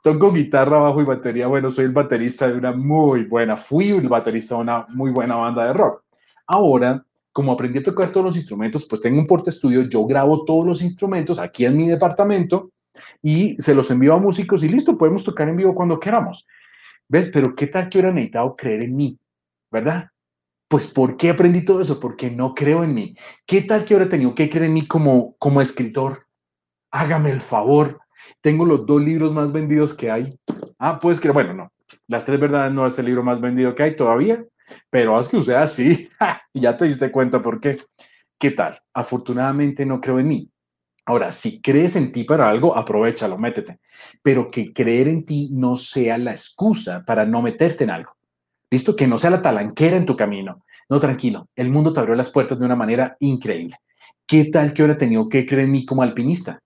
Toco 0.03 0.32
guitarra, 0.32 0.78
bajo 0.78 1.03
y 1.03 1.05
batería. 1.05 1.47
Bueno, 1.47 1.70
soy 1.70 1.86
el 1.86 1.93
baterista 1.93 2.49
de 2.49 2.55
una 2.55 2.72
muy 2.72 3.24
buena, 3.24 3.57
fui 3.57 3.91
el 3.91 4.09
baterista 4.09 4.57
de 4.57 4.61
una 4.62 4.86
muy 4.91 5.11
buena 5.11 5.36
banda 5.36 5.66
de 5.66 5.72
rock. 5.72 6.05
Ahora, 6.47 7.05
como 7.32 7.53
aprendí 7.53 7.78
a 7.78 7.82
tocar 7.82 8.11
todos 8.12 8.26
los 8.26 8.36
instrumentos, 8.36 8.86
pues 8.86 9.01
tengo 9.01 9.20
un 9.20 9.26
porte 9.26 9.51
estudio, 9.51 9.82
yo 9.82 10.05
grabo 10.05 10.45
todos 10.45 10.66
los 10.66 10.82
instrumentos 10.82 11.38
aquí 11.38 11.64
en 11.64 11.76
mi 11.76 11.88
departamento 11.88 12.70
y 13.22 13.57
se 13.61 13.74
los 13.74 13.91
envío 13.91 14.14
a 14.14 14.18
músicos 14.18 14.64
y 14.64 14.68
listo, 14.68 14.99
podemos 14.99 15.22
tocar 15.22 15.49
en 15.49 15.57
vivo 15.57 15.74
cuando 15.74 16.01
queramos. 16.01 16.47
¿Ves? 17.11 17.28
Pero 17.28 17.56
¿qué 17.56 17.66
tal 17.66 17.88
que 17.88 17.98
hubiera 17.98 18.12
necesitado 18.14 18.54
creer 18.54 18.84
en 18.84 18.94
mí? 18.94 19.18
¿Verdad? 19.72 20.11
Pues 20.68 20.86
¿por 20.86 21.16
qué 21.16 21.30
aprendí 21.30 21.64
todo 21.64 21.80
eso? 21.80 21.98
Porque 21.98 22.30
no 22.30 22.54
creo 22.54 22.84
en 22.84 22.94
mí. 22.94 23.16
¿Qué 23.44 23.62
tal 23.62 23.84
que 23.84 23.94
hubiera 23.94 24.08
tenido 24.08 24.32
que 24.32 24.48
creer 24.48 24.66
en 24.66 24.74
mí 24.74 24.86
como, 24.86 25.34
como 25.38 25.61
escritor? 25.61 26.28
Hágame 26.92 27.30
el 27.30 27.40
favor. 27.40 27.98
Tengo 28.40 28.64
los 28.64 28.86
dos 28.86 29.02
libros 29.02 29.32
más 29.32 29.50
vendidos 29.50 29.92
que 29.92 30.08
hay. 30.08 30.38
Ah, 30.78 31.00
pues 31.00 31.20
que, 31.20 31.30
bueno, 31.30 31.52
no. 31.52 31.72
Las 32.06 32.24
tres 32.24 32.38
verdades 32.38 32.72
no 32.72 32.86
es 32.86 32.96
el 33.00 33.06
libro 33.06 33.24
más 33.24 33.40
vendido 33.40 33.74
que 33.74 33.82
hay 33.82 33.96
todavía, 33.96 34.44
pero 34.88 35.16
haz 35.16 35.28
que 35.28 35.36
usted 35.36 35.54
así 35.54 36.08
ya 36.54 36.76
te 36.76 36.84
diste 36.84 37.11
cuenta 37.11 37.42
por 37.42 37.61
qué. 37.61 37.78
¿Qué 38.38 38.52
tal? 38.52 38.80
Afortunadamente 38.94 39.84
no 39.84 40.00
creo 40.00 40.20
en 40.20 40.28
mí. 40.28 40.50
Ahora, 41.07 41.32
si 41.32 41.61
crees 41.61 41.96
en 41.96 42.12
ti 42.12 42.24
para 42.24 42.48
algo, 42.48 42.76
aprovechalo, 42.76 43.38
métete. 43.38 43.80
Pero 44.22 44.51
que 44.51 44.72
creer 44.72 45.09
en 45.09 45.24
ti 45.24 45.48
no 45.53 45.76
sea 45.76 46.18
la 46.18 46.32
excusa 46.32 47.05
para 47.05 47.24
no 47.24 47.42
meterte 47.42 47.84
en 47.84 47.90
algo. 47.90 48.12
¿Listo? 48.70 48.94
Que 48.94 49.09
no 49.09 49.18
sea 49.18 49.30
la 49.30 49.42
talanquera 49.42 49.96
en 49.96 50.07
tu 50.07 50.16
camino. 50.16 50.62
No, 50.88 51.01
tranquilo. 51.01 51.48
El 51.57 51.70
mundo 51.70 51.92
te 51.92 52.01
abrió 52.01 52.14
las 52.14 52.30
puertas 52.30 52.59
de 52.59 52.64
una 52.64 52.76
manera 52.76 53.16
increíble. 53.20 53.78
¿Qué 54.26 54.44
tal 54.44 54.72
que 54.72 54.82
ahora 54.82 54.96
tenido 54.96 55.28
que 55.28 55.46
creer 55.46 55.64
en 55.64 55.72
mí 55.72 55.84
como 55.84 56.03
alpinista? 56.03 56.61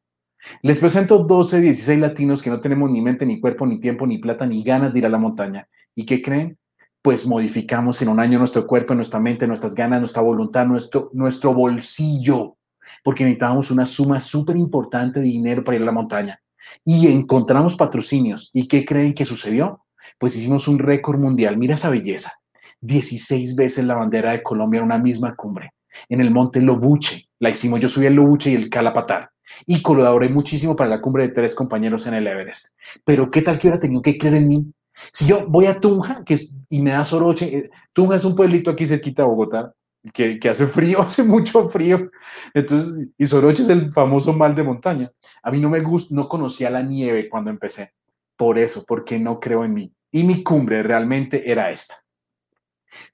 Les 0.62 0.78
presento 0.78 1.18
12, 1.18 1.60
16 1.60 1.98
latinos 2.00 2.42
que 2.42 2.50
no 2.50 2.60
tenemos 2.60 2.90
ni 2.90 3.00
mente, 3.00 3.24
ni 3.24 3.40
cuerpo, 3.40 3.66
ni 3.66 3.80
tiempo, 3.80 4.06
ni 4.06 4.18
plata, 4.18 4.46
ni 4.46 4.62
ganas 4.62 4.92
de 4.92 4.98
ir 4.98 5.06
a 5.06 5.10
la 5.10 5.18
montaña. 5.18 5.66
¿Y 5.94 6.04
qué 6.04 6.20
creen? 6.20 6.58
Pues 7.02 7.26
modificamos 7.26 8.00
en 8.02 8.08
un 8.08 8.20
año 8.20 8.38
nuestro 8.38 8.66
cuerpo, 8.66 8.94
nuestra 8.94 9.20
mente, 9.20 9.46
nuestras 9.46 9.74
ganas, 9.74 10.00
nuestra 10.00 10.22
voluntad, 10.22 10.66
nuestro, 10.66 11.10
nuestro 11.12 11.54
bolsillo, 11.54 12.56
porque 13.04 13.22
necesitábamos 13.22 13.70
una 13.70 13.86
suma 13.86 14.18
súper 14.18 14.56
importante 14.56 15.20
de 15.20 15.26
dinero 15.26 15.62
para 15.62 15.76
ir 15.76 15.82
a 15.82 15.86
la 15.86 15.92
montaña. 15.92 16.40
Y 16.84 17.06
encontramos 17.06 17.76
patrocinios. 17.76 18.50
¿Y 18.52 18.66
qué 18.66 18.84
creen 18.84 19.14
que 19.14 19.24
sucedió? 19.24 19.84
Pues 20.18 20.34
hicimos 20.34 20.66
un 20.66 20.80
récord 20.80 21.20
mundial. 21.20 21.56
Mira 21.56 21.74
esa 21.74 21.90
belleza. 21.90 22.32
16 22.80 23.54
veces 23.54 23.84
la 23.84 23.94
bandera 23.94 24.32
de 24.32 24.42
Colombia 24.42 24.78
en 24.78 24.86
una 24.86 24.98
misma 24.98 25.36
cumbre. 25.36 25.72
En 26.08 26.20
el 26.20 26.30
monte 26.30 26.60
Lobuche. 26.60 27.28
La 27.38 27.50
hicimos. 27.50 27.78
Yo 27.78 27.88
subí 27.88 28.06
el 28.06 28.14
Lobuche 28.14 28.50
y 28.50 28.54
el 28.54 28.70
Calapatar 28.70 29.30
y 29.66 29.82
colaboré 29.82 30.28
muchísimo 30.28 30.74
para 30.74 30.90
la 30.90 31.00
cumbre 31.00 31.28
de 31.28 31.34
tres 31.34 31.54
compañeros 31.54 32.06
en 32.06 32.14
el 32.14 32.26
Everest. 32.26 32.76
Pero 33.04 33.30
¿qué 33.30 33.42
tal 33.42 33.58
que 33.58 33.68
hubiera 33.68 33.78
tenido 33.78 34.02
que 34.02 34.18
creer 34.18 34.36
en 34.36 34.48
mí? 34.48 34.72
Si 35.12 35.26
yo 35.26 35.46
voy 35.48 35.66
a 35.66 35.80
Tunja 35.80 36.24
que 36.24 36.36
y 36.68 36.80
me 36.80 36.90
da 36.90 37.04
Soroche, 37.04 37.58
eh, 37.58 37.70
Tunja 37.92 38.16
es 38.16 38.24
un 38.24 38.34
pueblito 38.34 38.70
aquí 38.70 38.86
cerquita 38.86 39.22
de 39.22 39.28
Bogotá, 39.28 39.74
que, 40.12 40.38
hace 40.48 40.66
frío, 40.66 41.00
hace 41.02 41.22
mucho 41.22 41.66
frío. 41.66 42.10
Entonces, 42.52 43.08
y 43.16 43.26
Soroche 43.26 43.62
es 43.62 43.68
el 43.68 43.92
famoso 43.92 44.32
mal 44.32 44.54
de 44.54 44.62
montaña. 44.62 45.12
A 45.42 45.50
mí 45.50 45.60
no 45.60 45.70
me 45.70 45.80
gusta, 45.80 46.14
no 46.14 46.28
conocía 46.28 46.70
la 46.70 46.82
nieve 46.82 47.28
cuando 47.28 47.50
empecé. 47.50 47.92
Por 48.36 48.58
eso, 48.58 48.84
porque 48.86 49.18
no 49.18 49.40
creo 49.40 49.64
en 49.64 49.74
mí. 49.74 49.92
Y 50.10 50.24
mi 50.24 50.42
cumbre 50.42 50.82
realmente 50.82 51.50
era 51.50 51.70
esta. 51.70 52.04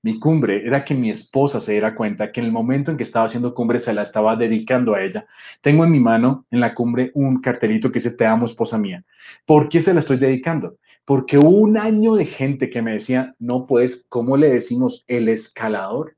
Mi 0.02 0.18
cumbre 0.18 0.62
era 0.66 0.84
que 0.84 0.94
mi 0.94 1.10
esposa 1.10 1.60
se 1.60 1.72
diera 1.72 1.94
cuenta 1.94 2.30
que 2.30 2.40
en 2.40 2.46
el 2.46 2.52
momento 2.52 2.90
en 2.90 2.98
que 2.98 3.02
estaba 3.02 3.24
haciendo 3.24 3.54
cumbre 3.54 3.78
se 3.78 3.94
la 3.94 4.02
estaba 4.02 4.36
dedicando 4.36 4.94
a 4.94 5.02
ella. 5.02 5.26
Tengo 5.62 5.84
en 5.84 5.90
mi 5.90 6.00
mano, 6.00 6.46
en 6.50 6.60
la 6.60 6.74
cumbre, 6.74 7.10
un 7.14 7.40
cartelito 7.40 7.90
que 7.90 7.98
dice, 7.98 8.12
te 8.12 8.26
amo, 8.26 8.44
esposa 8.44 8.76
mía. 8.76 9.04
¿Por 9.46 9.68
qué 9.68 9.80
se 9.80 9.94
la 9.94 10.00
estoy 10.00 10.18
dedicando? 10.18 10.76
Porque 11.04 11.38
un 11.38 11.78
año 11.78 12.14
de 12.14 12.26
gente 12.26 12.68
que 12.68 12.82
me 12.82 12.92
decía, 12.92 13.34
no, 13.38 13.66
pues, 13.66 14.04
¿cómo 14.08 14.36
le 14.36 14.50
decimos 14.50 15.04
el 15.08 15.28
escalador? 15.28 16.16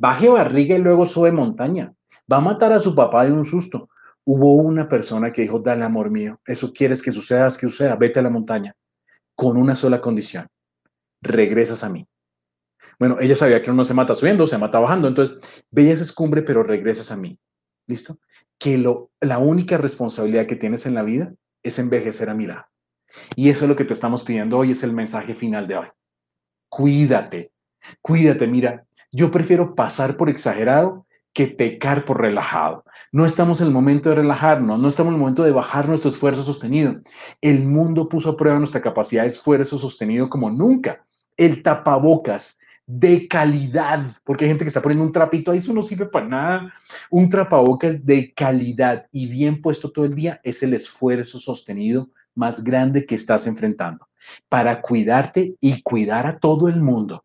Baje 0.00 0.30
barriga 0.30 0.76
y 0.76 0.78
luego 0.78 1.04
sube 1.04 1.30
montaña. 1.30 1.92
Va 2.32 2.38
a 2.38 2.40
matar 2.40 2.72
a 2.72 2.80
su 2.80 2.94
papá 2.94 3.26
de 3.26 3.32
un 3.32 3.44
susto. 3.44 3.90
Hubo 4.24 4.54
una 4.54 4.88
persona 4.88 5.30
que 5.30 5.42
dijo, 5.42 5.58
dale, 5.58 5.84
amor 5.84 6.10
mío, 6.10 6.40
eso 6.46 6.72
quieres 6.72 7.02
que 7.02 7.12
suceda, 7.12 7.44
que 7.48 7.66
suceda, 7.66 7.96
vete 7.96 8.18
a 8.18 8.22
la 8.22 8.30
montaña. 8.30 8.74
Con 9.34 9.58
una 9.58 9.76
sola 9.76 10.00
condición, 10.00 10.48
regresas 11.20 11.84
a 11.84 11.90
mí. 11.90 12.08
Bueno, 12.98 13.18
ella 13.20 13.34
sabía 13.34 13.60
que 13.60 13.70
uno 13.70 13.84
se 13.84 13.92
mata 13.92 14.14
subiendo, 14.14 14.46
se 14.46 14.56
mata 14.56 14.78
bajando, 14.78 15.06
entonces 15.06 15.36
veías 15.70 16.00
esa 16.00 16.14
cumbre, 16.14 16.40
pero 16.40 16.62
regresas 16.62 17.10
a 17.12 17.16
mí. 17.18 17.38
¿Listo? 17.86 18.18
Que 18.58 18.78
lo, 18.78 19.10
la 19.20 19.36
única 19.36 19.76
responsabilidad 19.76 20.46
que 20.46 20.56
tienes 20.56 20.86
en 20.86 20.94
la 20.94 21.02
vida 21.02 21.34
es 21.62 21.78
envejecer 21.78 22.30
a 22.30 22.34
mi 22.34 22.46
lado. 22.46 22.64
Y 23.36 23.50
eso 23.50 23.66
es 23.66 23.68
lo 23.68 23.76
que 23.76 23.84
te 23.84 23.92
estamos 23.92 24.22
pidiendo 24.22 24.56
hoy, 24.56 24.70
es 24.70 24.82
el 24.82 24.94
mensaje 24.94 25.34
final 25.34 25.68
de 25.68 25.76
hoy. 25.76 25.88
Cuídate, 26.70 27.52
cuídate, 28.00 28.46
mira, 28.46 28.86
yo 29.12 29.30
prefiero 29.30 29.74
pasar 29.74 30.16
por 30.16 30.28
exagerado 30.28 31.06
que 31.32 31.46
pecar 31.46 32.04
por 32.04 32.20
relajado. 32.20 32.84
No 33.12 33.24
estamos 33.24 33.60
en 33.60 33.68
el 33.68 33.72
momento 33.72 34.08
de 34.08 34.16
relajarnos, 34.16 34.78
no 34.78 34.88
estamos 34.88 35.10
en 35.10 35.14
el 35.14 35.20
momento 35.20 35.44
de 35.44 35.52
bajar 35.52 35.88
nuestro 35.88 36.10
esfuerzo 36.10 36.42
sostenido. 36.42 37.00
El 37.40 37.64
mundo 37.64 38.08
puso 38.08 38.30
a 38.30 38.36
prueba 38.36 38.58
nuestra 38.58 38.80
capacidad 38.80 39.22
de 39.22 39.28
esfuerzo 39.28 39.78
sostenido 39.78 40.28
como 40.28 40.50
nunca. 40.50 41.04
El 41.36 41.62
tapabocas 41.62 42.58
de 42.86 43.28
calidad, 43.28 44.16
porque 44.24 44.44
hay 44.44 44.50
gente 44.50 44.64
que 44.64 44.68
está 44.68 44.82
poniendo 44.82 45.04
un 45.04 45.12
trapito 45.12 45.52
ahí, 45.52 45.58
eso 45.58 45.72
no 45.72 45.84
sirve 45.84 46.06
para 46.06 46.26
nada. 46.26 46.74
Un 47.10 47.28
trapabocas 47.28 48.04
de 48.04 48.32
calidad 48.34 49.06
y 49.12 49.26
bien 49.26 49.62
puesto 49.62 49.90
todo 49.90 50.04
el 50.04 50.14
día 50.14 50.40
es 50.42 50.62
el 50.64 50.74
esfuerzo 50.74 51.38
sostenido 51.38 52.10
más 52.34 52.64
grande 52.64 53.06
que 53.06 53.14
estás 53.14 53.46
enfrentando 53.46 54.08
para 54.48 54.80
cuidarte 54.80 55.54
y 55.60 55.82
cuidar 55.82 56.26
a 56.26 56.38
todo 56.38 56.68
el 56.68 56.80
mundo. 56.80 57.24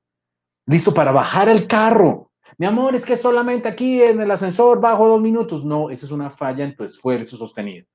Listo 0.66 0.94
para 0.94 1.12
bajar 1.12 1.50
el 1.50 1.68
carro. 1.68 2.32
Mi 2.58 2.66
amor, 2.66 2.96
es 2.96 3.06
que 3.06 3.16
solamente 3.16 3.68
aquí 3.68 4.02
en 4.02 4.22
el 4.22 4.32
ascensor 4.32 4.80
bajo 4.80 5.08
dos 5.08 5.22
minutos. 5.22 5.66
No, 5.66 5.90
esa 5.90 6.06
es 6.06 6.12
una 6.12 6.30
falla 6.30 6.64
en 6.64 6.76
tu 6.76 6.84
esfuerzo 6.84 7.38
sostenido. 7.38 7.86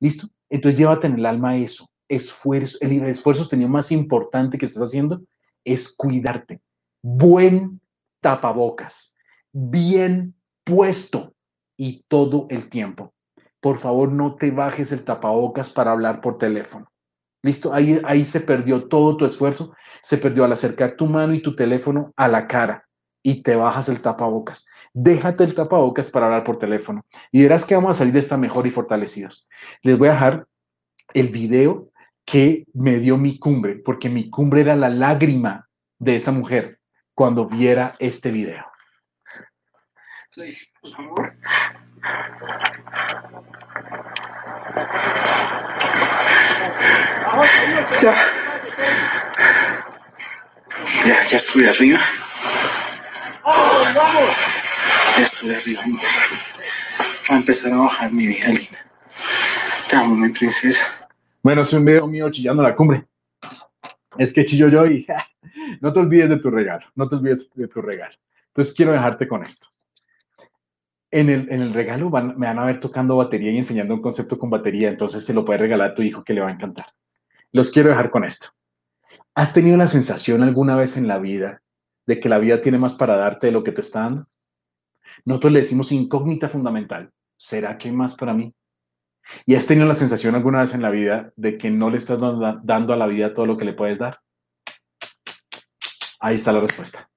¿Listo? 0.00 0.28
Entonces 0.48 0.78
llévate 0.78 1.06
en 1.06 1.14
el 1.14 1.26
alma 1.26 1.56
eso. 1.56 1.88
Esfuerzo, 2.08 2.76
el 2.80 3.02
esfuerzo 3.02 3.42
sostenido 3.42 3.68
más 3.68 3.92
importante 3.92 4.58
que 4.58 4.66
estás 4.66 4.82
haciendo 4.82 5.22
es 5.64 5.94
cuidarte 5.96 6.60
buen 7.02 7.80
tapabocas, 8.20 9.16
bien 9.52 10.34
puesto 10.64 11.34
y 11.76 12.04
todo 12.08 12.46
el 12.50 12.68
tiempo. 12.68 13.14
Por 13.60 13.78
favor, 13.78 14.12
no 14.12 14.36
te 14.36 14.50
bajes 14.50 14.92
el 14.92 15.04
tapabocas 15.04 15.70
para 15.70 15.92
hablar 15.92 16.20
por 16.20 16.38
teléfono. 16.38 16.90
Listo, 17.42 17.72
ahí, 17.72 18.00
ahí 18.04 18.24
se 18.24 18.40
perdió 18.40 18.88
todo 18.88 19.16
tu 19.16 19.24
esfuerzo, 19.24 19.74
se 20.02 20.18
perdió 20.18 20.44
al 20.44 20.52
acercar 20.52 20.92
tu 20.92 21.06
mano 21.06 21.34
y 21.34 21.42
tu 21.42 21.54
teléfono 21.54 22.12
a 22.16 22.28
la 22.28 22.46
cara 22.46 22.86
y 23.22 23.42
te 23.42 23.56
bajas 23.56 23.88
el 23.88 24.00
tapabocas. 24.00 24.66
Déjate 24.92 25.44
el 25.44 25.54
tapabocas 25.54 26.10
para 26.10 26.26
hablar 26.26 26.44
por 26.44 26.58
teléfono 26.58 27.04
y 27.32 27.42
verás 27.42 27.64
que 27.64 27.74
vamos 27.74 27.96
a 27.96 27.98
salir 27.98 28.12
de 28.12 28.20
esta 28.20 28.36
mejor 28.36 28.66
y 28.66 28.70
fortalecidos. 28.70 29.48
Les 29.82 29.98
voy 29.98 30.08
a 30.08 30.12
dejar 30.12 30.46
el 31.14 31.28
video 31.28 31.90
que 32.24 32.66
me 32.74 32.98
dio 32.98 33.16
mi 33.16 33.38
cumbre, 33.38 33.76
porque 33.76 34.08
mi 34.08 34.30
cumbre 34.30 34.60
era 34.60 34.76
la 34.76 34.88
lágrima 34.88 35.68
de 35.98 36.16
esa 36.16 36.32
mujer 36.32 36.78
cuando 37.14 37.46
viera 37.46 37.96
este 37.98 38.30
video. 38.30 38.64
Ya. 48.02 48.14
Ya, 51.06 51.24
ya 51.24 51.36
estuve 51.36 51.68
arriba. 51.68 51.98
Ya 55.16 55.22
estuve 55.22 55.56
arriba. 55.56 55.82
Va 57.30 57.34
a 57.34 57.36
empezar 57.36 57.72
a 57.72 57.76
bajar 57.76 58.12
mi 58.12 58.26
vida 58.26 58.48
linda. 58.48 58.78
Te 59.88 59.96
amo, 59.96 60.14
mi 60.14 60.28
princesa. 60.30 61.08
Bueno, 61.42 61.62
es 61.62 61.72
un 61.72 61.84
video 61.84 62.06
mío 62.06 62.30
chillando 62.30 62.62
la 62.62 62.74
cumbre. 62.74 63.06
Es 64.18 64.32
que 64.32 64.44
chillo 64.44 64.68
yo 64.68 64.86
y 64.86 65.06
no 65.80 65.92
te 65.92 66.00
olvides 66.00 66.28
de 66.28 66.38
tu 66.38 66.50
regalo, 66.50 66.86
no 66.94 67.08
te 67.08 67.16
olvides 67.16 67.50
de 67.54 67.68
tu 67.68 67.80
regalo. 67.80 68.14
Entonces 68.48 68.74
quiero 68.74 68.92
dejarte 68.92 69.26
con 69.26 69.42
esto. 69.42 69.68
En 71.12 71.28
el, 71.28 71.74
regalo 71.74 72.08
me 72.08 72.46
van 72.46 72.58
a 72.58 72.64
ver 72.64 72.78
tocando 72.78 73.16
batería 73.16 73.50
y 73.50 73.56
enseñando 73.56 73.94
un 73.94 74.00
concepto 74.00 74.38
con 74.38 74.48
batería, 74.48 74.88
entonces 74.88 75.24
se 75.24 75.34
lo 75.34 75.44
puedes 75.44 75.60
regalar 75.60 75.90
a 75.90 75.94
tu 75.94 76.02
hijo 76.02 76.22
que 76.22 76.32
le 76.32 76.40
va 76.40 76.48
a 76.48 76.52
encantar. 76.52 76.86
Los 77.50 77.72
quiero 77.72 77.88
dejar 77.88 78.10
con 78.10 78.24
esto. 78.24 78.48
¿Has 79.34 79.52
tenido 79.52 79.76
la 79.76 79.88
sensación 79.88 80.42
alguna 80.42 80.76
vez 80.76 80.96
en 80.96 81.08
la 81.08 81.18
vida 81.18 81.62
de 82.06 82.20
que 82.20 82.28
la 82.28 82.38
vida 82.38 82.60
tiene 82.60 82.78
más 82.78 82.94
para 82.94 83.16
darte 83.16 83.48
de 83.48 83.52
lo 83.52 83.64
que 83.64 83.72
te 83.72 83.80
está 83.80 84.00
dando? 84.00 84.26
Nosotros 85.24 85.52
le 85.52 85.60
decimos 85.60 85.90
incógnita 85.90 86.48
fundamental. 86.48 87.10
¿Será 87.36 87.76
que 87.76 87.88
hay 87.88 87.94
más 87.94 88.14
para 88.14 88.34
mí? 88.34 88.54
¿Y 89.46 89.54
has 89.54 89.66
tenido 89.66 89.86
la 89.86 89.94
sensación 89.94 90.34
alguna 90.34 90.60
vez 90.60 90.74
en 90.74 90.82
la 90.82 90.90
vida 90.90 91.32
de 91.36 91.58
que 91.58 91.70
no 91.70 91.90
le 91.90 91.96
estás 91.96 92.18
dando 92.20 92.92
a 92.92 92.96
la 92.96 93.06
vida 93.06 93.34
todo 93.34 93.46
lo 93.46 93.56
que 93.56 93.64
le 93.64 93.72
puedes 93.72 93.98
dar? 93.98 94.20
Ahí 96.20 96.34
está 96.34 96.52
la 96.52 96.60
respuesta. 96.60 97.08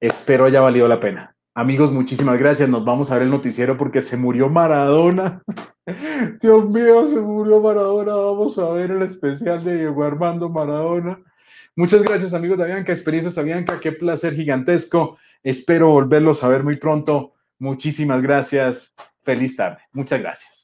Espero 0.00 0.46
haya 0.46 0.60
valido 0.60 0.88
la 0.88 1.00
pena. 1.00 1.33
Amigos, 1.56 1.92
muchísimas 1.92 2.36
gracias. 2.36 2.68
Nos 2.68 2.84
vamos 2.84 3.10
a 3.10 3.14
ver 3.14 3.22
el 3.22 3.30
noticiero 3.30 3.76
porque 3.76 4.00
se 4.00 4.16
murió 4.16 4.48
Maradona. 4.48 5.40
Dios 6.40 6.68
mío, 6.68 7.06
se 7.06 7.20
murió 7.20 7.60
Maradona. 7.60 8.12
Vamos 8.12 8.58
a 8.58 8.70
ver 8.70 8.90
el 8.90 9.02
especial 9.02 9.62
de 9.62 9.78
Diego 9.78 10.02
Armando 10.02 10.48
Maradona. 10.48 11.20
Muchas 11.76 12.02
gracias, 12.02 12.34
amigos 12.34 12.58
de 12.58 12.64
Avianca, 12.64 12.92
Experiencias 12.92 13.38
Avianca. 13.38 13.78
Qué 13.78 13.92
placer 13.92 14.34
gigantesco. 14.34 15.16
Espero 15.44 15.90
volverlos 15.90 16.42
a 16.42 16.48
ver 16.48 16.64
muy 16.64 16.76
pronto. 16.76 17.34
Muchísimas 17.60 18.20
gracias. 18.20 18.96
Feliz 19.22 19.54
tarde. 19.54 19.78
Muchas 19.92 20.20
gracias. 20.20 20.63